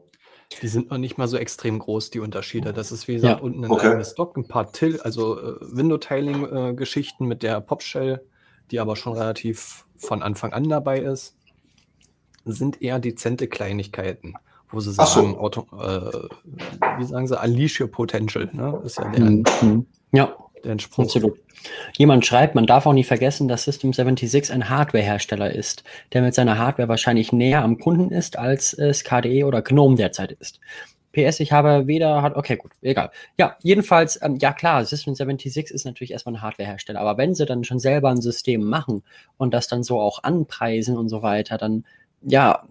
Die 0.61 0.67
sind 0.67 0.89
noch 0.89 0.97
nicht 0.97 1.17
mal 1.17 1.27
so 1.27 1.37
extrem 1.37 1.77
groß, 1.79 2.09
die 2.09 2.19
Unterschiede. 2.19 2.73
Das 2.73 2.91
ist, 2.91 3.07
wie 3.07 3.13
gesagt, 3.15 3.39
ja. 3.39 3.43
unten 3.43 3.65
ein 3.65 3.71
okay. 3.71 3.87
eigenes 3.87 4.15
Dock, 4.15 4.35
ein 4.35 4.47
paar 4.47 4.71
Till, 4.71 4.99
also 5.01 5.39
äh, 5.39 5.55
Window-Tiling-Geschichten 5.61 7.25
äh, 7.25 7.27
mit 7.27 7.43
der 7.43 7.61
Popshell, 7.61 8.25
die 8.71 8.79
aber 8.79 8.95
schon 8.95 9.13
relativ 9.13 9.85
von 9.97 10.23
Anfang 10.23 10.53
an 10.53 10.67
dabei 10.67 10.99
ist, 10.99 11.35
sind 12.45 12.81
eher 12.81 12.99
dezente 12.99 13.47
Kleinigkeiten, 13.47 14.33
wo 14.71 14.79
sie 14.79 14.91
sagen, 14.91 15.31
so. 15.31 15.37
Auto, 15.37 15.67
äh, 15.77 16.27
wie 16.97 17.05
sagen 17.05 17.27
sie, 17.27 17.39
unleash 17.39 17.79
your 17.79 17.87
potential, 17.87 18.49
ne? 18.51 18.81
Ist 18.83 18.97
ja 18.97 19.09
der, 19.09 19.25
mhm. 19.25 19.85
Ja. 20.11 20.35
Der 20.63 20.79
Spruch. 20.79 21.05
Absolut. 21.05 21.39
Jemand 21.97 22.25
schreibt, 22.25 22.55
man 22.55 22.65
darf 22.65 22.85
auch 22.85 22.93
nicht 22.93 23.07
vergessen, 23.07 23.47
dass 23.47 23.63
System 23.63 23.93
76 23.93 24.53
ein 24.53 24.69
Hardwarehersteller 24.69 25.53
ist, 25.53 25.83
der 26.13 26.21
mit 26.21 26.33
seiner 26.33 26.57
Hardware 26.57 26.87
wahrscheinlich 26.87 27.31
näher 27.33 27.63
am 27.63 27.77
Kunden 27.79 28.11
ist, 28.11 28.37
als 28.37 28.73
es 28.73 29.03
KDE 29.03 29.43
oder 29.43 29.61
GNOME 29.61 29.95
derzeit 29.95 30.31
ist. 30.31 30.59
PS, 31.11 31.39
ich 31.39 31.51
habe 31.51 31.87
weder 31.87 32.21
hat, 32.21 32.35
okay, 32.35 32.55
gut, 32.55 32.71
egal. 32.81 33.09
Ja, 33.37 33.57
jedenfalls, 33.63 34.19
ähm, 34.21 34.37
ja 34.39 34.53
klar, 34.53 34.85
System 34.85 35.15
76 35.15 35.71
ist 35.71 35.85
natürlich 35.85 36.11
erstmal 36.11 36.35
ein 36.35 36.41
Hardwarehersteller, 36.41 36.99
aber 36.99 37.17
wenn 37.17 37.33
sie 37.33 37.45
dann 37.45 37.63
schon 37.63 37.79
selber 37.79 38.09
ein 38.09 38.21
System 38.21 38.63
machen 38.63 39.03
und 39.37 39.53
das 39.53 39.67
dann 39.67 39.81
so 39.83 39.99
auch 39.99 40.23
anpreisen 40.23 40.97
und 40.97 41.09
so 41.09 41.23
weiter, 41.23 41.57
dann, 41.57 41.83
ja, 42.21 42.63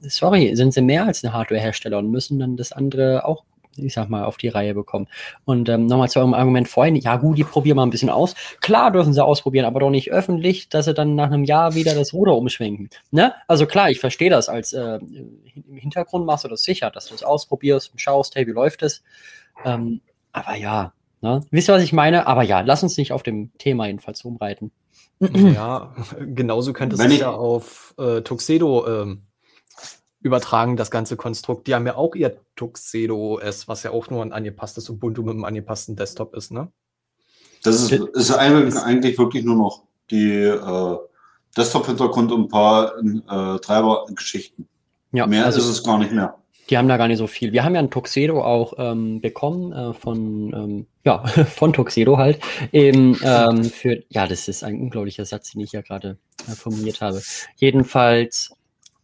sorry, 0.00 0.54
sind 0.54 0.74
sie 0.74 0.82
mehr 0.82 1.06
als 1.06 1.24
ein 1.24 1.32
Hardwarehersteller 1.32 1.98
und 1.98 2.10
müssen 2.10 2.38
dann 2.38 2.56
das 2.56 2.72
andere 2.72 3.24
auch 3.24 3.44
ich 3.78 3.94
sag 3.94 4.08
mal, 4.08 4.24
auf 4.24 4.36
die 4.36 4.48
Reihe 4.48 4.74
bekommen. 4.74 5.08
Und 5.44 5.68
ähm, 5.68 5.86
nochmal 5.86 6.08
zu 6.08 6.18
eurem 6.18 6.34
Argument 6.34 6.68
vorhin, 6.68 6.96
ja 6.96 7.16
gut, 7.16 7.38
die 7.38 7.44
probieren 7.44 7.76
mal 7.76 7.84
ein 7.84 7.90
bisschen 7.90 8.10
aus. 8.10 8.34
Klar 8.60 8.90
dürfen 8.90 9.12
sie 9.12 9.24
ausprobieren, 9.24 9.64
aber 9.66 9.80
doch 9.80 9.90
nicht 9.90 10.10
öffentlich, 10.12 10.68
dass 10.68 10.86
sie 10.86 10.94
dann 10.94 11.14
nach 11.14 11.26
einem 11.26 11.44
Jahr 11.44 11.74
wieder 11.74 11.94
das 11.94 12.12
Ruder 12.12 12.36
umschwenken. 12.36 12.90
Ne? 13.10 13.32
Also 13.46 13.66
klar, 13.66 13.90
ich 13.90 14.00
verstehe 14.00 14.30
das 14.30 14.48
als 14.48 14.72
äh, 14.72 14.98
im 14.98 15.76
Hintergrund 15.76 16.26
machst 16.26 16.44
du 16.44 16.48
das 16.48 16.62
sicher, 16.62 16.90
dass 16.90 17.06
du 17.06 17.14
es 17.14 17.22
ausprobierst 17.22 17.92
und 17.92 18.00
schaust, 18.00 18.34
hey, 18.36 18.46
wie 18.46 18.52
läuft 18.52 18.82
es? 18.82 19.02
Ähm, 19.64 20.00
aber 20.32 20.56
ja, 20.56 20.92
ne? 21.20 21.44
wisst 21.50 21.68
ihr, 21.68 21.74
was 21.74 21.82
ich 21.82 21.92
meine? 21.92 22.26
Aber 22.26 22.42
ja, 22.42 22.60
lass 22.60 22.82
uns 22.82 22.96
nicht 22.96 23.12
auf 23.12 23.22
dem 23.22 23.50
Thema 23.58 23.86
jedenfalls 23.86 24.24
rumreiten. 24.24 24.70
Ja, 25.20 25.94
genauso 26.20 26.72
könnte 26.72 26.96
es 26.96 27.18
ja 27.18 27.30
auf 27.30 27.94
äh, 27.98 28.20
Tuxedo 28.22 28.86
ähm, 28.86 29.22
übertragen, 30.20 30.76
das 30.76 30.90
ganze 30.90 31.16
Konstrukt. 31.16 31.66
Die 31.66 31.74
haben 31.74 31.86
ja 31.86 31.96
auch 31.96 32.14
ihr 32.14 32.36
Tuxedo 32.56 33.36
OS, 33.36 33.68
was 33.68 33.82
ja 33.82 33.90
auch 33.90 34.10
nur 34.10 34.22
ein 34.22 34.32
angepasstes 34.32 34.88
Ubuntu 34.90 35.22
mit 35.22 35.34
einem 35.34 35.44
angepassten 35.44 35.96
Desktop 35.96 36.34
ist, 36.34 36.50
ne? 36.50 36.70
Das 37.62 37.80
ist, 37.82 37.92
ist 37.92 38.30
eigentlich 38.30 39.18
wirklich 39.18 39.44
nur 39.44 39.56
noch 39.56 39.82
die 40.10 40.42
äh, 40.42 40.96
Desktop-Hintergrund 41.56 42.30
und 42.30 42.44
ein 42.44 42.48
paar 42.48 42.92
äh, 42.98 43.58
Treiber-Geschichten. 43.58 44.68
Ja, 45.12 45.26
mehr 45.26 45.44
also, 45.44 45.60
ist 45.60 45.66
es 45.66 45.82
gar 45.82 45.98
nicht 45.98 46.12
mehr. 46.12 46.36
Die 46.70 46.76
haben 46.76 46.88
da 46.88 46.98
gar 46.98 47.08
nicht 47.08 47.18
so 47.18 47.26
viel. 47.26 47.52
Wir 47.52 47.64
haben 47.64 47.74
ja 47.74 47.80
ein 47.80 47.90
Tuxedo 47.90 48.42
auch 48.42 48.74
ähm, 48.76 49.20
bekommen 49.20 49.72
äh, 49.72 49.94
von, 49.94 50.52
ähm, 50.52 50.86
ja, 51.04 51.26
von 51.26 51.72
Tuxedo 51.72 52.18
halt. 52.18 52.40
Eben, 52.72 53.18
ähm, 53.22 53.64
für, 53.64 54.02
ja, 54.10 54.26
das 54.26 54.48
ist 54.48 54.62
ein 54.62 54.80
unglaublicher 54.80 55.24
Satz, 55.24 55.52
den 55.52 55.62
ich 55.62 55.72
ja 55.72 55.80
gerade 55.80 56.18
äh, 56.46 56.52
formuliert 56.52 57.00
habe. 57.00 57.22
Jedenfalls, 57.56 58.52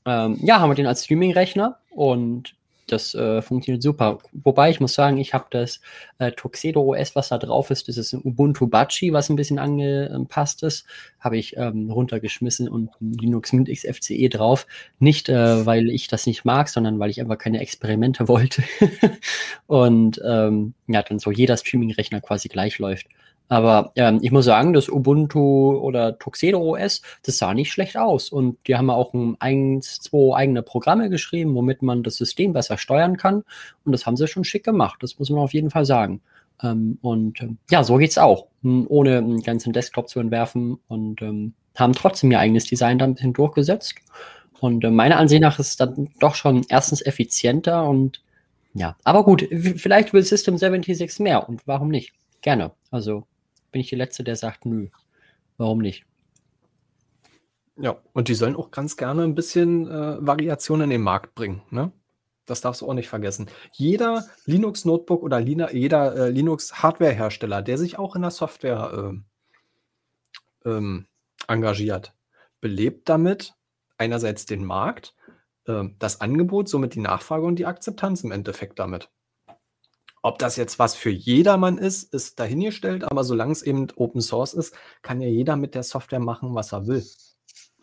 ähm, 0.07 0.39
ja, 0.43 0.61
haben 0.61 0.71
wir 0.71 0.75
den 0.75 0.87
als 0.87 1.05
Streaming-Rechner 1.05 1.79
und 1.91 2.55
das 2.87 3.15
äh, 3.15 3.41
funktioniert 3.41 3.83
super. 3.83 4.19
Wobei 4.33 4.71
ich 4.71 4.81
muss 4.81 4.95
sagen, 4.95 5.17
ich 5.19 5.33
habe 5.33 5.47
das 5.51 5.81
äh, 6.19 6.33
Tuxedo 6.33 6.83
OS, 6.83 7.17
was 7.17 7.29
da 7.29 7.39
drauf 7.39 7.71
ist, 7.71 7.89
das 7.89 7.97
ist 7.97 8.13
ein 8.13 8.21
Ubuntu 8.23 8.67
Bachi, 8.67 9.13
was 9.13 9.31
ein 9.31 9.37
bisschen 9.37 9.59
angepasst 9.59 10.63
ist, 10.63 10.85
habe 11.19 11.39
ich 11.39 11.57
ähm, 11.57 11.91
runtergeschmissen 11.91 12.69
und 12.69 12.91
Linux 13.01 13.53
Mint 13.53 13.71
XFCE 13.71 14.29
drauf. 14.29 14.67
Nicht, 14.99 15.29
äh, 15.29 15.65
weil 15.65 15.89
ich 15.89 16.09
das 16.09 16.27
nicht 16.27 16.45
mag, 16.45 16.69
sondern 16.69 16.99
weil 16.99 17.11
ich 17.11 17.21
einfach 17.21 17.39
keine 17.39 17.61
Experimente 17.61 18.29
wollte. 18.29 18.63
und 19.67 20.21
ähm, 20.25 20.75
ja, 20.87 21.03
dann 21.03 21.19
so 21.19 21.31
jeder 21.31 21.57
Streaming-Rechner 21.57 22.21
quasi 22.21 22.49
gleich 22.49 22.79
läuft. 22.79 23.07
Aber 23.49 23.93
ähm, 23.97 24.21
ich 24.23 24.33
muss 24.33 24.47
sagen, 24.47 24.73
das 24.73 24.89
Ubuntu 24.89 25.77
oder 25.79 26.19
Tuxedo 26.19 26.59
OS, 26.61 27.03
das 27.25 27.39
sah 27.39 27.53
nicht 27.53 27.71
schlecht 27.71 27.97
aus. 27.97 28.31
Und 28.31 28.57
die 28.67 28.77
haben 28.77 28.91
auch 28.91 29.13
ein, 29.13 29.37
eins, 29.39 30.01
zwei 30.01 30.35
eigene 30.35 30.63
Programme 30.63 31.11
geschrieben, 31.11 31.55
womit 31.55 31.83
man 31.83 32.03
das 32.03 32.17
System 32.17 32.53
besser 32.53 32.79
steuern 32.79 33.17
kann. 33.17 33.45
Und 33.85 33.93
das 33.93 34.07
haben 34.07 34.17
sie 34.17 34.29
schon 34.29 34.45
schick 34.45 34.65
gemacht. 34.65 35.03
Das 35.03 35.19
muss 35.19 35.31
man 35.31 35.41
auf 35.41 35.53
jeden 35.53 35.71
Fall 35.71 35.85
sagen. 35.85 36.23
Ähm, 36.63 36.99
und 37.03 37.41
ähm, 37.43 37.59
ja, 37.71 37.85
so 37.85 37.97
geht's 37.97 38.19
auch. 38.19 38.47
Ohne 38.63 39.19
einen 39.19 39.43
ganzen 39.43 39.73
Desktop 39.73 40.09
zu 40.09 40.21
entwerfen 40.21 40.79
und 40.89 41.21
ähm, 41.21 41.53
haben 41.77 41.93
trotzdem 41.93 42.31
ihr 42.31 42.41
eigenes 42.41 42.65
Design 42.65 42.99
da 42.99 43.05
ein 43.05 43.15
bisschen 43.15 43.35
durchgesetzt. 43.35 43.95
Und 44.61 44.85
äh, 44.85 44.91
meiner 44.91 45.19
Ansicht 45.19 45.43
nach 45.43 45.59
ist 45.59 45.69
es 45.69 45.77
dann 45.77 46.09
doch 46.19 46.35
schon 46.35 46.65
erstens 46.69 47.05
effizienter 47.05 47.87
und 47.87 48.23
ja, 48.77 48.97
aber 49.05 49.23
gut, 49.23 49.47
vielleicht 49.77 50.13
will 50.13 50.25
System 50.25 50.59
76 50.59 51.21
mehr 51.21 51.49
und 51.49 51.65
warum 51.67 51.91
nicht? 51.91 52.13
Gerne. 52.41 52.73
Also 52.91 53.25
bin 53.75 53.81
ich 53.81 53.91
der 53.91 53.99
Letzte, 53.99 54.23
der 54.23 54.37
sagt, 54.37 54.67
nö, 54.67 54.87
warum 55.57 55.81
nicht? 55.81 56.07
Ja, 57.77 58.01
und 58.13 58.29
die 58.29 58.35
sollen 58.35 58.55
auch 58.55 58.71
ganz 58.71 58.97
gerne 58.97 59.25
ein 59.25 59.35
bisschen 59.35 59.89
äh, 59.89 60.25
Variation 60.25 60.81
in 60.81 60.91
den 60.91 61.03
Markt 61.03 61.35
bringen. 61.35 61.63
Ne? 61.71 61.91
Das 62.47 62.61
darfst 62.61 62.83
du 62.83 62.89
auch 62.89 62.95
nicht 62.95 63.09
vergessen. 63.09 63.51
Jeder 63.73 64.27
Linux-Notebook 64.47 65.25
oder 65.25 65.41
Lina, 65.41 65.73
jeder 65.73 66.15
äh, 66.15 66.31
Linux-Hardware-Hersteller, 66.31 67.63
der 67.63 67.77
sich 67.77 67.99
auch 67.99 68.15
in 68.15 68.23
der 68.23 68.31
Software 68.31 69.13
äh, 70.65 70.71
ähm, 70.71 71.09
engagiert, 71.49 72.15
belebt 72.61 73.09
damit 73.09 73.55
einerseits 73.99 74.47
den 74.47 74.65
Markt, 74.65 75.17
ähm, 75.67 75.97
das 75.99 76.21
Angebot, 76.21 76.69
somit 76.69 76.95
die 76.95 77.01
Nachfrage 77.01 77.45
und 77.45 77.57
die 77.57 77.67
Akzeptanz 77.67 78.23
im 78.23 78.31
Endeffekt 78.31 78.79
damit. 78.79 79.11
Ob 80.25 80.39
das 80.39 80.57
jetzt 80.57 80.79
was 80.79 80.95
für 80.95 81.11
jedermann 81.11 81.77
ist, 81.77 82.15
ist 82.15 82.41
dahingestellt, 82.41 83.05
aber 83.05 83.25
solange 83.25 83.53
es 83.53 83.61
eben 83.61 83.89
Open 83.95 84.23
Source 84.23 84.55
ist, 84.55 84.75
kann 85.03 85.21
ja 85.21 85.29
jeder 85.29 85.57
mit 85.57 85.75
der 85.75 85.83
Software 85.83 86.19
machen, 86.19 86.55
was 86.55 86.73
er 86.73 86.87
will. 86.87 87.05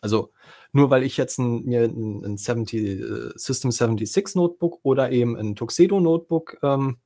Also 0.01 0.33
nur 0.71 0.89
weil 0.89 1.03
ich 1.03 1.17
jetzt 1.17 1.37
ein, 1.37 1.65
mir 1.65 1.83
ein, 1.83 2.25
ein 2.25 2.37
70, 2.37 2.73
äh, 2.73 3.29
System 3.35 3.69
76 3.69 4.33
Notebook 4.33 4.79
oder 4.81 5.11
eben 5.11 5.37
ein 5.37 5.55
Tuxedo 5.55 5.99
Notebook 5.99 6.57
ähm, 6.63 6.97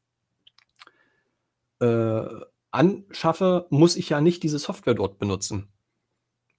äh, 1.81 2.23
anschaffe, 2.71 3.67
muss 3.69 3.97
ich 3.97 4.07
ja 4.07 4.21
nicht 4.21 4.41
diese 4.41 4.57
Software 4.57 4.93
dort 4.93 5.19
benutzen. 5.19 5.67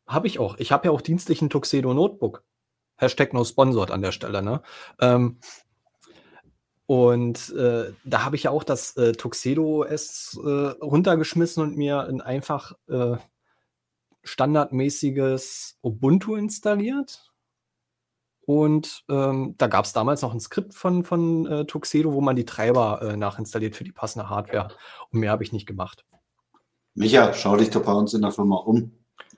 Habe 0.06 0.26
ich 0.26 0.38
auch. 0.38 0.58
Ich 0.58 0.70
habe 0.70 0.88
ja 0.88 0.90
auch 0.90 1.00
dienstlichen 1.00 1.48
Tuxedo 1.48 1.94
Notebook. 1.94 2.44
Hashtag 2.98 3.32
no 3.32 3.42
sponsored 3.42 3.90
an 3.90 4.02
der 4.02 4.12
Stelle. 4.12 4.42
Ne? 4.42 4.60
Ähm, 5.00 5.38
und 6.86 7.52
äh, 7.54 7.92
da 8.04 8.24
habe 8.24 8.36
ich 8.36 8.44
ja 8.44 8.52
auch 8.52 8.62
das 8.62 8.96
äh, 8.96 9.12
Tuxedo 9.12 9.82
OS 9.82 10.38
äh, 10.42 10.48
runtergeschmissen 10.48 11.62
und 11.62 11.76
mir 11.76 12.02
ein 12.02 12.20
einfach 12.20 12.74
äh, 12.88 13.16
standardmäßiges 14.22 15.78
Ubuntu 15.82 16.36
installiert. 16.36 17.32
Und 18.46 19.02
ähm, 19.08 19.56
da 19.58 19.66
gab 19.66 19.84
es 19.84 19.92
damals 19.92 20.22
noch 20.22 20.32
ein 20.32 20.38
Skript 20.38 20.74
von, 20.74 21.04
von 21.04 21.46
äh, 21.46 21.64
Tuxedo, 21.64 22.12
wo 22.12 22.20
man 22.20 22.36
die 22.36 22.44
Treiber 22.44 23.02
äh, 23.02 23.16
nachinstalliert 23.16 23.74
für 23.74 23.82
die 23.82 23.90
passende 23.90 24.30
Hardware. 24.30 24.68
Und 25.10 25.18
mehr 25.18 25.32
habe 25.32 25.42
ich 25.42 25.52
nicht 25.52 25.66
gemacht. 25.66 26.04
Micha, 26.94 27.32
schau 27.32 27.56
dich 27.56 27.70
doch 27.70 27.82
bei 27.82 27.92
uns 27.92 28.14
in 28.14 28.22
der 28.22 28.30
Firma 28.30 28.56
um. 28.56 28.92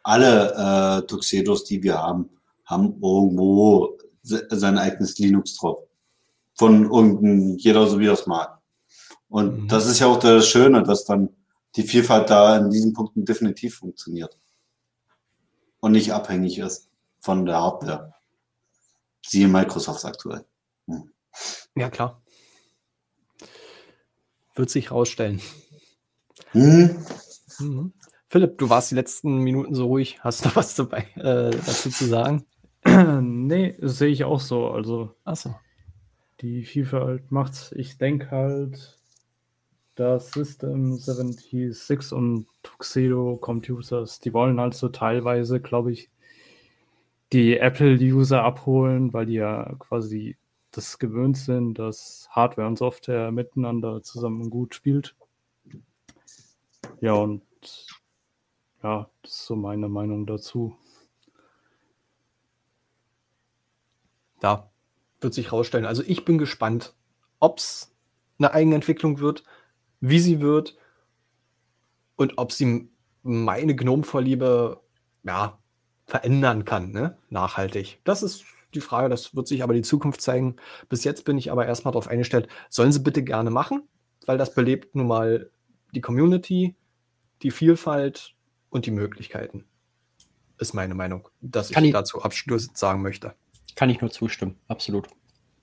Alle 0.04 1.04
Tuxedos, 1.06 1.64
die 1.64 1.82
wir 1.82 1.98
haben, 1.98 2.30
haben 2.64 2.94
irgendwo 3.02 3.98
se 4.22 4.46
sein 4.50 4.78
eigenes 4.78 5.18
Linux 5.18 5.56
drauf 5.56 5.87
von 6.58 6.84
irgendeinem, 6.84 7.56
jeder 7.56 7.86
so 7.86 8.00
wie 8.00 8.08
er 8.08 8.14
es 8.14 8.26
mag. 8.26 8.58
Und 9.28 9.62
mhm. 9.62 9.68
das 9.68 9.86
ist 9.86 10.00
ja 10.00 10.08
auch 10.08 10.18
das 10.18 10.48
Schöne, 10.48 10.82
dass 10.82 11.04
dann 11.04 11.30
die 11.76 11.84
Vielfalt 11.84 12.28
da 12.30 12.56
in 12.56 12.70
diesen 12.70 12.92
Punkten 12.92 13.24
definitiv 13.24 13.76
funktioniert. 13.76 14.36
Und 15.80 15.92
nicht 15.92 16.12
abhängig 16.12 16.58
ist 16.58 16.90
von 17.20 17.46
der 17.46 17.60
Hardware. 17.60 18.14
Siehe 19.24 19.46
Microsoft 19.46 20.04
aktuell. 20.04 20.44
Hm. 20.86 21.12
Ja, 21.76 21.90
klar. 21.90 22.20
Wird 24.54 24.70
sich 24.70 24.90
rausstellen. 24.90 25.40
Hm. 26.50 27.04
Mhm. 27.60 27.92
Philipp, 28.28 28.58
du 28.58 28.68
warst 28.68 28.90
die 28.90 28.96
letzten 28.96 29.38
Minuten 29.38 29.74
so 29.74 29.86
ruhig. 29.86 30.18
Hast 30.24 30.44
du 30.44 30.50
was 30.54 30.74
dabei, 30.74 31.02
äh, 31.14 31.50
dazu 31.50 31.90
zu 31.90 32.06
sagen? 32.06 32.44
nee, 32.84 33.76
sehe 33.80 34.08
ich 34.08 34.24
auch 34.24 34.40
so. 34.40 34.70
Also, 34.70 35.14
Achso 35.24 35.54
die 36.40 36.64
Vielfalt 36.64 37.30
macht's. 37.30 37.72
Ich 37.72 37.98
denke 37.98 38.30
halt, 38.30 38.98
dass 39.94 40.30
System 40.30 40.96
76 40.96 42.12
und 42.12 42.46
Tuxedo 42.62 43.36
Computers, 43.36 44.20
die 44.20 44.32
wollen 44.32 44.60
halt 44.60 44.74
so 44.74 44.88
teilweise, 44.88 45.60
glaube 45.60 45.92
ich, 45.92 46.10
die 47.32 47.58
Apple-User 47.58 48.42
abholen, 48.42 49.12
weil 49.12 49.26
die 49.26 49.34
ja 49.34 49.74
quasi 49.78 50.36
das 50.70 50.98
gewöhnt 50.98 51.36
sind, 51.36 51.78
dass 51.78 52.28
Hardware 52.30 52.68
und 52.68 52.78
Software 52.78 53.32
miteinander 53.32 54.02
zusammen 54.02 54.50
gut 54.50 54.74
spielt. 54.74 55.16
Ja, 57.00 57.14
und 57.14 57.42
ja, 58.82 59.08
das 59.22 59.32
ist 59.32 59.46
so 59.46 59.56
meine 59.56 59.88
Meinung 59.88 60.26
dazu. 60.26 60.76
Ja, 64.42 64.67
wird 65.20 65.34
sich 65.34 65.46
herausstellen. 65.46 65.86
Also 65.86 66.02
ich 66.06 66.24
bin 66.24 66.38
gespannt, 66.38 66.94
ob 67.40 67.58
es 67.58 67.92
eine 68.38 68.52
Eigenentwicklung 68.52 69.18
wird, 69.20 69.44
wie 70.00 70.20
sie 70.20 70.40
wird 70.40 70.76
und 72.16 72.38
ob 72.38 72.52
sie 72.52 72.90
meine 73.22 73.74
Gnome-Vorliebe 73.74 74.80
ja, 75.24 75.58
verändern 76.06 76.64
kann, 76.64 76.92
ne? 76.92 77.18
nachhaltig. 77.30 78.00
Das 78.04 78.22
ist 78.22 78.44
die 78.74 78.80
Frage, 78.80 79.08
das 79.08 79.34
wird 79.34 79.48
sich 79.48 79.62
aber 79.62 79.74
die 79.74 79.82
Zukunft 79.82 80.20
zeigen. 80.20 80.56
Bis 80.88 81.04
jetzt 81.04 81.24
bin 81.24 81.38
ich 81.38 81.50
aber 81.50 81.66
erstmal 81.66 81.92
darauf 81.92 82.08
eingestellt, 82.08 82.48
sollen 82.68 82.92
sie 82.92 83.00
bitte 83.00 83.22
gerne 83.22 83.50
machen, 83.50 83.82
weil 84.26 84.38
das 84.38 84.54
belebt 84.54 84.94
nun 84.94 85.06
mal 85.06 85.50
die 85.94 86.00
Community, 86.00 86.76
die 87.42 87.50
Vielfalt 87.50 88.34
und 88.70 88.86
die 88.86 88.90
Möglichkeiten. 88.90 89.64
Ist 90.58 90.74
meine 90.74 90.94
Meinung, 90.94 91.28
dass 91.40 91.70
ich, 91.70 91.76
ich 91.76 91.92
dazu 91.92 92.22
abschließend 92.22 92.76
sagen 92.76 93.00
möchte. 93.00 93.34
Kann 93.76 93.90
ich 93.90 94.00
nur 94.00 94.10
zustimmen, 94.10 94.58
absolut. 94.68 95.08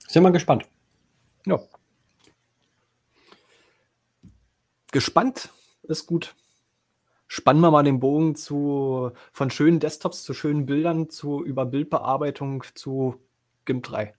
Sind 0.08 0.22
wir 0.22 0.30
gespannt. 0.30 0.68
Ja. 1.46 1.60
Gespannt 4.92 5.50
ist 5.82 6.06
gut. 6.06 6.34
Spannen 7.28 7.60
wir 7.60 7.70
mal 7.70 7.82
den 7.82 7.98
Bogen 7.98 8.36
zu 8.36 9.10
von 9.32 9.50
schönen 9.50 9.80
Desktops 9.80 10.22
zu 10.22 10.32
schönen 10.32 10.64
Bildern 10.64 11.10
zu 11.10 11.44
über 11.44 11.66
Bildbearbeitung 11.66 12.64
zu 12.74 13.20
GIMP 13.64 13.84
3. 13.84 14.14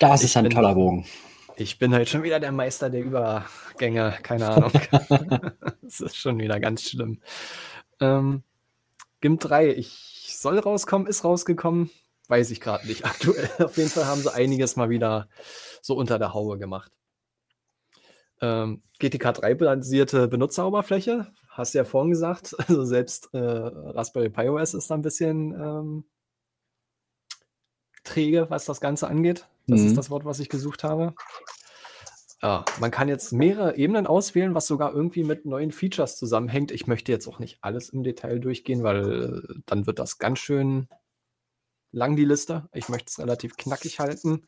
Das 0.00 0.20
ich 0.20 0.26
ist 0.26 0.36
ein 0.36 0.44
bin, 0.44 0.52
toller 0.52 0.74
Bogen. 0.74 1.06
Ich 1.56 1.78
bin 1.78 1.94
halt 1.94 2.08
schon 2.08 2.24
wieder 2.24 2.40
der 2.40 2.50
Meister 2.50 2.90
der 2.90 3.02
Übergänge, 3.02 4.18
keine 4.22 4.50
Ahnung. 4.50 4.72
das 5.82 6.00
ist 6.00 6.16
schon 6.16 6.38
wieder 6.40 6.58
ganz 6.58 6.82
schlimm. 6.82 7.20
Ähm, 8.00 8.42
GIMP 9.20 9.40
3, 9.40 9.70
ich 9.70 10.36
soll 10.36 10.58
rauskommen, 10.58 11.06
ist 11.06 11.24
rausgekommen. 11.24 11.90
Weiß 12.28 12.50
ich 12.50 12.60
gerade 12.60 12.86
nicht 12.86 13.04
aktuell. 13.04 13.50
Auf 13.58 13.76
jeden 13.76 13.90
Fall 13.90 14.06
haben 14.06 14.20
sie 14.22 14.32
einiges 14.32 14.76
mal 14.76 14.90
wieder 14.90 15.28
so 15.82 15.94
unter 15.96 16.18
der 16.18 16.32
Haube 16.34 16.58
gemacht. 16.58 16.92
Ähm, 18.40 18.82
GTK 18.98 19.26
3-basierte 19.30 20.28
Benutzeroberfläche, 20.28 21.32
hast 21.50 21.74
du 21.74 21.78
ja 21.78 21.84
vorhin 21.84 22.10
gesagt. 22.10 22.54
Also 22.68 22.84
selbst 22.84 23.28
äh, 23.32 23.38
Raspberry 23.38 24.30
Pi 24.30 24.48
OS 24.48 24.74
ist 24.74 24.90
da 24.90 24.94
ein 24.94 25.02
bisschen 25.02 25.52
ähm, 25.52 26.04
träge, 28.02 28.46
was 28.50 28.64
das 28.64 28.80
Ganze 28.80 29.08
angeht. 29.08 29.46
Das 29.66 29.80
Mhm. 29.80 29.86
ist 29.88 29.96
das 29.96 30.10
Wort, 30.10 30.24
was 30.24 30.40
ich 30.40 30.48
gesucht 30.48 30.84
habe. 30.84 31.14
Ja, 32.42 32.64
man 32.78 32.90
kann 32.90 33.08
jetzt 33.08 33.32
mehrere 33.32 33.76
Ebenen 33.76 34.06
auswählen, 34.06 34.54
was 34.54 34.66
sogar 34.66 34.92
irgendwie 34.92 35.24
mit 35.24 35.46
neuen 35.46 35.72
Features 35.72 36.18
zusammenhängt. 36.18 36.70
Ich 36.72 36.86
möchte 36.86 37.10
jetzt 37.10 37.26
auch 37.26 37.38
nicht 37.38 37.58
alles 37.62 37.88
im 37.88 38.02
Detail 38.02 38.38
durchgehen, 38.40 38.82
weil 38.82 39.44
äh, 39.48 39.54
dann 39.64 39.86
wird 39.86 39.98
das 39.98 40.18
ganz 40.18 40.40
schön 40.40 40.88
lang, 41.94 42.16
die 42.16 42.24
Liste. 42.24 42.68
Ich 42.72 42.88
möchte 42.88 43.08
es 43.08 43.18
relativ 43.18 43.56
knackig 43.56 44.00
halten. 44.00 44.46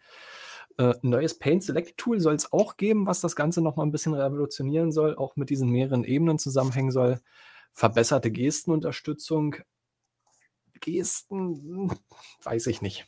Äh, 0.78 0.94
ein 1.02 1.10
neues 1.10 1.38
Paint 1.38 1.62
Select 1.62 1.96
Tool 1.96 2.20
soll 2.20 2.34
es 2.34 2.52
auch 2.52 2.76
geben, 2.76 3.06
was 3.06 3.20
das 3.20 3.36
Ganze 3.36 3.62
nochmal 3.62 3.86
ein 3.86 3.92
bisschen 3.92 4.14
revolutionieren 4.14 4.92
soll, 4.92 5.16
auch 5.16 5.36
mit 5.36 5.50
diesen 5.50 5.70
mehreren 5.70 6.04
Ebenen 6.04 6.38
zusammenhängen 6.38 6.90
soll. 6.90 7.20
Verbesserte 7.72 8.30
Gestenunterstützung. 8.30 9.56
Gesten, 10.80 11.90
weiß 12.42 12.66
ich 12.66 12.82
nicht. 12.82 13.06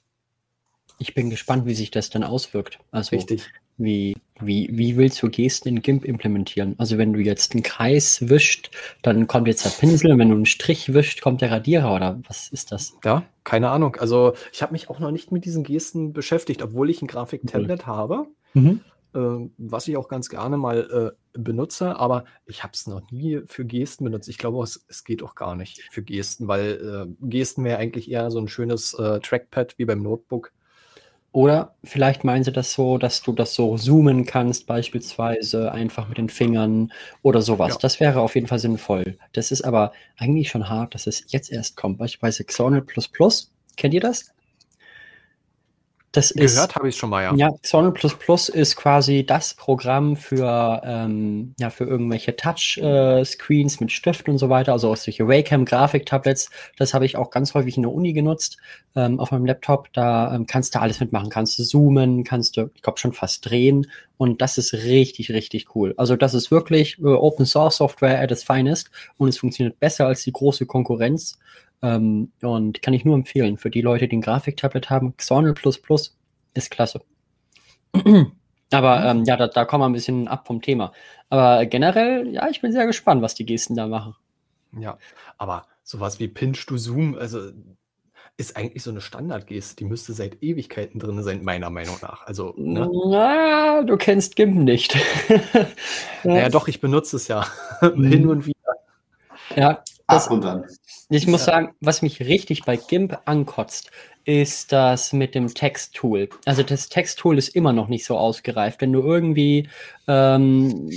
Ich 0.98 1.14
bin 1.14 1.30
gespannt, 1.30 1.66
wie 1.66 1.74
sich 1.74 1.90
das 1.90 2.10
dann 2.10 2.24
auswirkt. 2.24 2.78
Also 2.90 3.14
Richtig. 3.14 3.52
Wie, 3.78 4.16
wie, 4.40 4.68
wie 4.72 4.96
willst 4.96 5.22
du 5.22 5.30
Gesten 5.30 5.68
in 5.68 5.82
GIMP 5.82 6.04
implementieren? 6.04 6.74
Also 6.78 6.98
wenn 6.98 7.12
du 7.12 7.20
jetzt 7.20 7.52
einen 7.52 7.62
Kreis 7.62 8.28
wischt, 8.28 8.70
dann 9.02 9.26
kommt 9.26 9.46
jetzt 9.48 9.64
der 9.64 9.70
Pinsel, 9.70 10.12
und 10.12 10.18
wenn 10.18 10.28
du 10.28 10.34
einen 10.34 10.46
Strich 10.46 10.92
wischt, 10.92 11.22
kommt 11.22 11.40
der 11.40 11.50
Radierer 11.50 11.94
oder 11.94 12.20
was 12.28 12.48
ist 12.48 12.72
das? 12.72 12.92
Ja, 13.04 13.24
keine 13.44 13.70
Ahnung. 13.70 13.96
Also 13.96 14.34
ich 14.52 14.62
habe 14.62 14.72
mich 14.72 14.90
auch 14.90 14.98
noch 14.98 15.10
nicht 15.10 15.32
mit 15.32 15.44
diesen 15.44 15.64
Gesten 15.64 16.12
beschäftigt, 16.12 16.62
obwohl 16.62 16.90
ich 16.90 17.00
ein 17.02 17.08
Grafiktablet 17.08 17.86
habe, 17.86 18.26
Mhm. 18.54 18.80
äh, 19.14 19.48
was 19.58 19.88
ich 19.88 19.96
auch 19.96 20.08
ganz 20.08 20.28
gerne 20.28 20.56
mal 20.56 21.14
äh, 21.34 21.38
benutze, 21.38 21.96
aber 21.96 22.24
ich 22.46 22.62
habe 22.64 22.72
es 22.74 22.86
noch 22.86 23.10
nie 23.10 23.40
für 23.46 23.64
Gesten 23.64 24.04
benutzt. 24.04 24.28
Ich 24.28 24.38
glaube, 24.38 24.62
es, 24.64 24.84
es 24.88 25.04
geht 25.04 25.22
auch 25.22 25.34
gar 25.34 25.54
nicht 25.54 25.82
für 25.90 26.02
Gesten, 26.02 26.48
weil 26.48 27.06
äh, 27.20 27.26
Gesten 27.28 27.62
wäre 27.64 27.78
eigentlich 27.78 28.10
eher 28.10 28.30
so 28.30 28.38
ein 28.40 28.48
schönes 28.48 28.94
äh, 28.94 29.20
Trackpad 29.20 29.78
wie 29.78 29.84
beim 29.84 30.02
Notebook. 30.02 30.52
Oder 31.32 31.74
vielleicht 31.84 32.24
meinen 32.24 32.42
sie 32.42 32.52
das 32.52 32.72
so, 32.72 32.96
dass 32.98 33.22
du 33.22 33.32
das 33.32 33.54
so 33.54 33.76
zoomen 33.76 34.24
kannst, 34.24 34.66
beispielsweise 34.66 35.70
einfach 35.72 36.08
mit 36.08 36.18
den 36.18 36.30
Fingern 36.30 36.90
oder 37.22 37.42
sowas. 37.42 37.74
Ja. 37.74 37.78
Das 37.80 38.00
wäre 38.00 38.20
auf 38.20 38.34
jeden 38.34 38.46
Fall 38.46 38.58
sinnvoll. 38.58 39.18
Das 39.32 39.50
ist 39.52 39.62
aber 39.62 39.92
eigentlich 40.16 40.48
schon 40.48 40.68
hart, 40.68 40.94
dass 40.94 41.06
es 41.06 41.24
jetzt 41.28 41.52
erst 41.52 41.76
kommt. 41.76 41.98
Beispielsweise 41.98 42.44
Xonal 42.44 42.82
Kennt 43.76 43.94
ihr 43.94 44.00
das? 44.00 44.32
Das 46.18 46.32
ist. 46.32 46.54
Gehört 46.54 46.74
habe 46.74 46.88
ich 46.88 46.96
schon 46.96 47.10
mal, 47.10 47.22
ja. 47.22 47.34
Ja, 47.36 47.50
Xonal 47.62 47.94
ist 48.52 48.76
quasi 48.76 49.24
das 49.24 49.54
Programm 49.54 50.16
für, 50.16 50.82
ähm, 50.84 51.54
ja, 51.60 51.70
für 51.70 51.84
irgendwelche 51.84 52.34
Touch-Screens 52.34 53.78
mit 53.78 53.92
Stift 53.92 54.28
und 54.28 54.38
so 54.38 54.48
weiter, 54.48 54.72
also 54.72 54.90
auch 54.90 54.96
solche 54.96 55.28
Wacom-Grafik-Tablets. 55.28 56.50
Das 56.76 56.92
habe 56.92 57.06
ich 57.06 57.16
auch 57.16 57.30
ganz 57.30 57.54
häufig 57.54 57.76
in 57.76 57.84
der 57.84 57.92
Uni 57.92 58.12
genutzt, 58.12 58.58
ähm, 58.96 59.20
auf 59.20 59.30
meinem 59.30 59.46
Laptop. 59.46 59.92
Da 59.92 60.34
ähm, 60.34 60.46
kannst 60.46 60.74
du 60.74 60.80
alles 60.80 60.98
mitmachen. 60.98 61.30
Kannst 61.30 61.56
du 61.58 61.62
zoomen, 61.62 62.24
kannst 62.24 62.56
du, 62.56 62.70
ich 62.74 62.82
glaube, 62.82 62.98
schon 62.98 63.12
fast 63.12 63.48
drehen. 63.48 63.86
Und 64.16 64.42
das 64.42 64.58
ist 64.58 64.72
richtig, 64.74 65.30
richtig 65.30 65.76
cool. 65.76 65.94
Also 65.96 66.16
das 66.16 66.34
ist 66.34 66.50
wirklich 66.50 66.98
äh, 66.98 67.06
Open-Source-Software 67.06 68.20
at 68.20 68.32
its 68.32 68.42
finest 68.42 68.90
und 69.18 69.28
es 69.28 69.38
funktioniert 69.38 69.78
besser 69.78 70.06
als 70.06 70.24
die 70.24 70.32
große 70.32 70.66
Konkurrenz. 70.66 71.38
Ähm, 71.82 72.32
und 72.42 72.82
kann 72.82 72.94
ich 72.94 73.04
nur 73.04 73.14
empfehlen 73.14 73.56
für 73.56 73.70
die 73.70 73.82
Leute, 73.82 74.08
die 74.08 74.16
ein 74.16 74.22
Grafiktablet 74.22 74.90
haben. 74.90 75.16
Xonal 75.16 75.54
ist 76.54 76.70
klasse. 76.70 77.00
Aber 78.70 79.04
ähm, 79.04 79.24
ja, 79.24 79.36
da, 79.36 79.46
da 79.46 79.64
kommen 79.64 79.82
wir 79.82 79.88
ein 79.88 79.92
bisschen 79.94 80.28
ab 80.28 80.46
vom 80.46 80.60
Thema. 80.60 80.92
Aber 81.30 81.64
generell, 81.66 82.28
ja, 82.34 82.48
ich 82.48 82.60
bin 82.60 82.72
sehr 82.72 82.86
gespannt, 82.86 83.22
was 83.22 83.34
die 83.34 83.46
Gesten 83.46 83.74
da 83.74 83.86
machen. 83.86 84.14
Ja, 84.78 84.98
aber 85.38 85.66
sowas 85.82 86.20
wie 86.20 86.28
Pinch 86.28 86.66
to 86.66 86.76
Zoom, 86.76 87.16
also 87.16 87.50
ist 88.36 88.56
eigentlich 88.56 88.82
so 88.82 88.90
eine 88.90 89.00
Standardgeste, 89.00 89.76
die 89.76 89.84
müsste 89.84 90.12
seit 90.12 90.42
Ewigkeiten 90.42 91.00
drin 91.00 91.22
sein, 91.22 91.42
meiner 91.42 91.70
Meinung 91.70 91.96
nach. 92.02 92.24
Also, 92.26 92.54
ne? 92.56 92.88
Na, 93.08 93.82
du 93.82 93.96
kennst 93.96 94.36
GIMP 94.36 94.56
nicht. 94.56 94.96
Naja, 96.24 96.48
doch, 96.48 96.66
ich 96.66 96.80
benutze 96.80 97.16
es 97.16 97.28
ja 97.28 97.46
Mhm. 97.80 98.04
hin 98.08 98.26
und 98.26 98.46
wieder. 98.46 98.74
Ja, 99.56 99.82
das, 100.08 100.26
Ab 100.26 100.32
und 100.32 100.44
an. 100.44 100.64
Ich 101.10 101.26
muss 101.26 101.44
sagen, 101.44 101.74
was 101.80 102.02
mich 102.02 102.20
richtig 102.20 102.64
bei 102.64 102.76
GIMP 102.76 103.18
ankotzt, 103.26 103.90
ist 104.24 104.72
das 104.72 105.12
mit 105.12 105.34
dem 105.34 105.54
Texttool. 105.54 106.28
Also 106.44 106.62
das 106.62 106.88
Texttool 106.88 107.38
ist 107.38 107.48
immer 107.48 107.72
noch 107.72 107.88
nicht 107.88 108.04
so 108.04 108.16
ausgereift. 108.16 108.80
Wenn 108.80 108.92
du 108.92 109.00
irgendwie 109.00 109.68
ähm, 110.06 110.90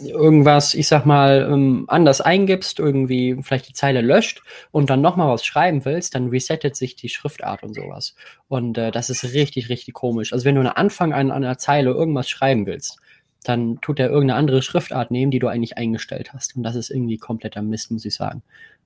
irgendwas, 0.00 0.74
ich 0.74 0.88
sag 0.88 1.06
mal, 1.06 1.48
ähm, 1.50 1.84
anders 1.88 2.20
eingibst, 2.20 2.78
irgendwie 2.78 3.36
vielleicht 3.42 3.68
die 3.68 3.74
Zeile 3.74 4.00
löscht 4.00 4.42
und 4.70 4.90
dann 4.90 5.00
nochmal 5.00 5.28
was 5.28 5.44
schreiben 5.44 5.84
willst, 5.84 6.14
dann 6.14 6.28
resettet 6.28 6.76
sich 6.76 6.96
die 6.96 7.08
Schriftart 7.08 7.62
und 7.62 7.74
sowas. 7.74 8.14
Und 8.48 8.78
äh, 8.78 8.90
das 8.90 9.10
ist 9.10 9.24
richtig, 9.24 9.68
richtig 9.68 9.94
komisch. 9.94 10.32
Also 10.32 10.44
wenn 10.44 10.54
du 10.54 10.60
am 10.62 10.72
Anfang 10.74 11.12
an, 11.12 11.30
an 11.30 11.44
einer 11.44 11.58
Zeile 11.58 11.90
irgendwas 11.90 12.28
schreiben 12.28 12.66
willst, 12.66 12.98
dann 13.44 13.80
tut 13.80 13.98
er 13.98 14.10
irgendeine 14.10 14.38
andere 14.38 14.62
Schriftart 14.62 15.10
nehmen, 15.10 15.30
die 15.30 15.38
du 15.38 15.48
eigentlich 15.48 15.78
eingestellt 15.78 16.32
hast. 16.32 16.56
Und 16.56 16.62
das 16.62 16.76
ist 16.76 16.90
irgendwie 16.90 17.16
kompletter 17.16 17.62
Mist, 17.62 17.90
muss 17.90 18.04
ich 18.04 18.14
sagen. 18.14 18.42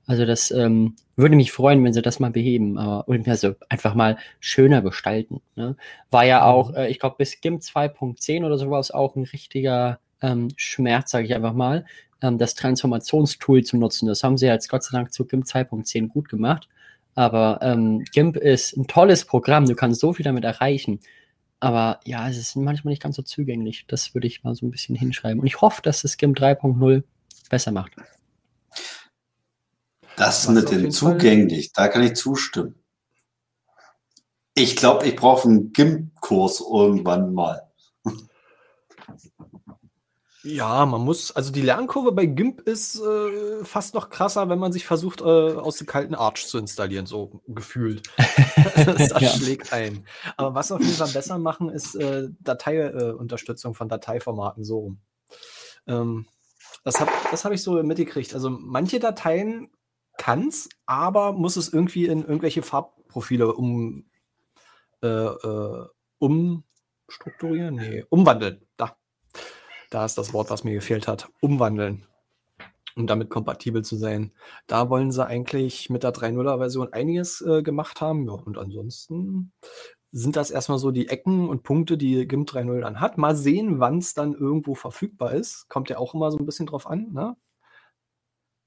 Also 0.06 0.26
das 0.26 0.50
ähm, 0.50 0.96
würde 1.16 1.36
mich 1.36 1.50
freuen, 1.50 1.82
wenn 1.82 1.94
sie 1.94 2.02
das 2.02 2.20
mal 2.20 2.30
beheben, 2.30 2.78
aber 2.78 3.06
also 3.26 3.54
einfach 3.68 3.94
mal 3.94 4.18
schöner 4.38 4.82
gestalten. 4.82 5.40
Ne? 5.56 5.76
War 6.10 6.24
ja 6.24 6.44
auch, 6.44 6.74
äh, 6.74 6.90
ich 6.90 6.98
glaube, 6.98 7.16
bis 7.18 7.40
GIMP 7.40 7.62
2.10 7.62 8.44
oder 8.44 8.58
sowas 8.58 8.90
auch 8.90 9.16
ein 9.16 9.24
richtiger 9.24 9.98
ähm, 10.20 10.48
Schmerz, 10.56 11.10
sage 11.10 11.26
ich 11.26 11.34
einfach 11.34 11.54
mal, 11.54 11.86
ähm, 12.20 12.36
das 12.36 12.54
Transformationstool 12.54 13.62
zu 13.64 13.78
nutzen. 13.78 14.06
Das 14.06 14.22
haben 14.22 14.36
sie 14.36 14.46
jetzt 14.46 14.68
Gott 14.68 14.84
sei 14.84 14.96
Dank 14.96 15.12
zu 15.12 15.24
GIMP 15.24 15.44
2.10 15.44 16.08
gut 16.08 16.28
gemacht. 16.28 16.68
Aber 17.14 17.60
ähm, 17.62 18.04
GIMP 18.12 18.36
ist 18.36 18.76
ein 18.76 18.86
tolles 18.86 19.24
Programm, 19.24 19.66
du 19.66 19.74
kannst 19.74 20.00
so 20.00 20.12
viel 20.12 20.24
damit 20.24 20.44
erreichen. 20.44 21.00
Aber 21.64 21.98
ja, 22.04 22.28
es 22.28 22.36
ist 22.36 22.56
manchmal 22.56 22.92
nicht 22.92 23.02
ganz 23.02 23.16
so 23.16 23.22
zugänglich. 23.22 23.86
Das 23.88 24.12
würde 24.14 24.26
ich 24.26 24.44
mal 24.44 24.54
so 24.54 24.66
ein 24.66 24.70
bisschen 24.70 24.94
hinschreiben. 24.94 25.40
Und 25.40 25.46
ich 25.46 25.62
hoffe, 25.62 25.80
dass 25.80 26.02
das 26.02 26.18
GIMP 26.18 26.38
3.0 26.38 27.04
besser 27.48 27.72
macht. 27.72 27.92
Das 30.16 30.46
Was 30.46 30.48
mit 30.48 30.70
dem 30.70 30.80
jeden 30.80 30.92
Fall- 30.92 31.12
zugänglich, 31.12 31.72
da 31.72 31.88
kann 31.88 32.02
ich 32.02 32.16
zustimmen. 32.16 32.74
Ich 34.54 34.76
glaube, 34.76 35.06
ich 35.06 35.16
brauche 35.16 35.48
einen 35.48 35.72
GIMP-Kurs 35.72 36.60
irgendwann 36.60 37.32
mal. 37.32 37.62
Ja, 40.44 40.84
man 40.84 41.00
muss, 41.00 41.32
also 41.32 41.50
die 41.50 41.62
Lernkurve 41.62 42.12
bei 42.12 42.26
GIMP 42.26 42.60
ist 42.60 43.00
äh, 43.00 43.64
fast 43.64 43.94
noch 43.94 44.10
krasser, 44.10 44.48
wenn 44.50 44.58
man 44.58 44.72
sich 44.72 44.84
versucht, 44.84 45.22
äh, 45.22 45.24
aus 45.24 45.78
dem 45.78 45.86
kalten 45.86 46.14
Arch 46.14 46.46
zu 46.46 46.58
installieren, 46.58 47.06
so 47.06 47.40
gefühlt. 47.48 48.02
das 48.76 49.08
Ja. 49.20 49.30
schlägt 49.30 49.72
ein. 49.72 50.06
Aber 50.36 50.54
was 50.54 50.70
auf 50.70 50.80
jeden 50.82 50.92
Fall 50.92 51.08
besser 51.08 51.38
machen, 51.38 51.70
ist 51.70 51.94
äh, 51.94 52.28
Dateiunterstützung 52.40 53.72
äh, 53.72 53.74
von 53.74 53.88
Dateiformaten 53.88 54.64
so 54.64 54.78
rum. 54.80 55.00
Ähm, 55.86 56.26
das 56.84 57.00
habe 57.00 57.10
das 57.30 57.44
hab 57.46 57.52
ich 57.52 57.62
so 57.62 57.82
mitgekriegt. 57.82 58.34
Also 58.34 58.50
manche 58.50 59.00
Dateien 59.00 59.70
kann 60.18 60.48
es, 60.48 60.68
aber 60.84 61.32
muss 61.32 61.56
es 61.56 61.72
irgendwie 61.72 62.04
in 62.06 62.20
irgendwelche 62.20 62.62
Farbprofile 62.62 63.52
um, 63.54 64.04
äh, 65.02 65.06
äh, 65.08 65.86
umstrukturieren? 66.18 67.76
Nee, 67.76 68.04
umwandeln. 68.10 68.60
Da. 68.76 68.96
Da 69.90 70.04
ist 70.04 70.18
das 70.18 70.32
Wort, 70.32 70.50
was 70.50 70.64
mir 70.64 70.74
gefehlt 70.74 71.08
hat. 71.08 71.28
Umwandeln. 71.40 72.06
Um 72.96 73.06
damit 73.06 73.28
kompatibel 73.28 73.84
zu 73.84 73.96
sein. 73.96 74.32
Da 74.66 74.88
wollen 74.88 75.10
sie 75.10 75.26
eigentlich 75.26 75.90
mit 75.90 76.04
der 76.04 76.12
3.0er 76.12 76.58
Version 76.58 76.92
einiges 76.92 77.40
äh, 77.40 77.62
gemacht 77.62 78.00
haben. 78.00 78.26
Ja, 78.26 78.34
und 78.34 78.56
ansonsten 78.56 79.52
sind 80.12 80.36
das 80.36 80.52
erstmal 80.52 80.78
so 80.78 80.92
die 80.92 81.08
Ecken 81.08 81.48
und 81.48 81.64
Punkte, 81.64 81.98
die 81.98 82.28
GIMP 82.28 82.48
3.0 82.48 82.80
dann 82.82 83.00
hat. 83.00 83.18
Mal 83.18 83.34
sehen, 83.34 83.80
wann 83.80 83.98
es 83.98 84.14
dann 84.14 84.32
irgendwo 84.32 84.76
verfügbar 84.76 85.34
ist. 85.34 85.68
Kommt 85.68 85.90
ja 85.90 85.98
auch 85.98 86.14
immer 86.14 86.30
so 86.30 86.38
ein 86.38 86.46
bisschen 86.46 86.66
drauf 86.66 86.86
an, 86.86 87.12
ne? 87.12 87.36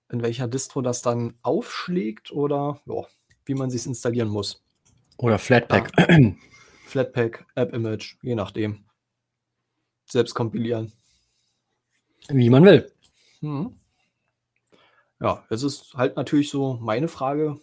In 0.09 0.21
welcher 0.21 0.47
Distro 0.49 0.81
das 0.81 1.01
dann 1.01 1.35
aufschlägt 1.43 2.31
oder 2.31 2.81
ja, 2.85 3.05
wie 3.45 3.53
man 3.53 3.69
sich 3.69 3.85
installieren 3.85 4.27
muss. 4.27 4.61
Oder 5.17 5.39
Flatpak. 5.39 5.91
Flatpak, 6.85 7.45
App 7.55 7.73
Image, 7.73 8.17
je 8.21 8.35
nachdem. 8.35 8.85
Selbst 10.05 10.33
kompilieren. 10.33 10.91
Wie 12.29 12.49
man 12.49 12.65
will. 12.65 12.91
Mhm. 13.41 13.75
Ja, 15.19 15.43
es 15.49 15.63
ist 15.63 15.93
halt 15.95 16.15
natürlich 16.15 16.49
so 16.49 16.77
meine 16.81 17.07
Frage. 17.07 17.59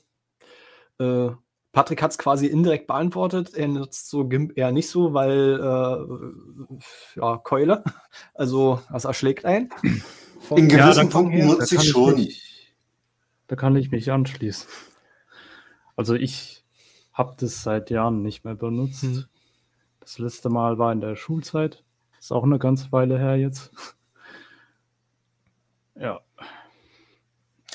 Äh, 0.98 1.30
Patrick 1.72 2.02
hat 2.02 2.12
es 2.12 2.18
quasi 2.18 2.46
indirekt 2.46 2.86
beantwortet. 2.86 3.54
Er 3.54 3.68
nutzt 3.68 4.08
so 4.08 4.26
GIMP 4.28 4.56
eher 4.56 4.72
nicht 4.72 4.88
so, 4.88 5.12
weil 5.12 5.60
äh, 5.60 7.18
ja, 7.20 7.36
Keule. 7.38 7.82
Also 8.34 8.80
das 8.92 9.04
erschlägt 9.04 9.44
ein. 9.44 9.70
Vom- 10.40 10.58
In 10.58 10.70
Ja, 10.70 10.84
gewissen 10.86 10.96
da 10.96 11.02
kann- 11.02 11.10
Punkten 11.10 11.46
nutze 11.46 11.76
ich 11.76 11.84
schon. 11.88 12.14
mich- 12.14 12.74
da 13.48 13.56
kann 13.56 13.76
ich 13.76 13.90
mich 13.90 14.10
anschließen. 14.10 14.68
Also 15.96 16.14
ich 16.14 16.64
habe 17.12 17.34
das 17.38 17.62
seit 17.62 17.90
Jahren 17.90 18.22
nicht 18.22 18.44
mehr 18.44 18.54
benutzt. 18.54 19.04
Mhm. 19.04 19.24
Das 20.00 20.18
letzte 20.18 20.48
Mal 20.50 20.78
war 20.78 20.92
in 20.92 21.00
der 21.00 21.14
Schulzeit. 21.16 21.84
Ist 22.18 22.32
auch 22.32 22.42
eine 22.44 22.58
ganze 22.58 22.90
Weile 22.92 23.18
her 23.18 23.36
jetzt. 23.36 23.72
Ja, 25.96 26.20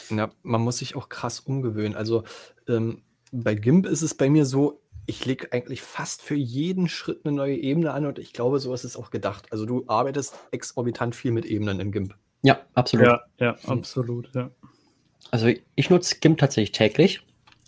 Ja, 0.09 0.31
man 0.43 0.61
muss 0.61 0.77
sich 0.77 0.95
auch 0.95 1.09
krass 1.09 1.39
umgewöhnen. 1.39 1.95
Also 1.95 2.23
ähm, 2.67 3.03
bei 3.31 3.55
GIMP 3.55 3.85
ist 3.85 4.01
es 4.01 4.15
bei 4.15 4.29
mir 4.29 4.45
so, 4.45 4.81
ich 5.05 5.25
lege 5.25 5.51
eigentlich 5.51 5.81
fast 5.81 6.21
für 6.21 6.35
jeden 6.35 6.87
Schritt 6.87 7.25
eine 7.25 7.35
neue 7.35 7.55
Ebene 7.55 7.93
an 7.93 8.05
und 8.05 8.19
ich 8.19 8.33
glaube, 8.33 8.59
so 8.59 8.73
ist 8.73 8.83
es 8.83 8.95
auch 8.95 9.09
gedacht. 9.09 9.51
Also 9.51 9.65
du 9.65 9.83
arbeitest 9.87 10.35
exorbitant 10.51 11.15
viel 11.15 11.31
mit 11.31 11.45
Ebenen 11.45 11.79
in 11.79 11.91
GIMP. 11.91 12.15
Ja, 12.41 12.59
absolut. 12.73 13.07
Ja, 13.07 13.21
ja, 13.39 13.55
absolut, 13.65 14.29
ja. 14.35 14.51
Also 15.31 15.49
ich 15.75 15.89
nutze 15.89 16.17
GIMP 16.19 16.39
tatsächlich 16.39 16.71
täglich. 16.71 17.21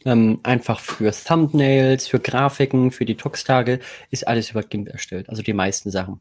Ähm, 0.03 0.39
einfach 0.43 0.79
für 0.79 1.11
Thumbnails, 1.11 2.07
für 2.07 2.19
Grafiken, 2.19 2.91
für 2.91 3.05
die 3.05 3.17
Tux-Tage 3.17 3.79
ist 4.09 4.27
alles 4.27 4.49
über 4.49 4.63
GIMP 4.63 4.89
erstellt. 4.89 5.29
Also 5.29 5.43
die 5.43 5.53
meisten 5.53 5.91
Sachen. 5.91 6.19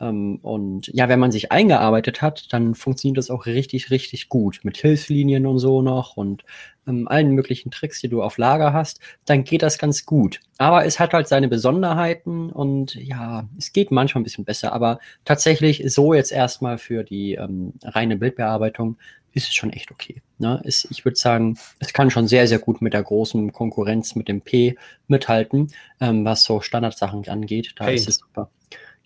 Ähm, 0.00 0.38
und 0.42 0.88
ja, 0.88 1.08
wenn 1.08 1.20
man 1.20 1.32
sich 1.32 1.52
eingearbeitet 1.52 2.22
hat, 2.22 2.52
dann 2.52 2.74
funktioniert 2.74 3.18
das 3.18 3.30
auch 3.30 3.46
richtig, 3.46 3.90
richtig 3.90 4.28
gut 4.28 4.60
mit 4.62 4.76
Hilfslinien 4.76 5.46
und 5.46 5.58
so 5.58 5.82
noch 5.82 6.16
und 6.16 6.44
ähm, 6.86 7.08
allen 7.08 7.30
möglichen 7.30 7.70
Tricks, 7.70 8.00
die 8.00 8.08
du 8.08 8.22
auf 8.22 8.38
Lager 8.38 8.72
hast, 8.72 9.00
dann 9.24 9.44
geht 9.44 9.62
das 9.62 9.78
ganz 9.78 10.04
gut. 10.04 10.40
Aber 10.58 10.84
es 10.84 11.00
hat 11.00 11.12
halt 11.12 11.28
seine 11.28 11.48
Besonderheiten 11.48 12.50
und 12.50 12.94
ja, 12.94 13.48
es 13.58 13.72
geht 13.72 13.90
manchmal 13.90 14.20
ein 14.20 14.24
bisschen 14.24 14.44
besser, 14.44 14.72
aber 14.72 14.98
tatsächlich 15.24 15.82
so 15.86 16.14
jetzt 16.14 16.32
erstmal 16.32 16.78
für 16.78 17.04
die 17.04 17.34
ähm, 17.34 17.72
reine 17.82 18.16
Bildbearbeitung 18.16 18.96
ist 19.34 19.48
es 19.48 19.54
schon 19.54 19.70
echt 19.70 19.90
okay. 19.90 20.22
Ne? 20.38 20.62
Es, 20.64 20.86
ich 20.90 21.04
würde 21.04 21.16
sagen, 21.16 21.58
es 21.80 21.92
kann 21.92 22.10
schon 22.10 22.28
sehr, 22.28 22.46
sehr 22.46 22.60
gut 22.60 22.80
mit 22.80 22.94
der 22.94 23.02
großen 23.02 23.52
Konkurrenz, 23.52 24.14
mit 24.14 24.28
dem 24.28 24.40
P 24.40 24.76
mithalten, 25.08 25.72
ähm, 26.00 26.24
was 26.24 26.44
so 26.44 26.60
Standardsachen 26.60 27.26
angeht. 27.28 27.72
Da 27.76 27.86
Paint. 27.86 27.98
ist 27.98 28.08
es 28.08 28.16
super. 28.16 28.48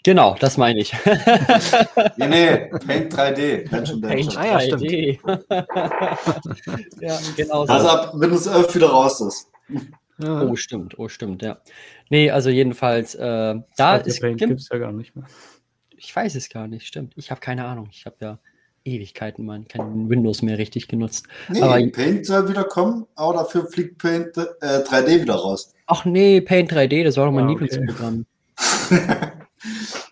Genau, 0.04 0.36
das 0.38 0.56
meine 0.56 0.80
ich. 0.80 0.92
Nee, 2.16 2.28
nee, 2.28 2.56
Paint 2.86 3.12
3D. 3.14 3.70
Wenn 3.70 3.84
schon, 3.86 4.00
Paint 4.00 4.32
schon. 4.32 4.42
Ah 4.42 4.60
ja. 4.62 4.76
3D. 4.76 5.18
genau 7.36 7.66
so. 7.66 7.72
Also 7.72 7.88
ab 7.88 8.12
Windows 8.14 8.46
11 8.46 8.74
wieder 8.74 8.88
raus 8.88 9.20
ist. 9.20 9.50
Ja. 10.18 10.42
Oh, 10.42 10.56
stimmt, 10.56 10.98
oh, 10.98 11.08
stimmt, 11.08 11.42
ja. 11.42 11.58
Nee, 12.10 12.30
also 12.30 12.50
jedenfalls, 12.50 13.14
äh, 13.14 13.54
da 13.76 13.96
ist 13.96 14.20
Paint 14.20 14.38
gibt 14.38 14.60
es 14.60 14.68
ja 14.72 14.78
gar 14.78 14.92
nicht 14.92 15.14
mehr. 15.14 15.26
ich 15.96 16.14
weiß 16.14 16.34
es 16.36 16.48
gar 16.48 16.66
nicht, 16.68 16.86
stimmt. 16.86 17.12
Ich 17.16 17.30
habe 17.30 17.40
keine 17.40 17.64
Ahnung. 17.66 17.88
Ich 17.92 18.04
habe 18.06 18.16
ja 18.20 18.38
Ewigkeiten 18.84 19.44
mal 19.44 19.62
kein 19.68 20.08
Windows 20.08 20.42
mehr 20.42 20.58
richtig 20.58 20.88
genutzt. 20.88 21.26
Nee, 21.48 21.60
Aber- 21.60 21.78
Paint 21.90 22.24
soll 22.26 22.48
wieder 22.48 22.64
kommen, 22.64 23.06
aber 23.14 23.34
dafür 23.34 23.66
fliegt 23.66 23.98
Paint 23.98 24.36
äh, 24.36 24.82
3D 24.82 25.20
wieder 25.22 25.34
raus. 25.34 25.74
Ach 25.86 26.04
nee, 26.04 26.40
Paint 26.40 26.72
3D, 26.72 27.04
das 27.04 27.16
war 27.16 27.26
doch 27.26 27.32
mein 27.32 27.48
Ah, 27.48 27.52
okay. 27.52 29.28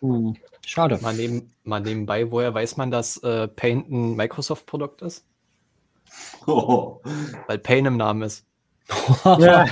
Hm, 0.01 0.37
schade. 0.65 0.99
Mal, 1.03 1.15
neben, 1.15 1.53
mal 1.65 1.81
nebenbei, 1.81 2.31
woher 2.31 2.53
weiß 2.55 2.77
man, 2.77 2.91
dass 2.91 3.19
äh, 3.19 3.49
Paint 3.49 3.91
ein 3.91 4.17
Microsoft-Produkt 4.17 5.03
ist? 5.03 5.25
Oh. 6.47 7.01
Weil 7.47 7.59
Paint 7.59 7.87
im 7.87 7.97
Namen 7.97 8.23
ist. 8.23 8.47
Ja. 9.25 9.65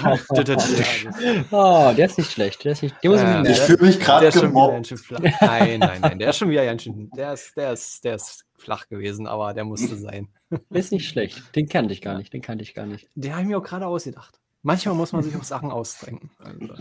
Oh, 1.50 1.92
der 1.96 2.06
ist 2.06 2.18
nicht 2.18 2.32
schlecht. 2.32 2.64
Der 2.64 2.72
ist 2.72 2.82
nicht, 2.82 2.96
den 3.02 3.12
muss 3.12 3.20
ich 3.20 3.26
Äh, 3.26 3.54
fühle 3.54 3.86
mich 3.86 3.96
Der 3.98 4.04
gerade 4.04 4.26
ist 4.26 4.34
schon 4.34 4.50
wieder 4.50 4.72
gemobbt. 4.72 5.40
Nein, 5.40 5.78
nein, 5.80 6.00
nein, 6.00 6.18
der 6.18 6.30
ist 6.30 6.38
schon 6.38 6.50
wieder 6.50 6.64
ganz 6.64 6.82
schön. 6.82 7.10
Der 7.16 7.32
ist, 7.34 7.56
der 7.56 7.72
ist, 7.72 8.04
der 8.04 8.16
ist 8.16 8.44
flach 8.56 8.88
gewesen, 8.88 9.26
aber 9.26 9.54
der 9.54 9.64
musste 9.64 9.96
sein. 9.96 10.28
Der 10.50 10.80
ist 10.80 10.90
nicht 10.92 11.08
schlecht. 11.08 11.42
Den 11.54 11.68
kannte 11.68 11.92
ich 11.92 12.00
gar 12.02 12.16
nicht. 12.18 12.32
Den 12.32 12.42
kannte 12.42 12.62
ich 12.62 12.74
gar 12.74 12.86
nicht. 12.86 13.08
Den 13.14 13.32
habe 13.32 13.42
ich 13.42 13.48
mir 13.48 13.58
auch 13.58 13.62
gerade 13.62 13.86
ausgedacht. 13.86 14.40
Manchmal 14.62 14.94
muss 14.94 15.12
man 15.12 15.22
sich 15.22 15.36
auch 15.36 15.44
Sachen 15.44 15.70
ausdenken. 15.70 16.30
Also, 16.38 16.74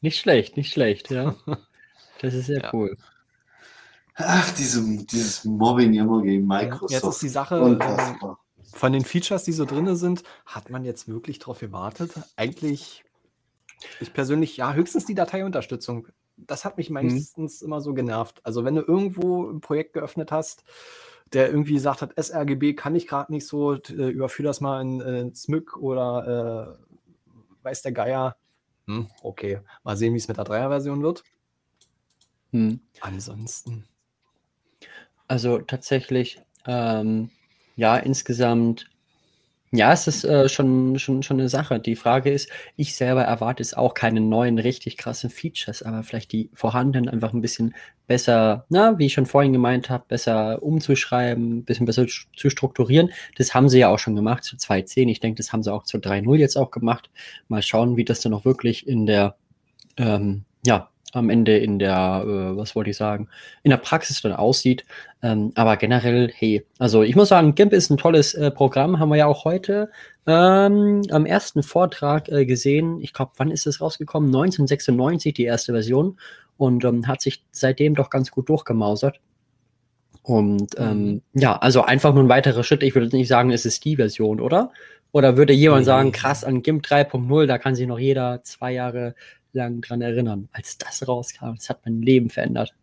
Nicht 0.00 0.18
schlecht, 0.18 0.56
nicht 0.56 0.72
schlecht, 0.72 1.10
ja. 1.10 1.34
Das 2.20 2.34
ist 2.34 2.46
sehr 2.46 2.60
Ja. 2.62 2.70
cool. 2.72 2.96
Ach, 4.14 4.50
diese, 4.54 4.82
dieses 5.06 5.44
Mobbing 5.44 5.94
immer 5.94 6.22
gegen 6.22 6.46
Microsoft. 6.46 6.90
jetzt 6.90 7.04
ist 7.04 7.22
die 7.22 7.28
Sache, 7.28 7.56
äh, 7.56 7.60
Unfassbar. 7.60 8.38
von 8.72 8.92
den 8.92 9.04
Features, 9.04 9.44
die 9.44 9.52
so 9.52 9.64
drin 9.64 9.94
sind, 9.94 10.24
hat 10.44 10.70
man 10.70 10.84
jetzt 10.84 11.06
wirklich 11.08 11.38
drauf 11.38 11.60
gewartet? 11.60 12.12
Eigentlich, 12.36 13.04
ich 14.00 14.12
persönlich, 14.12 14.56
ja, 14.56 14.72
höchstens 14.74 15.06
die 15.06 15.14
Dateiunterstützung. 15.14 16.08
Das 16.36 16.64
hat 16.64 16.78
mich 16.78 16.90
meistens 16.90 17.62
immer 17.62 17.80
so 17.80 17.94
genervt. 17.94 18.40
Also, 18.44 18.64
wenn 18.64 18.74
du 18.74 18.82
irgendwo 18.82 19.48
ein 19.50 19.60
Projekt 19.60 19.92
geöffnet 19.92 20.32
hast, 20.32 20.64
der 21.32 21.50
irgendwie 21.50 21.74
gesagt 21.74 22.00
hat, 22.02 22.12
sRGB 22.20 22.74
kann 22.74 22.96
ich 22.96 23.06
gerade 23.06 23.30
nicht 23.32 23.46
so, 23.46 23.74
äh, 23.74 23.92
überführ 23.92 24.46
das 24.46 24.60
mal 24.60 24.80
in, 24.80 25.00
in 25.00 25.34
SMYK 25.34 25.76
oder 25.76 26.78
äh, 26.78 27.64
weiß 27.64 27.82
der 27.82 27.92
Geier. 27.92 28.36
Hm, 28.86 29.08
okay, 29.22 29.60
mal 29.84 29.96
sehen, 29.96 30.14
wie 30.14 30.18
es 30.18 30.26
mit 30.28 30.38
der 30.38 30.44
Dreier-Version 30.44 31.02
wird. 31.02 31.22
Hm. 32.52 32.80
Ansonsten. 33.00 33.84
Also 35.26 35.58
tatsächlich, 35.58 36.40
ähm, 36.66 37.30
ja, 37.76 37.96
insgesamt, 37.96 38.86
ja, 39.70 39.92
es 39.92 40.06
ist 40.06 40.24
äh, 40.24 40.48
schon, 40.48 40.98
schon, 40.98 41.22
schon 41.22 41.38
eine 41.38 41.50
Sache. 41.50 41.78
Die 41.78 41.96
Frage 41.96 42.30
ist, 42.30 42.48
ich 42.76 42.96
selber 42.96 43.24
erwarte 43.24 43.62
jetzt 43.62 43.76
auch 43.76 43.92
keine 43.92 44.20
neuen, 44.22 44.58
richtig 44.58 44.96
krassen 44.96 45.28
Features, 45.28 45.82
aber 45.82 46.02
vielleicht 46.02 46.32
die 46.32 46.48
vorhandenen 46.54 47.10
einfach 47.10 47.34
ein 47.34 47.42
bisschen 47.42 47.74
besser, 48.06 48.64
na, 48.70 48.98
wie 48.98 49.06
ich 49.06 49.12
schon 49.12 49.26
vorhin 49.26 49.52
gemeint 49.52 49.90
habe, 49.90 50.04
besser 50.08 50.62
umzuschreiben, 50.62 51.58
ein 51.58 51.64
bisschen 51.64 51.84
besser 51.84 52.06
zu 52.06 52.48
strukturieren. 52.48 53.10
Das 53.36 53.54
haben 53.54 53.68
sie 53.68 53.80
ja 53.80 53.88
auch 53.90 53.98
schon 53.98 54.16
gemacht 54.16 54.44
zu 54.44 54.56
2.10. 54.56 55.10
Ich 55.10 55.20
denke, 55.20 55.36
das 55.36 55.52
haben 55.52 55.62
sie 55.62 55.72
auch 55.72 55.82
zu 55.82 55.98
3.0 55.98 56.36
jetzt 56.36 56.56
auch 56.56 56.70
gemacht. 56.70 57.10
Mal 57.48 57.60
schauen, 57.60 57.98
wie 57.98 58.04
das 58.06 58.20
dann 58.20 58.32
auch 58.32 58.46
wirklich 58.46 58.86
in 58.88 59.04
der, 59.04 59.36
ähm, 59.98 60.44
ja, 60.64 60.90
am 61.12 61.30
Ende 61.30 61.56
in 61.58 61.78
der, 61.78 62.24
äh, 62.26 62.56
was 62.56 62.74
wollte 62.74 62.90
ich 62.90 62.96
sagen, 62.96 63.28
in 63.62 63.70
der 63.70 63.78
Praxis 63.78 64.20
dann 64.22 64.32
aussieht. 64.32 64.84
Ähm, 65.22 65.52
aber 65.54 65.76
generell, 65.76 66.30
hey, 66.34 66.64
also 66.78 67.02
ich 67.02 67.16
muss 67.16 67.28
sagen, 67.28 67.54
GIMP 67.54 67.72
ist 67.72 67.90
ein 67.90 67.96
tolles 67.96 68.34
äh, 68.34 68.50
Programm, 68.50 68.98
haben 68.98 69.08
wir 69.08 69.16
ja 69.16 69.26
auch 69.26 69.44
heute 69.44 69.90
ähm, 70.26 71.02
am 71.10 71.26
ersten 71.26 71.62
Vortrag 71.62 72.28
äh, 72.28 72.44
gesehen. 72.46 73.00
Ich 73.00 73.12
glaube, 73.12 73.32
wann 73.36 73.50
ist 73.50 73.66
es 73.66 73.80
rausgekommen? 73.80 74.28
1996, 74.28 75.34
die 75.34 75.44
erste 75.44 75.72
Version. 75.72 76.18
Und 76.56 76.84
ähm, 76.84 77.06
hat 77.06 77.20
sich 77.20 77.44
seitdem 77.52 77.94
doch 77.94 78.10
ganz 78.10 78.30
gut 78.30 78.48
durchgemausert. 78.48 79.20
Und 80.22 80.74
ähm, 80.76 81.22
ja, 81.32 81.56
also 81.56 81.82
einfach 81.82 82.12
nur 82.12 82.22
ein 82.22 82.28
weiterer 82.28 82.62
Schritt. 82.62 82.82
Ich 82.82 82.94
würde 82.94 83.16
nicht 83.16 83.28
sagen, 83.28 83.50
es 83.50 83.64
ist 83.64 83.84
die 83.84 83.96
Version, 83.96 84.40
oder? 84.40 84.72
Oder 85.12 85.38
würde 85.38 85.54
jemand 85.54 85.80
Nee. 85.82 85.86
sagen, 85.86 86.12
krass, 86.12 86.44
an 86.44 86.62
GIMP 86.62 86.84
3.0, 86.84 87.46
da 87.46 87.56
kann 87.56 87.74
sich 87.74 87.86
noch 87.86 87.98
jeder 87.98 88.42
zwei 88.44 88.72
Jahre 88.72 89.14
lang 89.52 89.80
dran 89.80 90.00
erinnern. 90.02 90.48
Als 90.52 90.78
das 90.78 91.06
rauskam, 91.06 91.54
das 91.56 91.68
hat 91.70 91.80
mein 91.84 92.00
Leben 92.02 92.30
verändert. 92.30 92.74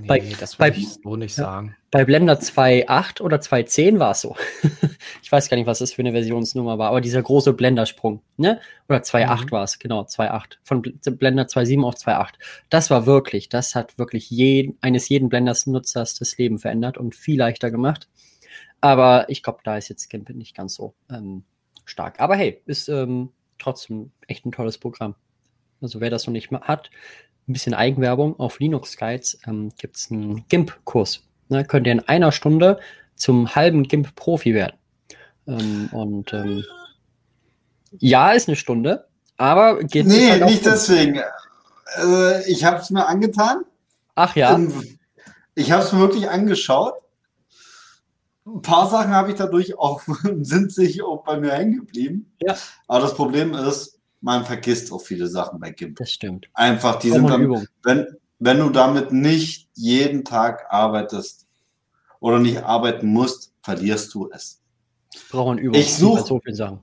Nee, 0.00 0.06
Bei- 0.08 0.18
das 0.40 0.58
würde 0.58 0.76
ich 0.76 0.88
so 0.88 1.14
nicht 1.16 1.38
ja. 1.38 1.44
sagen. 1.44 1.76
Bei 1.92 2.04
Blender 2.04 2.34
2.8 2.40 3.20
oder 3.22 3.38
2.10 3.38 3.98
war 4.00 4.10
es 4.10 4.20
so. 4.22 4.34
ich 5.22 5.30
weiß 5.30 5.48
gar 5.48 5.56
nicht, 5.56 5.66
was 5.66 5.78
das 5.78 5.92
für 5.92 6.02
eine 6.02 6.10
Versionsnummer 6.12 6.78
war, 6.78 6.88
aber 6.88 7.00
dieser 7.00 7.22
große 7.22 7.52
Blendersprung, 7.54 8.20
ne? 8.36 8.60
Oder 8.88 8.98
2.8 8.98 9.44
Mhm. 9.46 9.50
war 9.52 9.62
es, 9.62 9.78
genau, 9.78 10.02
2.8. 10.02 10.58
Von 10.64 10.82
Bl- 10.82 11.10
Blender 11.12 11.44
2.7 11.44 11.84
auf 11.84 11.94
2.8. 11.94 12.34
Das 12.70 12.90
war 12.90 13.06
wirklich, 13.06 13.48
das 13.48 13.74
hat 13.76 13.96
wirklich 13.98 14.28
jeden, 14.30 14.76
eines 14.80 15.08
jeden 15.08 15.28
Blenders-Nutzers 15.28 16.16
das 16.16 16.36
Leben 16.36 16.58
verändert 16.58 16.98
und 16.98 17.14
viel 17.14 17.38
leichter 17.38 17.70
gemacht. 17.70 18.08
Aber 18.80 19.26
ich 19.30 19.42
glaube, 19.42 19.60
da 19.64 19.76
ist 19.76 19.88
jetzt 19.88 20.08
GIMP 20.10 20.30
nicht 20.30 20.56
ganz 20.56 20.74
so 20.74 20.94
ähm, 21.08 21.44
stark. 21.84 22.20
Aber 22.20 22.36
hey, 22.36 22.60
ist 22.66 22.88
ähm, 22.88 23.30
trotzdem 23.58 24.10
echt 24.26 24.44
ein 24.44 24.52
tolles 24.52 24.76
Programm. 24.76 25.14
Also 25.80 26.00
wer 26.00 26.10
das 26.10 26.26
noch 26.26 26.32
nicht 26.32 26.50
hat, 26.50 26.90
ein 27.48 27.52
bisschen 27.52 27.74
Eigenwerbung. 27.74 28.38
Auf 28.38 28.58
Linux 28.60 28.96
Guides 28.96 29.38
ähm, 29.46 29.72
gibt 29.78 29.96
es 29.96 30.10
einen 30.10 30.46
GIMP-Kurs. 30.48 31.22
Ne, 31.48 31.64
könnt 31.64 31.86
ihr 31.86 31.92
in 31.94 32.00
einer 32.08 32.32
Stunde 32.32 32.78
zum 33.14 33.54
halben 33.54 33.84
GIMP-Profi 33.84 34.54
werden. 34.54 34.76
Ähm, 35.46 35.88
und 35.92 36.32
ähm, 36.34 36.64
ja, 37.98 38.32
ist 38.32 38.48
eine 38.48 38.56
Stunde, 38.56 39.06
aber 39.38 39.82
geht 39.82 40.06
es 40.06 40.12
Nee, 40.12 40.30
halt 40.30 40.44
nicht 40.44 40.64
rum. 40.64 40.72
deswegen. 40.72 41.20
Äh, 41.96 42.50
ich 42.50 42.64
habe 42.64 42.78
es 42.80 42.90
mir 42.90 43.06
angetan. 43.06 43.62
Ach 44.14 44.36
ja, 44.36 44.54
Ähm, 44.54 44.98
Ich 45.54 45.72
habe 45.72 45.82
es 45.82 45.92
mir 45.92 46.00
wirklich 46.00 46.28
angeschaut. 46.28 46.94
Ein 48.46 48.62
paar 48.62 48.88
Sachen 48.90 49.10
habe 49.12 49.30
ich 49.30 49.36
dadurch 49.36 49.78
auch, 49.78 50.02
sind 50.42 50.72
sich 50.72 51.02
auch 51.02 51.24
bei 51.24 51.38
mir 51.40 51.52
hängen 51.52 51.76
geblieben. 51.78 52.30
Ja. 52.40 52.56
Aber 52.86 53.00
das 53.00 53.14
Problem 53.14 53.54
ist, 53.54 53.97
man 54.20 54.44
vergisst 54.44 54.92
auch 54.92 55.00
viele 55.00 55.26
Sachen 55.28 55.60
bei 55.60 55.70
GIMP. 55.70 55.96
das 55.98 56.12
stimmt. 56.12 56.48
Einfach, 56.54 56.96
die 56.98 57.10
sind 57.10 57.28
dann, 57.28 57.42
Übung. 57.42 57.66
wenn, 57.84 58.06
wenn 58.38 58.58
du 58.58 58.70
damit 58.70 59.12
nicht 59.12 59.68
jeden 59.74 60.24
Tag 60.24 60.66
arbeitest 60.70 61.46
oder 62.20 62.38
nicht 62.38 62.62
arbeiten 62.64 63.06
musst, 63.08 63.52
verlierst 63.62 64.12
du 64.14 64.28
es. 64.32 64.60
Brauchen 65.30 65.58
Übung. 65.58 65.78
Ich 65.80 65.94
such- 65.94 66.16
Bei 66.20 66.22
so 66.26 66.40
vielen 66.40 66.56
Sachen. 66.56 66.80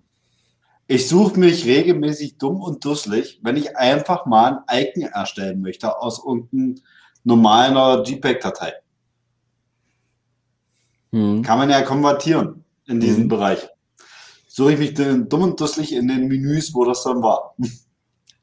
Ich 0.88 1.08
suche 1.10 1.40
mich 1.40 1.66
regelmäßig 1.66 2.38
dumm 2.38 2.62
und 2.62 2.86
dusselig, 2.86 3.40
wenn 3.42 3.58
ich 3.58 3.76
einfach 3.76 4.26
mal 4.28 4.64
ein 4.68 4.86
Icon 4.86 5.04
erstellen 5.04 5.60
möchte 5.62 5.98
aus 6.00 6.24
irgendeiner 6.24 6.76
normaler 7.24 8.04
JPEG-Datei. 8.04 8.74
Hm. 11.12 11.42
Kann 11.42 11.58
man 11.58 11.70
ja 11.70 11.82
konvertieren 11.82 12.64
in 12.86 13.00
diesem 13.00 13.24
Mhm. 13.24 13.28
Bereich. 13.30 13.68
Suche 14.58 14.72
ich 14.72 14.80
mich 14.80 14.94
den 14.94 15.28
dumm 15.28 15.42
und 15.42 15.60
dusselig 15.60 15.92
in 15.92 16.08
den 16.08 16.30
Menüs, 16.30 16.74
wo 16.74 16.86
das 16.86 17.04
dann 17.04 17.22
war. 17.22 17.56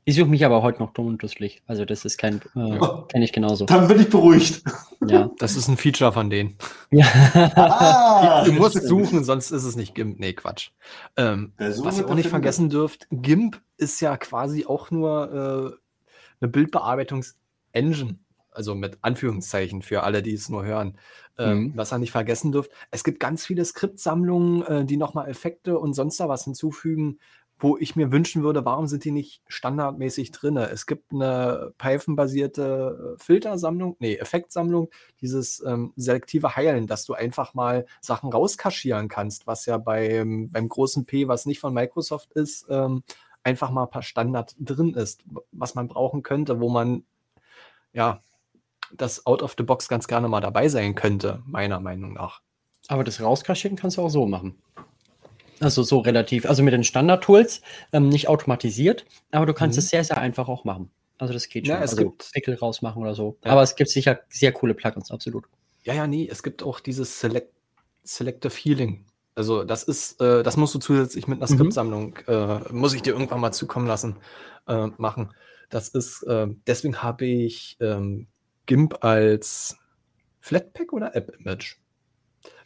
Ich 0.05 0.17
suche 0.17 0.27
mich 0.27 0.45
aber 0.45 0.63
heute 0.63 0.81
noch 0.81 0.93
dumm 0.93 1.07
und 1.07 1.23
dusselig. 1.23 1.63
Also 1.69 1.85
das 1.85 2.05
ist 2.05 2.19
kein, 2.19 2.41
äh, 2.57 2.79
kenne 3.09 3.25
ich 3.25 3.33
genauso. 3.33 3.67
Dann 3.67 3.87
bin 3.87 4.01
ich 4.01 4.11
beruhigt. 4.11 4.63
Ja. 5.09 5.31
Das 5.39 5.55
ist 5.57 5.69
ein 5.69 5.77
Feature 5.77 6.13
von 6.13 6.29
denen. 6.29 6.57
ja. 6.91 7.07
Ah, 7.55 8.45
Du 8.45 8.53
musst 8.53 8.83
suchen, 8.83 9.23
sonst 9.25 9.53
ist 9.53 9.63
es 9.65 9.77
nicht 9.77 9.95
GIMP. 9.95 10.19
Nee, 10.19 10.33
Quatsch. 10.33 10.71
Ähm, 11.17 11.53
was 11.57 11.99
ihr 11.99 12.09
auch 12.09 12.15
nicht 12.15 12.29
vergessen 12.29 12.69
dürft, 12.69 13.07
GIMP 13.13 13.61
ist 13.77 14.01
ja 14.01 14.17
quasi 14.17 14.67
auch 14.67 14.91
nur 14.91 15.79
äh, 15.81 16.41
eine 16.41 16.51
Bildbearbeitungs-Engine. 16.51 18.17
Also 18.53 18.75
mit 18.75 18.99
Anführungszeichen 19.03 19.83
für 19.83 20.03
alle, 20.03 20.23
die 20.23 20.35
es 20.35 20.49
nur 20.49 20.65
hören. 20.65 20.99
Ähm, 21.39 21.63
Mhm. 21.63 21.73
Was 21.77 21.93
ihr 21.93 21.99
nicht 21.99 22.13
vergessen 22.13 22.53
dürft, 22.53 22.71
es 22.91 23.05
gibt 23.05 23.21
ganz 23.21 23.47
viele 23.47 23.65
Skriptsammlungen, 23.65 24.63
äh, 24.63 24.85
die 24.85 24.97
nochmal 24.97 25.29
Effekte 25.29 25.79
und 25.79 25.95
sonst 25.95 26.21
da 26.21 26.29
was 26.29 26.45
hinzufügen, 26.45 27.19
wo 27.59 27.77
ich 27.79 27.95
mir 27.95 28.11
wünschen 28.11 28.43
würde, 28.43 28.65
warum 28.65 28.89
sind 28.89 29.05
die 29.05 29.13
nicht 29.13 29.41
standardmäßig 29.47 30.33
drin? 30.33 30.57
Es 30.57 30.87
gibt 30.87 31.13
eine 31.13 31.73
Python-basierte 31.79 33.17
äh, 33.17 33.23
Filtersammlung, 33.23 33.97
nee, 34.01 34.17
Effektsammlung, 34.17 34.91
dieses 35.21 35.63
ähm, 35.65 35.93
selektive 35.97 36.57
Heilen, 36.57 36.89
dass 36.89 37.05
du 37.05 37.15
einfach 37.15 37.55
mal 37.55 37.87
Sachen 38.01 38.33
rauskaschieren 38.33 39.09
kannst, 39.09 39.47
was 39.47 39.65
ja 39.67 39.79
beim, 39.79 40.51
beim 40.51 40.69
großen 40.69 41.07
P, 41.07 41.29
was 41.29 41.47
nicht 41.47 41.61
von 41.61 41.73
Microsoft 41.73 42.33
ist, 42.33 42.67
ähm, 42.69 43.05
einfach 43.45 43.71
mal 43.71 43.87
per 43.87 44.03
Standard 44.03 44.55
drin 44.59 44.95
ist, 44.95 45.25
was 45.53 45.75
man 45.77 45.87
brauchen 45.89 46.23
könnte, 46.23 46.61
wo 46.61 46.69
man 46.69 47.05
ja 47.93 48.23
das 48.97 49.27
out 49.27 49.43
of 49.43 49.55
the 49.57 49.65
box 49.65 49.89
ganz 49.89 50.07
gerne 50.09 50.29
mal 50.29 50.41
dabei 50.41 50.69
sein 50.69 50.95
könnte, 50.95 51.43
meiner 51.47 51.81
Meinung 51.81 52.13
nach. 52.15 52.41
Aber 52.89 53.05
das 53.05 53.21
Rauskaschieren 53.21 53.77
kannst 53.77 53.97
du 53.97 54.03
auch 54.03 54.09
so 54.11 54.27
machen. 54.27 54.61
Also 55.61 55.83
so 55.85 56.01
relativ, 56.01 56.45
also 56.47 56.63
mit 56.63 56.73
den 56.75 56.83
Standard-Tools, 56.85 57.63
ähm, 57.93 58.09
nicht 58.09 58.29
automatisiert, 58.29 59.05
aber 59.31 59.47
du 59.47 59.55
kannst 59.55 59.77
Mhm. 59.77 59.81
es 59.81 59.89
sehr, 59.91 60.03
sehr 60.05 60.19
einfach 60.19 60.49
auch 60.49 60.65
machen. 60.65 60.91
Also 61.19 61.33
das 61.35 61.49
geht 61.49 61.67
schon. 61.67 61.77
Ja, 61.77 61.83
es 61.83 61.93
also 61.93 62.03
gibt- 62.05 62.31
Pickel 62.33 62.57
rausmachen 62.57 63.01
oder 63.01 63.15
so. 63.15 63.39
Ja. 63.45 63.53
Aber 63.53 63.63
es 63.63 63.77
gibt 63.77 63.91
sicher 63.91 64.21
sehr 64.29 64.51
coole 64.53 64.75
Plugins, 64.75 65.13
absolut. 65.13 65.45
Ja, 65.85 65.95
ja, 65.95 66.07
nee, 66.09 66.29
es 66.31 66.43
gibt 66.43 66.63
auch 66.65 66.81
dieses 66.81 67.21
Select 67.21 67.53
Selective 68.05 68.53
Healing. 68.53 69.05
Also 69.37 69.63
das 69.63 69.85
ist, 69.85 70.21
äh, 70.21 70.43
das 70.43 70.57
musst 70.57 70.75
du 70.75 70.81
zusätzlich 70.81 71.29
mit 71.29 71.41
einer 71.41 71.49
Mhm. 71.51 71.55
Skriptsammlung, 71.57 72.17
äh, 72.27 72.59
muss 72.73 72.93
ich 72.95 73.03
dir 73.03 73.13
irgendwann 73.13 73.41
mal 73.41 73.53
zukommen 73.53 73.87
lassen, 73.87 74.17
äh, 74.67 74.89
machen. 74.99 75.33
Das 75.71 75.89
ist, 75.89 76.25
äh, 76.25 76.49
deswegen 76.67 77.03
habe 77.05 77.25
ich 77.25 77.77
ähm, 77.81 78.27
GIMP 78.67 79.03
als 79.05 79.77
Flatpak 80.41 80.93
oder 80.93 81.15
App-Image. 81.15 81.77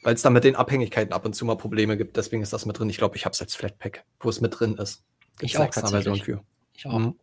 Weil 0.02 0.14
es 0.14 0.22
da 0.22 0.30
mit 0.30 0.44
den 0.44 0.56
Abhängigkeiten 0.56 1.12
ab 1.12 1.24
und 1.26 1.34
zu 1.34 1.44
mal 1.44 1.56
Probleme 1.56 1.96
gibt, 1.96 2.16
deswegen 2.16 2.42
ist 2.42 2.52
das 2.52 2.64
mit 2.64 2.78
drin. 2.78 2.88
Ich 2.88 2.98
glaube, 2.98 3.16
ich 3.16 3.24
habe 3.24 3.32
es 3.32 3.40
als 3.40 3.54
Flatpak, 3.54 4.04
wo 4.20 4.28
es 4.28 4.40
mit 4.40 4.58
drin 4.58 4.74
ist. 4.76 5.04
Gibt's 5.38 5.54
Ich 5.54 5.58
auch 5.58 5.64
extra 5.64 5.88
Version 5.88 6.14
tatsächlich. 6.14 6.36
für. 6.36 6.44
Ich 6.74 6.86
auch. 6.86 6.98
Mhm. 6.98 7.14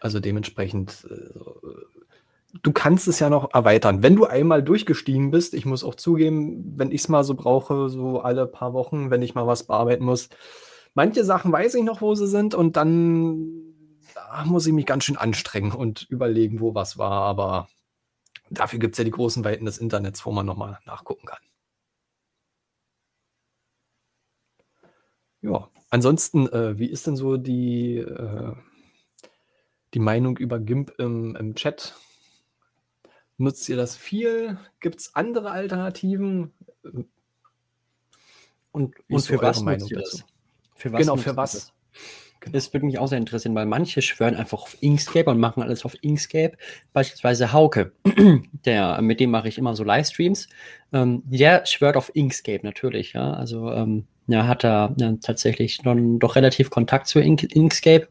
Also 0.00 0.20
dementsprechend, 0.20 1.06
äh, 1.10 2.58
du 2.62 2.72
kannst 2.72 3.06
es 3.06 3.18
ja 3.18 3.28
noch 3.28 3.52
erweitern. 3.52 4.02
Wenn 4.02 4.16
du 4.16 4.24
einmal 4.24 4.62
durchgestiegen 4.62 5.30
bist, 5.30 5.52
ich 5.52 5.66
muss 5.66 5.84
auch 5.84 5.94
zugeben, 5.94 6.74
wenn 6.76 6.90
ich 6.90 7.02
es 7.02 7.08
mal 7.08 7.24
so 7.24 7.34
brauche, 7.34 7.88
so 7.90 8.20
alle 8.20 8.46
paar 8.46 8.72
Wochen, 8.72 9.10
wenn 9.10 9.22
ich 9.22 9.34
mal 9.34 9.46
was 9.46 9.64
bearbeiten 9.64 10.04
muss, 10.04 10.30
manche 10.94 11.24
Sachen 11.24 11.52
weiß 11.52 11.74
ich 11.74 11.84
noch, 11.84 12.00
wo 12.00 12.14
sie 12.14 12.26
sind 12.26 12.54
und 12.54 12.76
dann 12.76 13.48
da 13.48 13.59
muss 14.44 14.66
ich 14.66 14.72
mich 14.72 14.86
ganz 14.86 15.04
schön 15.04 15.16
anstrengen 15.16 15.72
und 15.72 16.02
überlegen, 16.10 16.60
wo 16.60 16.74
was 16.74 16.98
war, 16.98 17.22
aber 17.22 17.68
dafür 18.50 18.78
gibt 18.78 18.94
es 18.94 18.98
ja 18.98 19.04
die 19.04 19.10
großen 19.10 19.44
Weiten 19.44 19.64
des 19.64 19.78
Internets, 19.78 20.24
wo 20.24 20.32
man 20.32 20.46
nochmal 20.46 20.78
nachgucken 20.84 21.26
kann. 21.26 21.40
Ja, 25.42 25.70
ansonsten, 25.88 26.48
äh, 26.48 26.78
wie 26.78 26.86
ist 26.86 27.06
denn 27.06 27.16
so 27.16 27.36
die, 27.36 27.96
äh, 27.96 28.54
die 29.94 29.98
Meinung 29.98 30.36
über 30.36 30.60
GIMP 30.60 30.92
im, 30.98 31.34
im 31.36 31.54
Chat? 31.54 31.94
Nutzt 33.38 33.68
ihr 33.70 33.76
das 33.76 33.96
viel? 33.96 34.58
Gibt 34.80 35.00
es 35.00 35.14
andere 35.14 35.50
Alternativen? 35.50 36.52
Und, 38.70 38.94
und 39.08 39.22
für 39.22 39.40
was 39.40 39.62
Meinung 39.62 39.80
nutzt 39.80 39.90
ihr 39.90 39.98
das? 39.98 40.24
Für 40.76 40.90
genau, 40.90 41.14
nutzt 41.14 41.24
für 41.24 41.36
was? 41.36 41.72
Genau. 42.40 42.52
Das 42.52 42.72
würde 42.72 42.86
mich 42.86 42.98
auch 42.98 43.06
sehr 43.06 43.18
interessieren, 43.18 43.54
weil 43.54 43.66
manche 43.66 44.00
schwören 44.00 44.34
einfach 44.34 44.62
auf 44.62 44.76
Inkscape 44.80 45.30
und 45.30 45.38
machen 45.38 45.62
alles 45.62 45.84
auf 45.84 45.94
Inkscape. 46.00 46.56
Beispielsweise 46.92 47.52
Hauke, 47.52 47.92
der, 48.64 49.00
mit 49.02 49.20
dem 49.20 49.30
mache 49.30 49.48
ich 49.48 49.58
immer 49.58 49.76
so 49.76 49.84
Livestreams. 49.84 50.48
Ähm, 50.92 51.22
der 51.26 51.66
schwört 51.66 51.96
auf 51.96 52.10
Inkscape 52.14 52.60
natürlich, 52.62 53.12
ja. 53.12 53.34
Also 53.34 53.70
ähm, 53.72 54.06
ja, 54.26 54.46
hat 54.46 54.64
er 54.64 54.94
ja, 54.96 55.14
tatsächlich 55.20 55.78
dann 55.78 56.18
doch 56.18 56.36
relativ 56.36 56.70
Kontakt 56.70 57.08
zu 57.08 57.20
Ink 57.20 57.42
Inkscape 57.54 58.08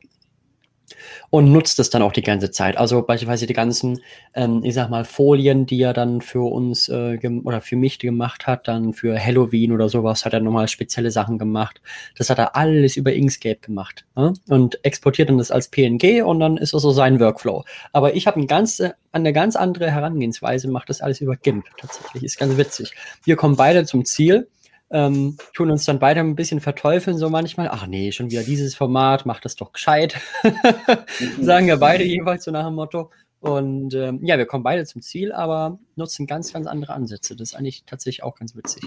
und 1.29 1.51
nutzt 1.51 1.79
es 1.79 1.89
dann 1.89 2.01
auch 2.01 2.11
die 2.11 2.21
ganze 2.21 2.51
Zeit. 2.51 2.77
Also 2.77 3.01
beispielsweise 3.01 3.47
die 3.47 3.53
ganzen, 3.53 4.01
ähm, 4.33 4.61
ich 4.63 4.73
sag 4.73 4.89
mal, 4.89 5.05
Folien, 5.05 5.65
die 5.65 5.81
er 5.81 5.93
dann 5.93 6.21
für 6.21 6.51
uns 6.51 6.89
äh, 6.89 7.17
oder 7.43 7.61
für 7.61 7.75
mich 7.75 7.99
gemacht 7.99 8.47
hat, 8.47 8.67
dann 8.67 8.93
für 8.93 9.19
Halloween 9.23 9.71
oder 9.71 9.89
sowas, 9.89 10.25
hat 10.25 10.33
er 10.33 10.39
nochmal 10.39 10.67
spezielle 10.67 11.11
Sachen 11.11 11.37
gemacht. 11.37 11.81
Das 12.17 12.29
hat 12.29 12.37
er 12.37 12.55
alles 12.55 12.97
über 12.97 13.13
Inkscape 13.13 13.59
gemacht 13.59 14.05
ne? 14.15 14.33
und 14.47 14.83
exportiert 14.83 15.29
dann 15.29 15.37
das 15.37 15.51
als 15.51 15.69
PNG 15.69 16.23
und 16.23 16.39
dann 16.39 16.57
ist 16.57 16.73
das 16.73 16.81
so 16.81 16.91
sein 16.91 17.19
Workflow. 17.19 17.63
Aber 17.93 18.15
ich 18.15 18.27
habe 18.27 18.39
ein 18.39 18.47
äh, 18.79 18.91
eine 19.11 19.33
ganz 19.33 19.55
andere 19.55 19.89
Herangehensweise, 19.91 20.69
mache 20.69 20.85
das 20.87 21.01
alles 21.01 21.21
über 21.21 21.35
GIMP 21.35 21.65
tatsächlich. 21.77 22.23
Ist 22.23 22.37
ganz 22.37 22.57
witzig. 22.57 22.93
Wir 23.23 23.35
kommen 23.35 23.55
beide 23.55 23.85
zum 23.85 24.05
Ziel 24.05 24.47
ähm, 24.91 25.37
tun 25.53 25.71
uns 25.71 25.85
dann 25.85 25.99
beide 25.99 26.19
ein 26.21 26.35
bisschen 26.35 26.59
verteufeln, 26.59 27.17
so 27.17 27.29
manchmal. 27.29 27.69
Ach 27.71 27.87
nee, 27.87 28.11
schon 28.11 28.31
wieder 28.31 28.43
dieses 28.43 28.75
Format, 28.75 29.25
macht 29.25 29.45
das 29.45 29.55
doch 29.55 29.71
gescheit. 29.71 30.19
Sagen 31.41 31.67
wir 31.67 31.77
beide 31.77 32.03
jeweils 32.03 32.43
so 32.43 32.51
nach 32.51 32.65
dem 32.65 32.75
Motto. 32.75 33.11
Und 33.39 33.93
ähm, 33.93 34.19
ja, 34.23 34.37
wir 34.37 34.45
kommen 34.45 34.63
beide 34.63 34.85
zum 34.85 35.01
Ziel, 35.01 35.31
aber 35.31 35.79
nutzen 35.95 36.27
ganz, 36.27 36.51
ganz 36.51 36.67
andere 36.67 36.93
Ansätze. 36.93 37.35
Das 37.35 37.49
ist 37.49 37.55
eigentlich 37.55 37.83
tatsächlich 37.85 38.23
auch 38.23 38.35
ganz 38.35 38.55
witzig. 38.55 38.83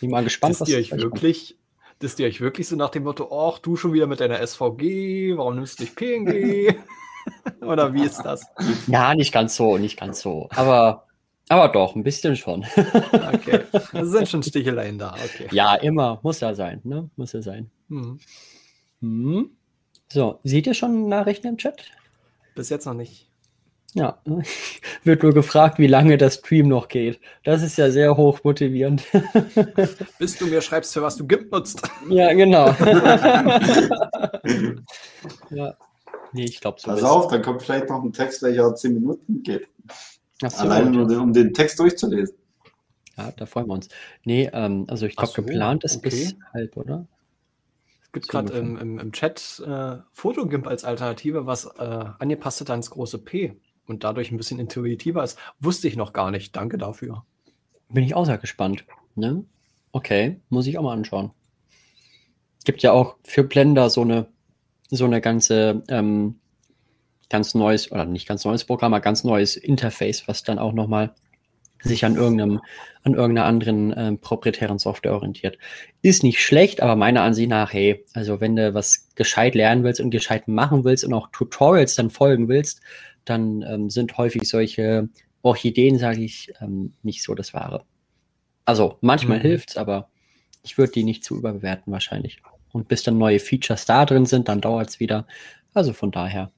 Bin 0.00 0.10
mal 0.10 0.24
gespannt, 0.24 0.60
Disst 0.60 0.68
ihr 0.68 0.78
euch 0.78 0.88
gleich 0.88 1.00
kommt. 1.00 1.14
wirklich, 1.14 1.56
disst 2.02 2.18
ihr 2.20 2.26
euch 2.26 2.40
wirklich 2.40 2.68
so 2.68 2.76
nach 2.76 2.90
dem 2.90 3.04
Motto, 3.04 3.28
ach, 3.32 3.58
du 3.60 3.76
schon 3.76 3.94
wieder 3.94 4.06
mit 4.06 4.20
deiner 4.20 4.46
SVG, 4.46 5.36
warum 5.36 5.54
nimmst 5.54 5.78
du 5.78 5.84
nicht 5.84 5.96
PNG? 5.96 6.74
Oder 7.62 7.94
wie 7.94 8.04
ist 8.04 8.22
das? 8.22 8.46
Ja, 8.86 9.14
nicht 9.14 9.32
ganz 9.32 9.56
so, 9.56 9.78
nicht 9.78 9.98
ganz 9.98 10.20
so. 10.20 10.48
Aber, 10.54 11.07
aber 11.48 11.68
doch, 11.68 11.94
ein 11.94 12.02
bisschen 12.02 12.36
schon. 12.36 12.64
Okay. 13.12 13.60
Es 13.92 14.08
sind 14.10 14.28
schon 14.28 14.42
Sticheleien 14.42 14.98
da, 14.98 15.14
okay. 15.14 15.48
ja, 15.52 15.74
immer. 15.76 16.18
Muss 16.22 16.40
ja 16.40 16.54
sein, 16.54 16.80
ne? 16.84 17.08
Muss 17.16 17.32
ja 17.32 17.42
sein. 17.42 17.70
Hm. 17.88 18.18
Hm. 19.00 19.50
So, 20.12 20.40
seht 20.44 20.66
ihr 20.66 20.74
schon 20.74 21.08
Nachrichten 21.08 21.46
im 21.48 21.56
Chat? 21.58 21.84
Bis 22.54 22.68
jetzt 22.70 22.86
noch 22.86 22.94
nicht. 22.94 23.26
Ja, 23.94 24.18
wird 25.04 25.22
nur 25.22 25.32
gefragt, 25.32 25.78
wie 25.78 25.86
lange 25.86 26.18
der 26.18 26.30
Stream 26.30 26.68
noch 26.68 26.88
geht. 26.88 27.20
Das 27.44 27.62
ist 27.62 27.78
ja 27.78 27.90
sehr 27.90 28.16
hoch 28.16 28.40
motivierend. 28.44 29.02
Bis 30.18 30.36
du 30.38 30.46
mir 30.46 30.60
schreibst, 30.60 30.92
für 30.92 31.02
was 31.02 31.16
du 31.16 31.26
GIMP 31.26 31.50
nutzt. 31.52 31.82
ja, 32.10 32.32
genau. 32.34 32.74
ja. 35.50 35.74
Nee, 36.32 36.44
ich 36.44 36.60
glaube 36.60 36.80
so. 36.80 36.90
Pass 36.90 37.00
ist- 37.00 37.04
auf, 37.06 37.28
dann 37.28 37.42
kommt 37.42 37.62
vielleicht 37.62 37.88
noch 37.88 38.02
ein 38.02 38.12
Text, 38.12 38.42
welcher 38.42 38.74
10 38.74 38.94
Minuten 38.94 39.42
geht. 39.42 39.68
So, 40.40 40.56
Alleine 40.58 40.90
nur, 40.90 41.06
den- 41.08 41.18
um 41.18 41.32
den 41.32 41.52
Text 41.52 41.78
durchzulesen. 41.78 42.36
Ja, 43.16 43.32
da 43.36 43.46
freuen 43.46 43.66
wir 43.66 43.74
uns. 43.74 43.88
Nee, 44.24 44.48
ähm, 44.52 44.86
also 44.88 45.06
ich 45.06 45.16
glaube, 45.16 45.32
so, 45.32 45.42
geplant 45.42 45.82
ist 45.84 45.96
okay. 45.96 46.08
bis 46.08 46.36
halb, 46.52 46.76
oder? 46.76 47.06
Es 48.02 48.12
gibt 48.12 48.26
So 48.26 48.30
gerade 48.32 48.52
im, 48.56 48.76
im, 48.78 48.98
im 49.00 49.12
Chat 49.12 49.60
äh, 49.66 49.96
Fotogimp 50.12 50.66
als 50.68 50.84
Alternative, 50.84 51.44
was 51.46 51.64
äh, 51.66 52.04
angepasst 52.18 52.60
hat 52.60 52.70
ans 52.70 52.90
große 52.90 53.18
P 53.18 53.56
und 53.86 54.04
dadurch 54.04 54.30
ein 54.30 54.36
bisschen 54.36 54.60
intuitiver 54.60 55.24
ist. 55.24 55.36
Wusste 55.58 55.88
ich 55.88 55.96
noch 55.96 56.12
gar 56.12 56.30
nicht. 56.30 56.54
Danke 56.54 56.78
dafür. 56.78 57.24
Bin 57.88 58.04
ich 58.04 58.14
auch 58.14 58.24
sehr 58.26 58.38
gespannt. 58.38 58.84
Ne? 59.16 59.44
Okay, 59.90 60.40
muss 60.48 60.66
ich 60.68 60.78
auch 60.78 60.82
mal 60.84 60.92
anschauen. 60.92 61.32
Gibt 62.64 62.82
ja 62.82 62.92
auch 62.92 63.16
für 63.24 63.42
Blender 63.42 63.90
so 63.90 64.02
eine, 64.02 64.28
so 64.90 65.04
eine 65.06 65.20
ganze, 65.20 65.82
ähm, 65.88 66.38
ganz 67.28 67.54
neues, 67.54 67.90
oder 67.92 68.04
nicht 68.04 68.26
ganz 68.26 68.44
neues 68.44 68.64
Programm, 68.64 68.94
aber 68.94 69.02
ganz 69.02 69.24
neues 69.24 69.56
Interface, 69.56 70.26
was 70.28 70.42
dann 70.42 70.58
auch 70.58 70.72
nochmal 70.72 71.14
sich 71.82 72.04
an 72.04 72.16
irgendeinem, 72.16 72.60
an 73.04 73.14
irgendeiner 73.14 73.46
anderen 73.46 73.94
ähm, 73.96 74.18
proprietären 74.18 74.78
Software 74.78 75.14
orientiert. 75.14 75.58
Ist 76.02 76.22
nicht 76.22 76.40
schlecht, 76.40 76.82
aber 76.82 76.96
meiner 76.96 77.22
Ansicht 77.22 77.48
nach, 77.48 77.72
hey, 77.72 78.04
also 78.14 78.40
wenn 78.40 78.56
du 78.56 78.74
was 78.74 79.08
gescheit 79.14 79.54
lernen 79.54 79.84
willst 79.84 80.00
und 80.00 80.10
gescheit 80.10 80.48
machen 80.48 80.84
willst 80.84 81.04
und 81.04 81.14
auch 81.14 81.28
Tutorials 81.30 81.94
dann 81.94 82.10
folgen 82.10 82.48
willst, 82.48 82.80
dann 83.24 83.62
ähm, 83.62 83.90
sind 83.90 84.16
häufig 84.18 84.48
solche 84.48 85.08
Orchideen, 85.42 85.98
sage 85.98 86.22
ich, 86.22 86.52
ähm, 86.60 86.94
nicht 87.02 87.22
so 87.22 87.34
das 87.34 87.54
Wahre. 87.54 87.84
Also 88.64 88.98
manchmal 89.00 89.38
Mhm. 89.38 89.42
hilft's, 89.42 89.76
aber 89.76 90.08
ich 90.62 90.78
würde 90.78 90.92
die 90.92 91.04
nicht 91.04 91.24
zu 91.24 91.36
überbewerten 91.36 91.92
wahrscheinlich. 91.92 92.42
Und 92.72 92.88
bis 92.88 93.02
dann 93.02 93.18
neue 93.18 93.38
Features 93.38 93.86
da 93.86 94.04
drin 94.04 94.26
sind, 94.26 94.48
dann 94.48 94.60
dauert's 94.60 95.00
wieder. 95.00 95.26
Also 95.74 95.92
von 95.92 96.10
daher 96.10 96.50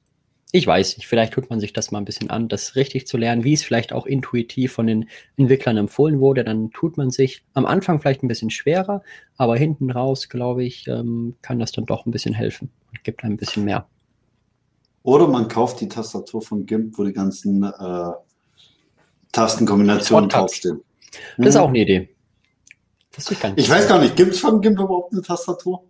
ich 0.53 0.67
weiß 0.67 0.97
nicht, 0.97 1.07
vielleicht 1.07 1.33
tut 1.35 1.49
man 1.51 1.61
sich 1.61 1.73
das 1.73 1.91
mal 1.91 1.99
ein 1.99 2.05
bisschen 2.05 2.31
an, 2.31 2.49
das 2.49 2.75
richtig 2.75 3.07
zu 3.07 3.17
lernen, 3.17 3.45
wie 3.45 3.53
es 3.53 3.63
vielleicht 3.63 3.93
auch 3.93 4.07
intuitiv 4.07 4.73
von 4.73 4.87
den 4.87 5.09
Entwicklern 5.37 5.77
empfohlen 5.77 6.21
wurde. 6.21 6.43
Dann 6.45 6.71
tut 6.73 6.97
man 6.97 7.11
sich 7.11 7.43
am 7.55 7.67
Anfang 7.67 8.01
vielleicht 8.01 8.23
ein 8.23 8.29
bisschen 8.29 8.51
schwerer, 8.51 9.03
aber 9.37 9.57
hinten 9.57 9.91
raus, 9.91 10.29
glaube 10.29 10.65
ich, 10.65 10.87
ähm, 10.89 11.37
kann 11.43 11.59
das 11.59 11.73
dann 11.73 11.87
doch 11.87 12.07
ein 12.07 12.11
bisschen 12.11 12.35
helfen 12.35 12.71
und 12.91 13.05
gibt 13.05 13.23
ein 13.23 13.37
bisschen 13.37 13.65
mehr. 13.65 13.87
Oder 15.03 15.29
man 15.29 15.49
kauft 15.49 15.81
die 15.81 15.89
Tastatur 15.89 16.43
von 16.43 16.67
GIMP, 16.67 16.99
wo 16.99 17.05
die 17.05 17.13
ganzen 17.13 17.63
äh, 17.63 18.11
Tastenkombinationen 19.33 20.29
draufstehen. 20.29 20.81
Das 21.39 21.49
ist 21.49 21.55
Mhm. 21.55 21.61
auch 21.61 21.69
eine 21.69 21.79
Idee. 21.79 22.09
Ich. 23.17 23.31
Ich 23.57 23.71
weiß 23.71 23.89
gar 23.89 24.01
nicht, 24.01 24.17
gibt 24.17 24.33
es 24.33 24.41
von 24.41 24.61
GIMP 24.61 24.79
überhaupt 24.79 25.13
eine 25.13 25.23
Tastatur? 25.23 25.85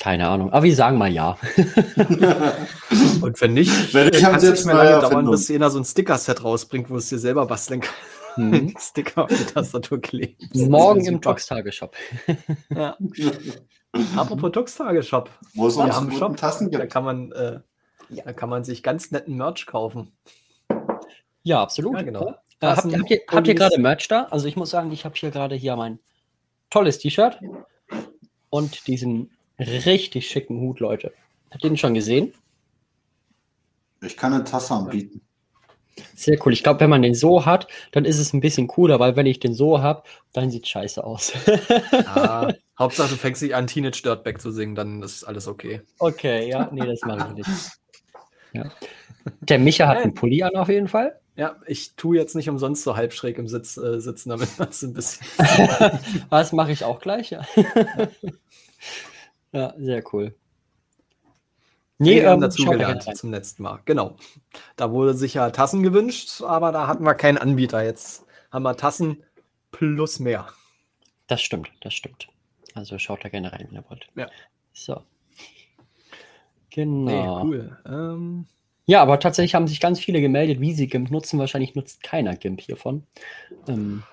Keine 0.00 0.28
Ahnung. 0.28 0.50
Aber 0.52 0.62
wir 0.64 0.74
sagen 0.74 0.96
mal 0.96 1.12
ja. 1.12 1.36
Und 3.20 3.38
wenn 3.40 3.52
nicht, 3.52 3.92
Wenn 3.92 4.06
haben 4.06 4.20
kann 4.20 4.34
es 4.36 4.42
jetzt 4.44 4.64
nicht 4.64 4.66
mehr 4.66 4.76
lange 4.76 5.00
dauern, 5.08 5.30
bis 5.30 5.50
einer 5.50 5.68
so 5.70 5.78
ein 5.78 5.84
Sticker-Set 5.84 6.42
rausbringt, 6.42 6.88
wo 6.88 6.96
es 6.96 7.08
dir 7.10 7.18
selber 7.18 7.44
basteln 7.46 7.80
kann. 7.82 7.94
Mhm. 8.36 8.74
Sticker 8.80 9.24
auf 9.24 9.28
die 9.30 9.44
Tastatur 9.44 10.00
kleben. 10.00 10.36
Morgen 10.70 11.00
ist 11.02 11.08
im 11.08 11.14
super. 11.16 11.30
Tux-Tageshop. 11.34 11.94
Ja. 12.74 12.96
Apropos 14.16 14.52
Tux-Tage-Shop. 14.52 15.28
Wo 15.54 15.66
es 15.66 15.76
Wir 15.76 15.84
uns 15.84 15.94
haben 15.96 16.12
Shop, 16.12 16.36
Tasten 16.36 16.70
da 16.70 16.78
gibt. 16.78 16.92
kann 16.92 17.04
man, 17.04 17.32
äh, 17.32 17.60
da 18.24 18.32
kann 18.32 18.48
man 18.48 18.64
sich 18.64 18.82
ganz 18.82 19.10
netten 19.10 19.36
Merch 19.36 19.66
kaufen. 19.66 20.12
Ja, 21.42 21.60
absolut. 21.60 21.96
Ja, 21.96 22.02
genau. 22.02 22.34
Äh, 22.60 22.66
habt, 22.68 22.86
ihr- 22.86 22.98
habt, 22.98 23.10
ihr, 23.10 23.20
habt 23.28 23.48
ihr 23.48 23.54
gerade 23.54 23.78
Merch 23.78 24.08
da? 24.08 24.24
Also 24.30 24.46
ich 24.46 24.56
muss 24.56 24.70
sagen, 24.70 24.92
ich 24.92 25.04
habe 25.04 25.14
hier 25.16 25.30
gerade 25.30 25.56
hier 25.56 25.76
mein 25.76 25.98
tolles 26.70 26.98
T-Shirt 26.98 27.38
und 28.48 28.86
diesen 28.86 29.30
richtig 29.60 30.28
schicken 30.28 30.60
Hut, 30.60 30.80
Leute. 30.80 31.12
Habt 31.50 31.64
ihr 31.64 31.70
den 31.70 31.76
schon 31.76 31.94
gesehen? 31.94 32.32
Ich 34.02 34.16
kann 34.16 34.32
eine 34.32 34.44
Tasse 34.44 34.74
anbieten. 34.74 35.20
Sehr 36.14 36.38
cool. 36.44 36.52
Ich 36.52 36.62
glaube, 36.62 36.80
wenn 36.80 36.90
man 36.90 37.02
den 37.02 37.14
so 37.14 37.44
hat, 37.44 37.66
dann 37.92 38.04
ist 38.04 38.18
es 38.18 38.32
ein 38.32 38.40
bisschen 38.40 38.66
cooler, 38.66 38.98
weil 39.00 39.16
wenn 39.16 39.26
ich 39.26 39.40
den 39.40 39.54
so 39.54 39.82
habe, 39.82 40.02
dann 40.32 40.50
sieht 40.50 40.66
scheiße 40.66 41.02
aus. 41.04 41.32
Ah, 42.06 42.52
Hauptsache, 42.78 43.10
du 43.10 43.16
fängst 43.16 43.42
dich 43.42 43.54
an, 43.54 43.66
Teenage 43.66 44.00
Dirtbag 44.02 44.40
zu 44.40 44.50
singen, 44.50 44.74
dann 44.74 45.02
ist 45.02 45.24
alles 45.24 45.46
okay. 45.46 45.82
okay, 45.98 46.48
ja, 46.48 46.70
nee, 46.72 46.86
das 46.86 47.02
mache 47.02 47.28
ich 47.28 47.46
nicht. 47.46 47.70
Ja. 48.52 48.70
Der 49.40 49.58
Micha 49.58 49.86
hat 49.86 49.98
einen 49.98 50.14
Pulli 50.14 50.42
an 50.42 50.56
auf 50.56 50.68
jeden 50.68 50.88
Fall. 50.88 51.20
Ja, 51.36 51.56
ich 51.66 51.94
tue 51.94 52.16
jetzt 52.16 52.34
nicht 52.34 52.48
umsonst 52.48 52.82
so 52.82 52.96
halb 52.96 53.12
schräg 53.12 53.38
im 53.38 53.48
Sitz 53.48 53.76
äh, 53.76 54.00
sitzen, 54.00 54.30
damit 54.30 54.58
man 54.58 54.68
es 54.68 54.82
ein 54.82 54.92
bisschen. 54.92 55.26
Das 56.30 56.52
mache 56.52 56.72
ich 56.72 56.84
auch 56.84 57.00
gleich, 57.00 57.30
ja. 57.30 57.46
ja, 59.52 59.74
sehr 59.78 60.02
cool. 60.12 60.34
Nee, 61.98 62.22
wir 62.22 62.28
haben 62.30 62.36
ähm, 62.36 62.40
dazu 62.40 62.62
schaut 62.62 62.68
da 62.74 62.78
gelernt 62.78 63.00
gerne 63.00 63.06
rein. 63.08 63.16
zum 63.16 63.30
letzten 63.30 63.62
Mal. 63.62 63.80
Genau. 63.84 64.16
Da 64.76 64.90
wurde 64.90 65.12
sich 65.14 65.34
ja 65.34 65.50
Tassen 65.50 65.82
gewünscht, 65.82 66.40
aber 66.42 66.72
da 66.72 66.86
hatten 66.86 67.04
wir 67.04 67.14
keinen 67.14 67.36
Anbieter. 67.36 67.84
Jetzt 67.84 68.24
haben 68.50 68.62
wir 68.62 68.76
Tassen 68.76 69.22
plus 69.70 70.18
mehr. 70.18 70.48
Das 71.26 71.42
stimmt, 71.42 71.70
das 71.82 71.92
stimmt. 71.94 72.28
Also 72.74 72.98
schaut 72.98 73.22
da 73.24 73.28
gerne 73.28 73.52
rein, 73.52 73.66
wenn 73.68 73.76
ihr 73.76 73.84
wollt. 73.90 74.06
Ja. 74.16 74.28
So. 74.72 75.02
Nee, 76.74 76.84
Genau. 76.84 77.44
cool. 77.44 77.76
Ähm, 77.84 78.46
Ja, 78.86 79.02
aber 79.02 79.20
tatsächlich 79.20 79.54
haben 79.54 79.66
sich 79.68 79.80
ganz 79.80 80.00
viele 80.00 80.20
gemeldet, 80.20 80.60
wie 80.60 80.72
sie 80.72 80.86
GIMP 80.86 81.10
nutzen. 81.10 81.38
Wahrscheinlich 81.38 81.74
nutzt 81.74 82.02
keiner 82.02 82.34
GIMP 82.36 82.60
hiervon. 82.62 83.04
Ähm, 83.68 84.04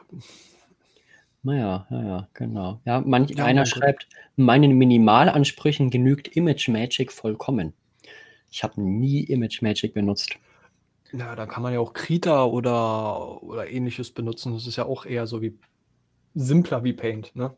naja, 1.48 1.88
ja, 1.90 2.04
ja, 2.04 2.28
genau. 2.34 2.80
Ja, 2.86 3.02
manch, 3.02 3.32
Ja, 3.32 3.46
einer 3.46 3.62
Gott. 3.64 3.70
schreibt, 3.70 4.08
meinen 4.36 4.78
Minimalansprüchen 4.78 5.90
genügt 5.90 6.28
Image 6.36 6.68
Magic 6.70 7.12
vollkommen. 7.12 7.74
Ich 8.52 8.64
habe 8.64 8.82
nie 8.82 9.24
Image 9.24 9.62
Magic 9.62 9.94
benutzt. 9.94 10.38
ja, 11.14 11.36
da 11.36 11.46
kann 11.46 11.64
man 11.64 11.74
ja 11.74 11.80
auch 11.80 11.94
Krita 11.94 12.46
oder, 12.46 13.42
oder 13.44 13.70
ähnliches 13.70 14.12
benutzen. 14.12 14.54
Das 14.54 14.68
ist 14.68 14.76
ja 14.76 14.86
auch 14.86 15.06
eher 15.06 15.26
so 15.28 15.42
wie 15.42 15.58
simpler 16.36 16.84
wie 16.84 16.94
Paint, 16.94 17.36
ne? 17.36 17.56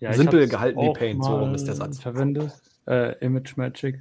Ja, 0.00 0.12
Simpel 0.14 0.48
gehalten 0.48 0.80
wie 0.80 0.92
Paint, 0.92 1.24
so 1.24 1.36
rum 1.36 1.54
ist 1.54 1.66
der 1.66 1.76
Satz. 1.76 2.00
Verwendet, 2.00 2.52
äh, 2.88 3.16
Image 3.24 3.56
Magic, 3.56 4.00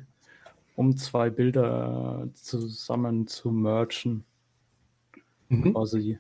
um 0.76 0.98
zwei 0.98 1.30
Bilder 1.30 2.26
äh, 2.28 2.34
zusammen 2.34 3.28
zu 3.28 3.52
merchen, 3.52 4.24
Mhm. 5.50 5.74
quasi. 5.74 6.18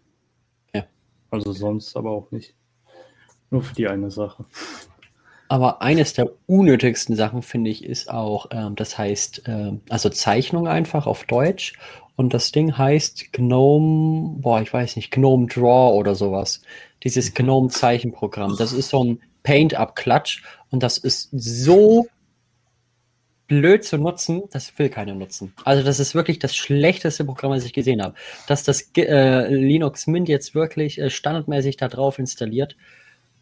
Ja. 0.73 0.85
Also 1.31 1.51
sonst 1.53 1.95
aber 1.97 2.11
auch 2.11 2.29
nicht. 2.31 2.53
Nur 3.51 3.61
für 3.61 3.75
die 3.75 3.87
eine 3.87 4.09
Sache. 4.09 4.45
Aber 5.49 5.81
eines 5.81 6.13
der 6.13 6.31
unnötigsten 6.47 7.17
Sachen, 7.17 7.41
finde 7.41 7.69
ich, 7.69 7.83
ist 7.83 8.09
auch, 8.09 8.47
ähm, 8.51 8.75
das 8.77 8.97
heißt, 8.97 9.43
ähm, 9.47 9.81
also 9.89 10.09
Zeichnung 10.09 10.67
einfach 10.67 11.05
auf 11.05 11.25
Deutsch. 11.25 11.73
Und 12.15 12.33
das 12.33 12.53
Ding 12.53 12.77
heißt 12.77 13.33
Gnome, 13.33 14.39
boah, 14.39 14.61
ich 14.61 14.71
weiß 14.71 14.95
nicht, 14.95 15.11
Gnome 15.11 15.47
Draw 15.47 15.93
oder 15.97 16.15
sowas. 16.15 16.61
Dieses 17.03 17.33
Gnome-Zeichenprogramm. 17.33 18.55
Das 18.57 18.71
ist 18.71 18.89
so 18.89 19.03
ein 19.03 19.19
Paint-Up-Klatsch. 19.43 20.43
Und 20.69 20.83
das 20.83 20.97
ist 20.97 21.29
so 21.33 22.07
blöd 23.47 23.83
zu 23.83 23.97
nutzen, 23.97 24.43
das 24.51 24.79
will 24.79 24.87
keiner 24.87 25.13
nutzen. 25.13 25.53
Also 25.65 25.83
das 25.83 25.99
ist 25.99 26.15
wirklich 26.15 26.39
das 26.39 26.55
schlechteste 26.55 27.25
Programm, 27.25 27.51
was 27.51 27.65
ich 27.65 27.73
gesehen 27.73 28.01
habe. 28.01 28.15
Dass 28.47 28.63
das 28.63 28.89
äh, 28.95 29.53
Linux 29.53 30.07
Mint 30.07 30.29
jetzt 30.29 30.55
wirklich 30.55 30.97
äh, 30.97 31.09
standardmäßig 31.09 31.75
da 31.75 31.89
drauf 31.89 32.17
installiert, 32.17 32.77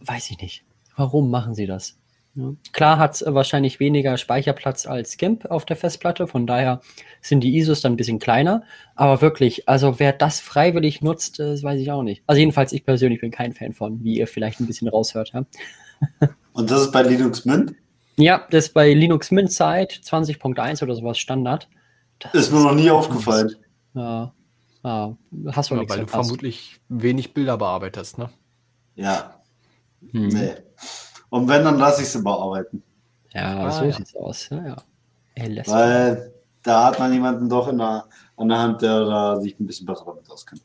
weiß 0.01 0.29
ich 0.31 0.41
nicht. 0.41 0.63
Warum 0.95 1.29
machen 1.29 1.53
sie 1.53 1.65
das? 1.65 1.97
Ja. 2.35 2.53
Klar 2.73 2.97
hat 2.99 3.15
es 3.15 3.23
wahrscheinlich 3.25 3.79
weniger 3.79 4.15
Speicherplatz 4.17 4.85
als 4.85 5.17
GIMP 5.17 5.45
auf 5.45 5.65
der 5.65 5.75
Festplatte, 5.75 6.27
von 6.27 6.45
daher 6.45 6.79
sind 7.21 7.41
die 7.41 7.57
ISOs 7.57 7.81
dann 7.81 7.93
ein 7.93 7.97
bisschen 7.97 8.19
kleiner. 8.19 8.63
Aber 8.95 9.21
wirklich, 9.21 9.67
also 9.67 9.99
wer 9.99 10.13
das 10.13 10.39
freiwillig 10.39 11.01
nutzt, 11.01 11.39
äh, 11.39 11.51
das 11.51 11.63
weiß 11.63 11.79
ich 11.81 11.91
auch 11.91 12.03
nicht. 12.03 12.23
Also 12.27 12.39
jedenfalls 12.39 12.71
ich 12.71 12.85
persönlich 12.85 13.19
bin 13.21 13.31
kein 13.31 13.53
Fan 13.53 13.73
von, 13.73 14.03
wie 14.03 14.17
ihr 14.19 14.27
vielleicht 14.27 14.59
ein 14.59 14.67
bisschen 14.67 14.87
raushört. 14.87 15.31
Ja, 15.33 15.43
Und 16.53 16.69
das 16.71 16.81
ist 16.83 16.91
bei 16.91 17.01
Linux 17.03 17.45
Mint? 17.45 17.73
ja 18.17 18.45
das 18.51 18.65
ist 18.67 18.73
bei 18.73 18.93
Linux 18.93 19.31
Mint 19.31 19.51
Site 19.51 19.95
20.1 20.03 20.83
oder 20.83 20.95
sowas 20.95 21.17
Standard. 21.17 21.67
Das 22.19 22.33
Ist 22.33 22.51
mir 22.51 22.59
noch 22.61 22.75
nie 22.75 22.91
aufgefallen. 22.91 23.55
Ja, 23.93 24.33
ja, 24.83 25.17
hast 25.51 25.71
du 25.71 25.75
Ja, 25.75 25.81
nichts 25.81 25.93
weil 25.95 26.01
du 26.05 26.07
vermutlich 26.07 26.79
wenig 26.89 27.33
Bilder 27.33 27.57
bearbeitest, 27.57 28.17
ne? 28.17 28.29
Ja, 28.95 29.38
Hm. 30.11 30.27
nee. 30.27 30.51
Und 31.29 31.47
wenn, 31.47 31.63
dann 31.63 31.77
lasse 31.77 32.01
ich 32.01 32.09
sie 32.09 32.21
bearbeiten. 32.21 32.81
Ja, 33.33 33.57
Ah, 33.65 33.71
so 33.71 33.85
ja. 33.85 33.91
sieht's 33.91 34.15
aus. 34.15 34.49
Ja, 34.49 34.65
ja. 35.37 35.45
Lässt 35.45 35.69
Weil 35.69 36.33
da 36.63 36.85
hat 36.85 36.99
man 36.99 37.13
jemanden 37.13 37.47
doch 37.47 37.67
in 37.67 37.77
der, 37.77 38.05
an 38.35 38.49
der 38.49 38.57
Hand, 38.59 38.81
der 38.81 39.05
da 39.05 39.39
sich 39.39 39.59
ein 39.59 39.65
bisschen 39.67 39.85
besser 39.85 40.03
damit 40.05 40.29
auskennt. 40.29 40.61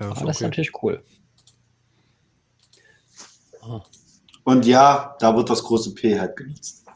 Ja, 0.00 0.10
Ah, 0.10 0.24
das 0.24 0.36
ist 0.36 0.42
natürlich 0.42 0.72
cool. 0.82 1.02
Ah. 3.62 3.80
Und 4.44 4.64
ja, 4.66 5.16
da 5.18 5.36
wird 5.36 5.50
das 5.50 5.62
große 5.62 5.94
P 5.94 6.18
halt 6.18 6.36
genutzt. 6.36 6.86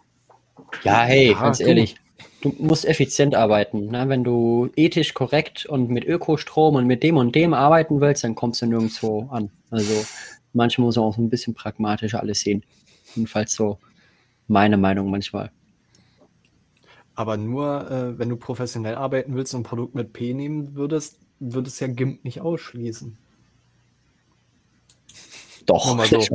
Ja, 0.85 1.03
hey, 1.03 1.33
Ja, 1.33 1.41
ganz 1.41 1.59
du. 1.59 1.64
ehrlich, 1.64 1.97
du 2.41 2.55
musst 2.59 2.87
effizient 2.87 3.35
arbeiten. 3.35 3.87
Ne? 3.91 4.09
Wenn 4.09 4.24
du 4.24 4.70
ethisch 4.76 5.12
korrekt 5.12 5.66
und 5.66 5.91
mit 5.91 6.05
Ökostrom 6.05 6.76
und 6.76 6.87
mit 6.87 7.03
dem 7.03 7.16
und 7.18 7.35
dem 7.35 7.53
arbeiten 7.53 8.01
willst, 8.01 8.24
dann 8.24 8.35
kommst 8.35 8.62
du 8.62 8.66
nirgendwo 8.66 9.28
an. 9.30 9.51
Also 9.70 9.93
manchmal 10.53 10.87
muss 10.87 10.97
man 10.97 11.07
auch 11.07 11.15
so 11.15 11.23
ein 11.23 11.31
bisschen 11.31 11.55
pragmatisch 11.55 12.15
alles 12.15 12.41
sehen. 12.41 12.65
Jedenfalls 13.15 13.55
so 13.55 13.79
meine 14.49 14.77
Meinung 14.77 15.11
manchmal. 15.11 15.51
Aber 17.15 17.37
nur, 17.37 17.91
äh, 17.91 18.19
wenn 18.19 18.29
du 18.29 18.37
professionell 18.37 18.95
arbeiten 18.95 19.35
willst 19.35 19.55
und 19.55 19.61
ein 19.61 19.65
Produkt 19.65 19.95
mit 19.95 20.13
P 20.13 20.33
nehmen 20.35 20.75
würdest, 20.75 21.19
würde 21.41 21.69
es 21.69 21.79
ja 21.81 21.87
GIMP 21.89 22.25
nicht 22.25 22.41
ausschließen. 22.41 23.19
Doch. 25.67 25.95
Mal 25.95 26.07
so. 26.07 26.19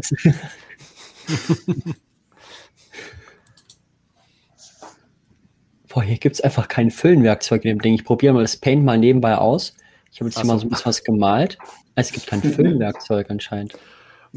Boah, 5.89 6.03
hier 6.03 6.17
gibt 6.17 6.35
es 6.35 6.41
einfach 6.41 6.67
kein 6.67 6.91
Füllenwerkzeug 6.91 7.65
in 7.65 7.69
dem 7.69 7.81
Ding. 7.81 7.95
Ich 7.95 8.03
probiere 8.03 8.33
mal 8.33 8.41
das 8.41 8.57
Paint 8.57 8.85
mal 8.85 8.99
nebenbei 8.99 9.35
aus. 9.37 9.73
Ich 10.11 10.19
habe 10.19 10.29
jetzt 10.29 10.37
Ach 10.37 10.43
hier 10.43 10.47
mal 10.47 10.53
so. 10.55 10.61
so 10.61 10.67
ein 10.67 10.69
bisschen 10.69 10.85
was 10.85 11.03
gemalt. 11.03 11.57
Es 11.95 12.11
gibt 12.11 12.27
kein 12.27 12.41
Füllenwerkzeug 12.53 13.31
anscheinend. 13.31 13.73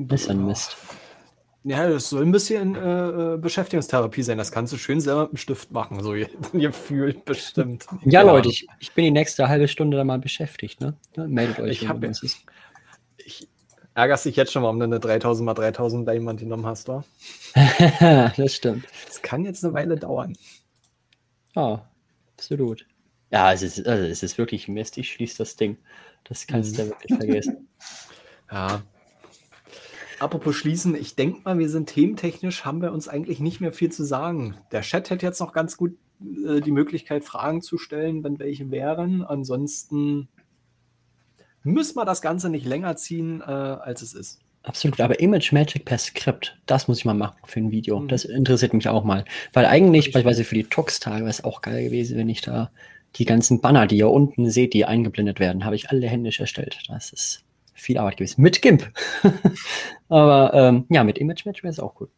Das 0.08 0.22
ist 0.22 0.30
ein 0.30 0.46
Mist. 0.46 0.76
Ja, 1.62 1.88
das 1.88 2.08
soll 2.08 2.22
ein 2.22 2.32
bisschen 2.32 2.74
äh, 2.74 3.34
äh, 3.34 3.36
Beschäftigungstherapie 3.36 4.22
sein. 4.22 4.38
Das 4.38 4.50
kannst 4.50 4.72
du 4.72 4.78
schön 4.78 5.00
selber 5.00 5.24
mit 5.24 5.32
dem 5.32 5.36
Stift 5.36 5.70
machen, 5.72 6.02
so 6.02 6.14
gefühlt 6.52 7.24
bestimmt. 7.26 7.86
Ja, 8.04 8.22
Leute, 8.22 8.48
ich, 8.48 8.66
ich 8.78 8.92
bin 8.92 9.04
die 9.04 9.10
nächste 9.10 9.48
halbe 9.48 9.68
Stunde 9.68 9.98
da 9.98 10.04
mal 10.04 10.18
beschäftigt. 10.18 10.80
Ne? 10.80 10.96
Meldet 11.16 11.60
euch. 11.60 11.82
Ich 11.82 11.88
hab 11.88 12.02
ja-. 12.02 12.10
Ich 13.18 13.48
ärgerst 13.94 14.24
dich 14.24 14.36
jetzt 14.36 14.52
schon, 14.52 14.62
warum 14.62 14.78
du 14.78 14.84
eine 14.84 15.00
3000 15.00 15.50
x 15.50 15.60
3000 15.60 16.08
Diamond 16.08 16.40
genommen 16.40 16.64
hast, 16.64 16.88
wa? 16.88 17.04
das 18.36 18.54
stimmt. 18.54 18.86
Das 19.06 19.20
kann 19.20 19.44
jetzt 19.44 19.62
eine 19.62 19.74
Weile 19.74 19.96
dauern. 19.96 20.32
Ja, 21.54 21.86
absolut. 22.36 22.86
Ja, 23.30 23.52
es 23.52 23.62
ist, 23.62 23.86
also 23.86 24.04
es 24.04 24.22
ist 24.22 24.38
wirklich 24.38 24.66
Mist. 24.66 24.96
Ich 24.96 25.12
schließe 25.12 25.36
das 25.38 25.56
Ding. 25.56 25.76
Das 26.24 26.46
kannst 26.46 26.78
du 26.78 26.82
ja 26.82 26.88
wirklich 26.88 27.16
vergessen. 27.16 27.68
Ja. 28.52 28.82
Apropos 30.20 30.54
schließen, 30.54 30.94
ich 30.94 31.16
denke 31.16 31.40
mal, 31.44 31.58
wir 31.58 31.70
sind 31.70 31.88
thementechnisch, 31.88 32.66
haben 32.66 32.82
wir 32.82 32.92
uns 32.92 33.08
eigentlich 33.08 33.40
nicht 33.40 33.60
mehr 33.60 33.72
viel 33.72 33.90
zu 33.90 34.04
sagen. 34.04 34.54
Der 34.70 34.82
Chat 34.82 35.08
hätte 35.08 35.24
jetzt 35.24 35.40
noch 35.40 35.54
ganz 35.54 35.78
gut 35.78 35.96
äh, 36.46 36.60
die 36.60 36.72
Möglichkeit, 36.72 37.24
Fragen 37.24 37.62
zu 37.62 37.78
stellen, 37.78 38.22
wenn 38.22 38.38
welche 38.38 38.70
wären. 38.70 39.22
Ansonsten 39.22 40.28
müssen 41.62 41.96
wir 41.96 42.04
das 42.04 42.20
Ganze 42.20 42.50
nicht 42.50 42.66
länger 42.66 42.96
ziehen, 42.96 43.40
äh, 43.40 43.44
als 43.44 44.02
es 44.02 44.12
ist. 44.12 44.40
Absolut, 44.62 45.00
aber 45.00 45.20
Image 45.20 45.52
Magic 45.52 45.86
per 45.86 45.96
Skript, 45.96 46.58
das 46.66 46.86
muss 46.86 46.98
ich 46.98 47.06
mal 47.06 47.14
machen 47.14 47.38
für 47.46 47.60
ein 47.60 47.70
Video. 47.70 47.98
Mhm. 47.98 48.08
Das 48.08 48.26
interessiert 48.26 48.74
mich 48.74 48.90
auch 48.90 49.04
mal. 49.04 49.24
Weil 49.54 49.64
eigentlich, 49.64 50.12
beispielsweise 50.12 50.44
für 50.44 50.54
die 50.54 50.64
Tux-Tage, 50.64 51.20
wäre 51.20 51.30
es 51.30 51.44
auch 51.44 51.62
geil 51.62 51.84
gewesen, 51.84 52.18
wenn 52.18 52.28
ich 52.28 52.42
da 52.42 52.70
die 53.16 53.24
ganzen 53.24 53.62
Banner, 53.62 53.86
die 53.86 53.96
ihr 53.96 54.10
unten 54.10 54.50
seht, 54.50 54.74
die 54.74 54.84
eingeblendet 54.84 55.40
werden, 55.40 55.64
habe 55.64 55.76
ich 55.76 55.88
alle 55.88 56.06
händisch 56.06 56.40
erstellt. 56.40 56.78
Das 56.88 57.10
ist 57.10 57.42
viel 57.80 57.98
Arbeit 57.98 58.18
gewesen. 58.18 58.42
Mit 58.42 58.60
GIMP. 58.62 58.90
aber 60.08 60.52
ähm, 60.54 60.86
ja, 60.88 61.04
mit 61.04 61.18
Image 61.18 61.44
Magic 61.46 61.62
wäre 61.62 61.72
es 61.72 61.80
auch 61.80 61.94
gut. 61.94 62.10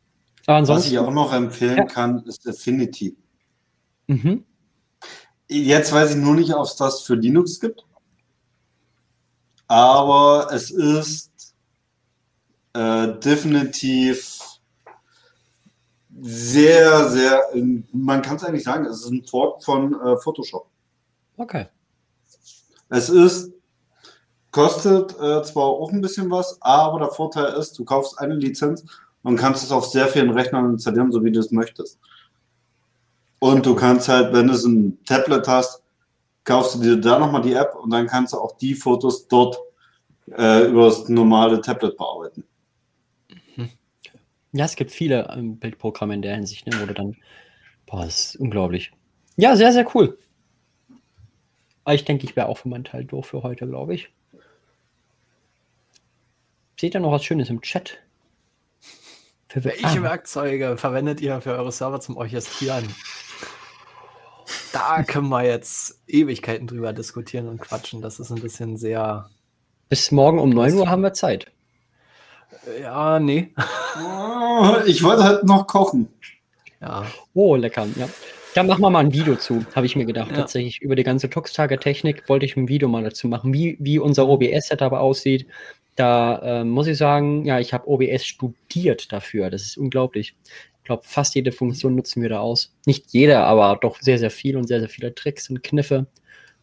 Aber 0.46 0.56
Was 0.62 0.70
ansonsten. 0.70 0.92
ich 0.92 0.98
auch 0.98 1.10
noch 1.12 1.32
empfehlen 1.32 1.76
Ja. 1.78 1.84
kann, 1.84 2.24
ist 2.26 2.46
Affinity. 2.48 3.16
Mhm. 4.06 4.44
Jetzt 5.48 5.92
weiß 5.92 6.10
ich 6.10 6.16
nur 6.16 6.34
nicht, 6.34 6.52
ob 6.54 6.64
es 6.64 6.76
das 6.76 7.02
für 7.02 7.14
Linux 7.14 7.60
gibt. 7.60 7.84
Aber 9.68 10.48
es 10.52 10.70
ist 10.70 11.54
äh, 12.74 13.08
definitiv 13.20 14.38
sehr, 16.20 17.08
sehr, 17.08 17.42
ähm, 17.54 17.84
man 17.92 18.22
kann 18.22 18.36
es 18.36 18.44
eigentlich 18.44 18.64
sagen, 18.64 18.84
es 18.86 19.00
ist 19.00 19.10
ein 19.10 19.24
Fork 19.24 19.62
von 19.64 19.94
äh, 20.00 20.16
Photoshop. 20.18 20.68
Okay. 21.36 21.66
Es 22.90 23.08
ist, 23.08 23.50
kostet 24.52 25.12
äh, 25.12 25.42
zwar 25.42 25.64
auch 25.64 25.92
ein 25.92 26.00
bisschen 26.00 26.30
was, 26.30 26.58
aber 26.60 27.00
der 27.00 27.08
Vorteil 27.08 27.54
ist, 27.54 27.78
du 27.78 27.84
kaufst 27.84 28.18
eine 28.18 28.34
Lizenz 28.34 28.84
und 29.22 29.36
kannst 29.36 29.64
es 29.64 29.72
auf 29.72 29.86
sehr 29.86 30.06
vielen 30.06 30.30
Rechnern 30.30 30.72
installieren, 30.72 31.10
so 31.10 31.24
wie 31.24 31.32
du 31.32 31.40
es 31.40 31.50
möchtest. 31.50 31.98
Und 33.40 33.66
du 33.66 33.74
kannst 33.74 34.08
halt, 34.08 34.32
wenn 34.32 34.46
du 34.46 34.54
so 34.54 34.68
ein 34.68 34.98
Tablet 35.04 35.48
hast, 35.48 35.82
kaufst 36.44 36.76
du 36.76 36.80
dir 36.80 36.96
da 36.96 37.18
nochmal 37.18 37.42
die 37.42 37.54
App 37.54 37.74
und 37.74 37.90
dann 37.90 38.06
kannst 38.06 38.32
du 38.32 38.38
auch 38.38 38.56
die 38.58 38.74
Fotos 38.74 39.26
dort 39.26 39.58
äh, 40.30 40.66
über 40.66 40.84
das 40.86 41.08
normale 41.08 41.60
Tablet 41.60 41.96
bearbeiten. 41.96 42.44
Ja, 44.52 44.66
es 44.66 44.76
gibt 44.76 44.90
viele 44.90 45.28
ähm, 45.34 45.56
Bildprogramme 45.56 46.14
in 46.14 46.22
der 46.22 46.34
Hinsicht, 46.34 46.66
ne, 46.66 46.78
wo 46.80 46.84
du 46.84 46.92
dann. 46.92 47.16
Boah, 47.86 48.04
das 48.04 48.34
ist 48.34 48.36
unglaublich. 48.36 48.92
Ja, 49.36 49.56
sehr, 49.56 49.72
sehr 49.72 49.86
cool. 49.94 50.18
Aber 51.84 51.94
ich 51.94 52.04
denke, 52.04 52.24
ich 52.24 52.36
wäre 52.36 52.48
auch 52.48 52.58
für 52.58 52.68
meinen 52.68 52.84
Teil 52.84 53.04
durch 53.04 53.26
für 53.26 53.42
heute, 53.42 53.66
glaube 53.66 53.94
ich. 53.94 54.10
Seht 56.82 56.96
ihr 56.96 57.00
noch 57.00 57.12
was 57.12 57.22
Schönes 57.22 57.48
im 57.48 57.60
Chat? 57.60 58.00
Für 59.46 59.62
Welche 59.62 59.86
ah, 59.86 60.02
Werkzeuge 60.02 60.76
verwendet 60.76 61.20
ihr 61.20 61.40
für 61.40 61.52
eure 61.52 61.70
Server 61.70 62.00
zum 62.00 62.16
Orchestrieren? 62.16 62.92
Da 64.72 65.04
können 65.04 65.28
wir 65.28 65.44
jetzt 65.44 66.02
Ewigkeiten 66.08 66.66
drüber 66.66 66.92
diskutieren 66.92 67.46
und 67.46 67.60
quatschen. 67.60 68.02
Das 68.02 68.18
ist 68.18 68.32
ein 68.32 68.42
bisschen 68.42 68.76
sehr. 68.78 69.30
bis 69.90 70.10
morgen 70.10 70.40
um 70.40 70.50
9 70.50 70.74
Uhr 70.74 70.90
haben 70.90 71.02
wir 71.02 71.12
Zeit. 71.12 71.46
Ja, 72.80 73.20
nee. 73.20 73.54
Oh, 74.04 74.78
ich 74.84 75.04
wollte 75.04 75.22
halt 75.22 75.44
noch 75.44 75.68
kochen. 75.68 76.08
Ja. 76.80 77.06
Oh, 77.32 77.54
lecker. 77.54 77.86
Ja. 77.94 78.08
Da 78.54 78.64
machen 78.64 78.80
wir 78.80 78.90
mal 78.90 79.04
ein 79.04 79.12
Video 79.12 79.36
zu, 79.36 79.64
habe 79.76 79.86
ich 79.86 79.94
mir 79.94 80.04
gedacht. 80.04 80.32
Ja. 80.32 80.38
Tatsächlich 80.38 80.82
über 80.82 80.96
die 80.96 81.04
ganze 81.04 81.30
Tux-Tage-Technik 81.30 82.28
wollte 82.28 82.44
ich 82.44 82.56
ein 82.56 82.68
Video 82.68 82.88
mal 82.88 83.04
dazu 83.04 83.28
machen, 83.28 83.54
wie, 83.54 83.76
wie 83.78 84.00
unser 84.00 84.26
OBS-Setup 84.26 84.92
aussieht. 84.92 85.46
Da 85.96 86.40
ähm, 86.42 86.70
muss 86.70 86.86
ich 86.86 86.96
sagen, 86.96 87.44
ja, 87.44 87.60
ich 87.60 87.74
habe 87.74 87.88
OBS 87.88 88.24
studiert 88.24 89.12
dafür. 89.12 89.50
Das 89.50 89.62
ist 89.62 89.76
unglaublich. 89.76 90.34
Ich 90.44 90.84
glaube, 90.84 91.02
fast 91.04 91.34
jede 91.34 91.52
Funktion 91.52 91.94
nutzen 91.94 92.22
wir 92.22 92.28
da 92.30 92.40
aus. 92.40 92.74
Nicht 92.86 93.12
jeder, 93.12 93.44
aber 93.44 93.78
doch 93.80 94.00
sehr, 94.00 94.18
sehr 94.18 94.30
viel 94.30 94.56
und 94.56 94.66
sehr, 94.66 94.80
sehr 94.80 94.88
viele 94.88 95.14
Tricks 95.14 95.50
und 95.50 95.62
Kniffe. 95.62 96.06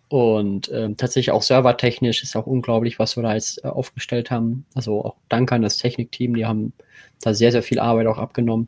Und 0.09 0.71
ähm, 0.73 0.97
tatsächlich 0.97 1.31
auch 1.31 1.43
servertechnisch 1.43 2.23
ist 2.23 2.35
auch 2.35 2.47
unglaublich, 2.47 2.97
was 2.97 3.15
wir 3.15 3.21
da 3.21 3.35
jetzt 3.35 3.63
äh, 3.63 3.67
aufgestellt 3.67 4.31
haben. 4.31 4.65
Also 4.73 5.05
auch 5.05 5.15
danke 5.29 5.53
an 5.53 5.61
das 5.61 5.77
Technikteam, 5.77 6.35
die 6.35 6.47
haben 6.47 6.73
da 7.21 7.35
sehr, 7.35 7.51
sehr 7.51 7.61
viel 7.61 7.79
Arbeit 7.79 8.07
auch 8.07 8.17
abgenommen. 8.17 8.67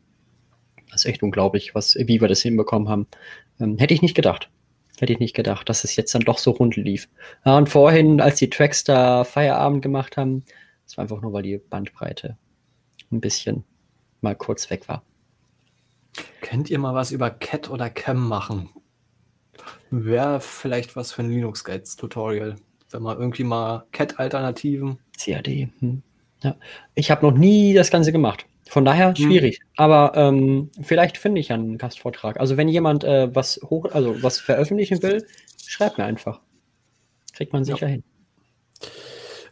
Das 0.91 1.01
ist 1.01 1.05
echt 1.05 1.23
unglaublich, 1.23 1.73
was, 1.73 1.95
wie 1.95 2.21
wir 2.21 2.27
das 2.27 2.41
hinbekommen 2.41 2.89
haben. 2.89 3.07
Ähm, 3.59 3.77
hätte 3.79 3.93
ich 3.93 4.03
nicht 4.03 4.15
gedacht. 4.15 4.51
Hätte 5.01 5.13
ich 5.13 5.19
nicht 5.19 5.35
gedacht, 5.35 5.67
dass 5.67 5.83
es 5.83 5.95
jetzt 5.95 6.13
dann 6.13 6.21
doch 6.21 6.37
so 6.37 6.51
rund 6.51 6.75
lief. 6.75 7.09
Ja, 7.43 7.57
und 7.57 7.69
vorhin, 7.69 8.21
als 8.21 8.37
die 8.37 8.51
Tracks 8.51 8.83
da 8.83 9.23
Feierabend 9.23 9.81
gemacht 9.81 10.15
haben, 10.15 10.43
das 10.85 10.95
war 10.95 11.01
einfach 11.01 11.23
nur, 11.23 11.33
weil 11.33 11.41
die 11.41 11.57
Bandbreite 11.57 12.37
ein 13.11 13.19
bisschen 13.19 13.63
mal 14.21 14.35
kurz 14.35 14.69
weg 14.69 14.87
war. 14.87 15.01
Könnt 16.41 16.69
ihr 16.69 16.77
mal 16.77 16.93
was 16.93 17.11
über 17.11 17.31
Cat 17.31 17.71
oder 17.71 17.89
Cam 17.89 18.27
machen? 18.27 18.69
Wäre 19.89 20.39
vielleicht 20.39 20.95
was 20.95 21.13
für 21.13 21.23
ein 21.23 21.31
Linux 21.31 21.63
Guides 21.63 21.95
Tutorial. 21.95 22.57
Wenn 22.91 23.01
man 23.01 23.17
irgendwie 23.17 23.43
mal 23.43 23.87
Cat-Alternativen. 23.93 24.99
CAD. 25.19 25.69
Hm. 25.79 26.03
Ja. 26.43 26.55
Ich 26.93 27.09
habe 27.09 27.25
noch 27.25 27.35
nie 27.35 27.73
das 27.73 27.89
Ganze 27.89 28.11
gemacht. 28.11 28.45
Von 28.69 28.85
daher 28.85 29.15
schwierig. 29.15 29.59
Aber 29.75 30.13
ähm, 30.15 30.69
vielleicht 30.81 31.17
finde 31.17 31.41
ich 31.41 31.49
ja 31.49 31.55
einen 31.55 31.77
Gastvortrag. 31.77 32.39
Also 32.39 32.57
wenn 32.57 32.69
jemand 32.69 33.03
äh, 33.03 33.33
was 33.35 33.59
hoch, 33.63 33.85
also 33.91 34.21
was 34.23 34.39
veröffentlichen 34.39 35.01
will, 35.03 35.25
schreibt 35.67 35.97
mir 35.97 36.05
einfach. 36.05 36.39
Kriegt 37.33 37.53
man 37.53 37.63
Ja. 37.65 37.75
sicher 37.75 37.87
hin. 37.87 38.03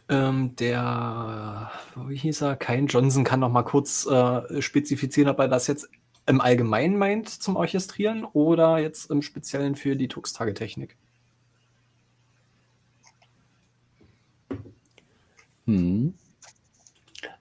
Ähm, 0.08 0.56
der, 0.56 1.70
wie 2.08 2.16
hieß 2.16 2.42
er? 2.42 2.56
Kein 2.56 2.86
Johnson 2.86 3.22
kann 3.24 3.40
noch 3.40 3.50
mal 3.50 3.62
kurz 3.62 4.06
äh, 4.06 4.60
spezifizieren, 4.60 5.30
ob 5.30 5.38
er 5.38 5.48
das 5.48 5.66
jetzt 5.66 5.88
im 6.26 6.40
Allgemeinen 6.40 6.96
meint 6.96 7.28
zum 7.28 7.56
Orchestrieren 7.56 8.24
oder 8.24 8.78
jetzt 8.78 9.10
im 9.10 9.22
Speziellen 9.22 9.74
für 9.76 9.96
die 9.96 10.08
Tux-Tage-Technik. 10.08 10.96
Hm. 15.66 16.14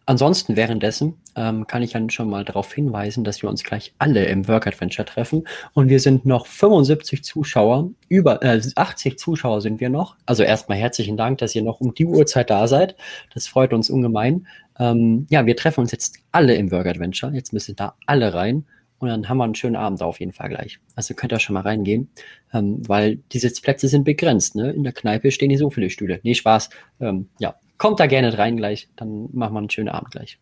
Ansonsten 0.10 0.56
währenddessen 0.56 1.20
ähm, 1.36 1.68
kann 1.68 1.84
ich 1.84 1.92
dann 1.92 2.10
schon 2.10 2.32
mal 2.32 2.44
darauf 2.44 2.74
hinweisen, 2.74 3.24
dass 3.24 3.44
wir 3.44 3.50
uns 3.52 3.64
gleich 3.64 3.94
alle 4.00 4.26
im 4.26 4.48
Work 4.48 4.66
Adventure 4.66 5.06
treffen. 5.06 5.48
Und 5.74 5.88
wir 5.88 6.00
sind 6.00 6.26
noch 6.26 6.48
75 6.48 7.24
Zuschauer, 7.24 7.92
über 8.08 8.42
äh, 8.42 8.60
80 8.74 9.20
Zuschauer 9.20 9.62
sind 9.62 9.80
wir 9.80 9.92
noch. 9.92 10.16
Also 10.26 10.42
erstmal 10.42 10.80
herzlichen 10.80 11.16
Dank, 11.16 11.38
dass 11.38 11.54
ihr 11.54 11.62
noch 11.62 11.80
um 11.80 11.94
die 11.94 12.08
Uhrzeit 12.08 12.50
da 12.50 12.68
seid. 12.68 12.96
Das 13.36 13.48
freut 13.48 13.72
uns 13.72 13.92
ungemein. 13.92 14.48
Ähm, 14.80 15.28
ja, 15.30 15.46
wir 15.46 15.56
treffen 15.56 15.82
uns 15.82 15.92
jetzt 15.92 16.18
alle 16.32 16.56
im 16.56 16.72
Work 16.72 16.88
Adventure. 16.88 17.32
Jetzt 17.32 17.54
müssen 17.54 17.76
da 17.76 17.94
alle 18.08 18.34
rein. 18.34 18.66
Und 18.98 19.10
dann 19.10 19.30
haben 19.30 19.38
wir 19.38 19.44
einen 19.44 19.54
schönen 19.54 19.76
Abend 19.76 20.02
auf 20.02 20.20
jeden 20.20 20.32
Fall 20.32 20.50
gleich. 20.50 20.80
Also 20.96 21.14
könnt 21.14 21.34
ihr 21.34 21.40
schon 21.40 21.54
mal 21.54 21.62
reingehen, 21.62 22.10
ähm, 22.52 22.82
weil 22.88 23.18
die 23.32 23.38
Sitzplätze 23.38 23.88
sind 23.88 24.06
begrenzt. 24.06 24.56
Ne? 24.56 24.72
In 24.72 24.84
der 24.84 24.94
Kneipe 24.94 25.30
stehen 25.30 25.50
nicht 25.50 25.60
so 25.60 25.70
viele 25.70 25.92
Stühle. 25.92 26.20
Nee, 26.24 26.34
Spaß. 26.34 26.72
Ähm, 27.00 27.30
ja, 27.38 27.54
kommt 27.80 28.00
da 28.00 28.06
gerne 28.06 28.38
rein 28.38 28.58
gleich. 28.58 28.90
Dann 28.96 29.30
machen 29.34 29.54
wir 29.54 29.60
einen 29.60 29.70
schönen 29.72 29.90
Abend 29.90 30.12
gleich. 30.12 30.40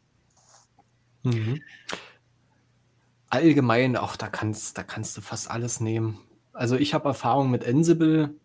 Mhm. 1.23 1.61
Allgemein, 3.29 3.95
auch 3.95 4.17
da 4.17 4.27
kannst, 4.27 4.77
da 4.77 4.83
kannst 4.83 5.15
du 5.15 5.21
fast 5.21 5.49
alles 5.49 5.79
nehmen. 5.79 6.19
Also 6.51 6.75
ich 6.75 6.93
habe 6.93 7.07
Erfahrung 7.07 7.51
mit 7.51 7.65
Ansible, 7.65 8.35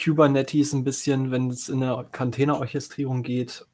Kubernetes 0.00 0.72
ein 0.72 0.84
bisschen, 0.84 1.30
wenn 1.30 1.50
es 1.50 1.68
in 1.68 1.82
eine 1.82 2.06
Containerorchestrierung 2.12 3.22
geht. 3.22 3.66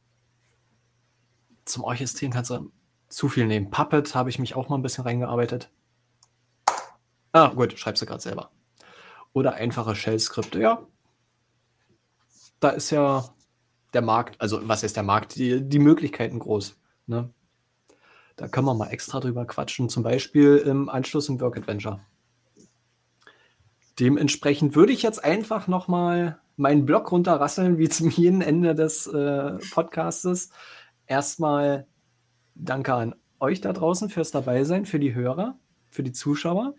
Zum 1.64 1.84
Orchestrieren 1.84 2.32
kannst 2.32 2.51
du 2.51 2.70
zu 3.09 3.28
viel 3.28 3.47
nehmen. 3.47 3.70
Puppet 3.70 4.14
habe 4.14 4.30
ich 4.30 4.38
mich 4.38 4.55
auch 4.55 4.68
mal 4.68 4.76
ein 4.76 4.82
bisschen 4.82 5.05
reingearbeitet. 5.05 5.70
Ah, 7.32 7.49
gut, 7.49 7.78
schreibst 7.78 8.03
du 8.03 8.07
gerade 8.07 8.22
selber. 8.22 8.51
Oder 9.32 9.55
einfache 9.55 9.95
Shell-Skripte, 9.95 10.61
ja. 10.61 10.87
Da 12.61 12.71
ist 12.71 12.91
ja 12.91 13.25
der 13.92 14.03
Markt, 14.03 14.41
also 14.41 14.61
was 14.68 14.83
ist 14.83 14.96
der 14.96 15.03
Markt? 15.03 15.37
Die, 15.37 15.61
die 15.61 15.79
Möglichkeiten 15.79 16.38
groß. 16.38 16.76
Ne? 17.07 17.30
Da 18.37 18.49
können 18.49 18.67
wir 18.67 18.75
mal 18.75 18.88
extra 18.88 19.21
drüber 19.21 19.45
quatschen, 19.45 19.88
zum 19.88 20.03
Beispiel 20.03 20.57
im 20.58 20.88
Anschluss 20.88 21.29
im 21.29 21.41
Work 21.41 21.58
Adventure. 21.58 22.00
Dementsprechend 23.99 24.75
würde 24.76 24.92
ich 24.92 25.03
jetzt 25.03 25.22
einfach 25.22 25.68
nochmal 25.68 26.38
meinen 26.57 26.87
Blog 26.87 27.12
runterrasseln, 27.12 27.79
wie 27.79 27.88
zum 27.88 28.08
jeden 28.11 28.41
Ende 28.41 28.75
des 28.75 29.07
äh, 29.07 29.58
Podcastes. 29.72 30.50
Erstmal 31.07 31.87
danke 32.54 32.95
an 32.95 33.14
euch 33.41 33.61
da 33.61 33.72
draußen 33.72 34.08
fürs 34.08 34.30
Dabeisein, 34.30 34.87
für 34.87 34.99
die 34.99 35.14
Hörer, 35.14 35.58
für 35.88 36.03
die 36.03 36.12
Zuschauer. 36.12 36.75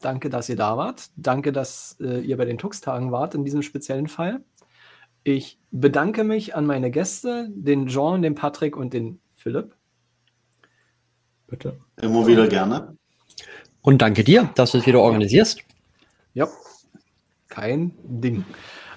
Danke, 0.00 0.30
dass 0.30 0.48
ihr 0.48 0.56
da 0.56 0.76
wart. 0.76 1.10
Danke, 1.16 1.52
dass 1.52 1.96
äh, 2.00 2.20
ihr 2.20 2.36
bei 2.36 2.44
den 2.44 2.58
Tux-Tagen 2.58 3.12
wart, 3.12 3.34
in 3.34 3.44
diesem 3.44 3.62
speziellen 3.62 4.08
Fall. 4.08 4.44
Ich 5.30 5.58
bedanke 5.70 6.24
mich 6.24 6.56
an 6.56 6.64
meine 6.64 6.90
Gäste, 6.90 7.48
den 7.50 7.86
Jean, 7.86 8.22
den 8.22 8.34
Patrick 8.34 8.78
und 8.78 8.94
den 8.94 9.20
Philipp. 9.34 9.74
Bitte. 11.46 11.78
Immer 12.00 12.26
wieder 12.26 12.48
gerne. 12.48 12.96
Und 13.82 14.00
danke 14.00 14.24
dir, 14.24 14.50
dass 14.54 14.72
du 14.72 14.78
es 14.78 14.86
wieder 14.86 15.00
organisierst. 15.00 15.60
Ja, 16.32 16.48
kein 17.48 17.92
Ding. 18.04 18.46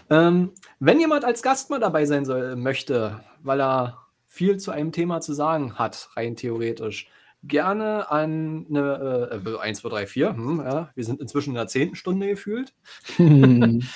Ähm, 0.10 0.54
wenn 0.80 1.02
jemand 1.02 1.26
als 1.26 1.42
Gast 1.42 1.70
mal 1.70 1.82
dabei 1.82 2.06
sein 2.06 2.24
soll, 2.24 2.56
möchte, 2.56 3.22
weil 3.44 3.60
er 3.60 3.98
viel 4.26 4.56
zu 4.56 4.72
einem 4.72 4.94
Thema 4.94 5.20
zu 5.20 5.34
sagen 5.34 5.78
hat, 5.78 6.12
rein 6.16 6.38
theoretisch, 6.38 7.10
gerne 7.44 8.10
an 8.12 8.66
eine 8.70 9.42
äh, 9.46 9.58
1, 9.60 9.80
2, 9.80 9.90
3, 9.90 10.08
4. 10.08 10.36
Hm, 10.36 10.60
ja, 10.60 10.90
wir 10.94 11.04
sind 11.04 11.20
inzwischen 11.20 11.52
in 11.52 11.56
der 11.56 11.68
zehnten 11.68 11.96
Stunde 11.96 12.28
gefühlt. 12.28 12.74
ähm, 13.20 13.90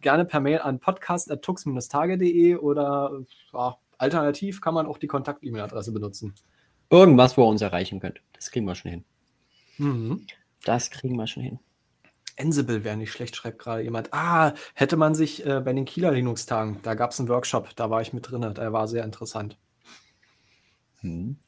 gerne 0.00 0.24
per 0.24 0.40
Mail 0.40 0.60
an 0.60 0.80
podcast.tux-tage.de 0.80 2.56
oder 2.56 3.20
ja, 3.52 3.76
alternativ 3.98 4.60
kann 4.60 4.74
man 4.74 4.86
auch 4.86 4.98
die 4.98 5.06
Kontakt-E-Mail-Adresse 5.06 5.92
benutzen. 5.92 6.34
Irgendwas, 6.90 7.36
wo 7.36 7.44
ihr 7.44 7.48
uns 7.48 7.62
erreichen 7.62 8.00
könnt. 8.00 8.20
Das 8.32 8.50
kriegen 8.50 8.66
wir 8.66 8.74
schon 8.74 8.90
hin. 8.90 9.04
Mhm. 9.78 10.26
Das 10.64 10.90
kriegen 10.90 11.16
wir 11.16 11.26
schon 11.26 11.42
hin. 11.42 11.58
Ansible 12.38 12.84
wäre 12.84 12.96
nicht 12.96 13.12
schlecht, 13.12 13.34
schreibt 13.34 13.58
gerade 13.58 13.82
jemand. 13.82 14.12
Ah, 14.12 14.52
hätte 14.74 14.96
man 14.96 15.14
sich 15.14 15.46
äh, 15.46 15.60
bei 15.60 15.72
den 15.72 15.84
Kieler 15.84 16.12
Linux-Tagen, 16.12 16.80
da 16.82 16.94
gab 16.94 17.12
es 17.12 17.18
einen 17.18 17.28
Workshop, 17.28 17.74
da 17.76 17.88
war 17.88 18.02
ich 18.02 18.12
mit 18.12 18.30
drin, 18.30 18.42
der 18.42 18.72
war 18.72 18.88
sehr 18.88 19.04
interessant. 19.04 19.58
Hm. 21.00 21.38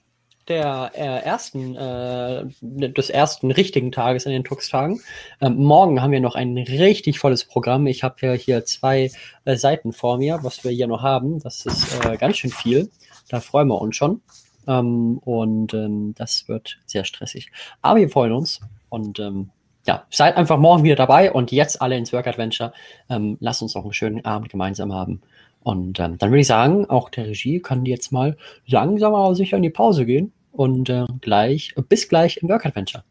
der 0.48 0.92
äh, 0.94 1.24
ersten, 1.24 1.74
äh, 1.76 2.44
des 2.60 3.10
ersten 3.10 3.50
richtigen 3.50 3.92
Tages 3.92 4.26
in 4.26 4.32
den 4.32 4.44
Tux-Tagen. 4.44 5.00
Ähm, 5.40 5.56
morgen 5.56 6.02
haben 6.02 6.12
wir 6.12 6.20
noch 6.20 6.34
ein 6.34 6.56
richtig 6.56 7.18
volles 7.18 7.44
Programm. 7.44 7.86
Ich 7.86 8.04
habe 8.04 8.14
ja 8.20 8.32
hier 8.32 8.64
zwei 8.64 9.10
äh, 9.44 9.56
Seiten 9.56 9.92
vor 9.92 10.18
mir, 10.18 10.38
was 10.42 10.62
wir 10.64 10.70
hier 10.70 10.86
noch 10.86 11.02
haben. 11.02 11.40
Das 11.40 11.66
ist 11.66 12.04
äh, 12.04 12.16
ganz 12.16 12.36
schön 12.36 12.50
viel. 12.50 12.90
Da 13.28 13.40
freuen 13.40 13.68
wir 13.68 13.80
uns 13.80 13.96
schon. 13.96 14.20
Ähm, 14.68 15.18
und 15.18 15.74
ähm, 15.74 16.14
das 16.16 16.48
wird 16.48 16.78
sehr 16.86 17.04
stressig. 17.04 17.50
Aber 17.82 17.98
wir 17.98 18.08
freuen 18.08 18.32
uns 18.32 18.60
und 18.88 19.18
ähm, 19.18 19.50
ja, 19.86 20.04
seid 20.10 20.36
einfach 20.36 20.58
morgen 20.58 20.82
wieder 20.82 20.96
dabei 20.96 21.32
und 21.32 21.52
jetzt 21.52 21.80
alle 21.80 21.96
ins 21.96 22.12
Work 22.12 22.26
Adventure. 22.26 22.72
Ähm, 23.08 23.36
lasst 23.40 23.62
uns 23.62 23.74
noch 23.74 23.84
einen 23.84 23.92
schönen 23.92 24.24
Abend 24.24 24.48
gemeinsam 24.48 24.92
haben. 24.92 25.22
Und 25.62 25.98
ähm, 25.98 26.16
dann 26.18 26.30
würde 26.30 26.40
ich 26.40 26.46
sagen, 26.46 26.88
auch 26.88 27.10
der 27.10 27.26
Regie 27.26 27.60
kann 27.60 27.86
jetzt 27.86 28.12
mal 28.12 28.36
langsam 28.66 29.14
aber 29.14 29.34
sicher 29.34 29.56
in 29.56 29.64
die 29.64 29.70
Pause 29.70 30.06
gehen 30.06 30.32
und 30.56 30.88
äh, 30.88 31.04
gleich, 31.20 31.74
bis 31.88 32.08
gleich 32.08 32.38
im 32.38 32.48
Work 32.48 32.66
Adventure. 32.66 33.04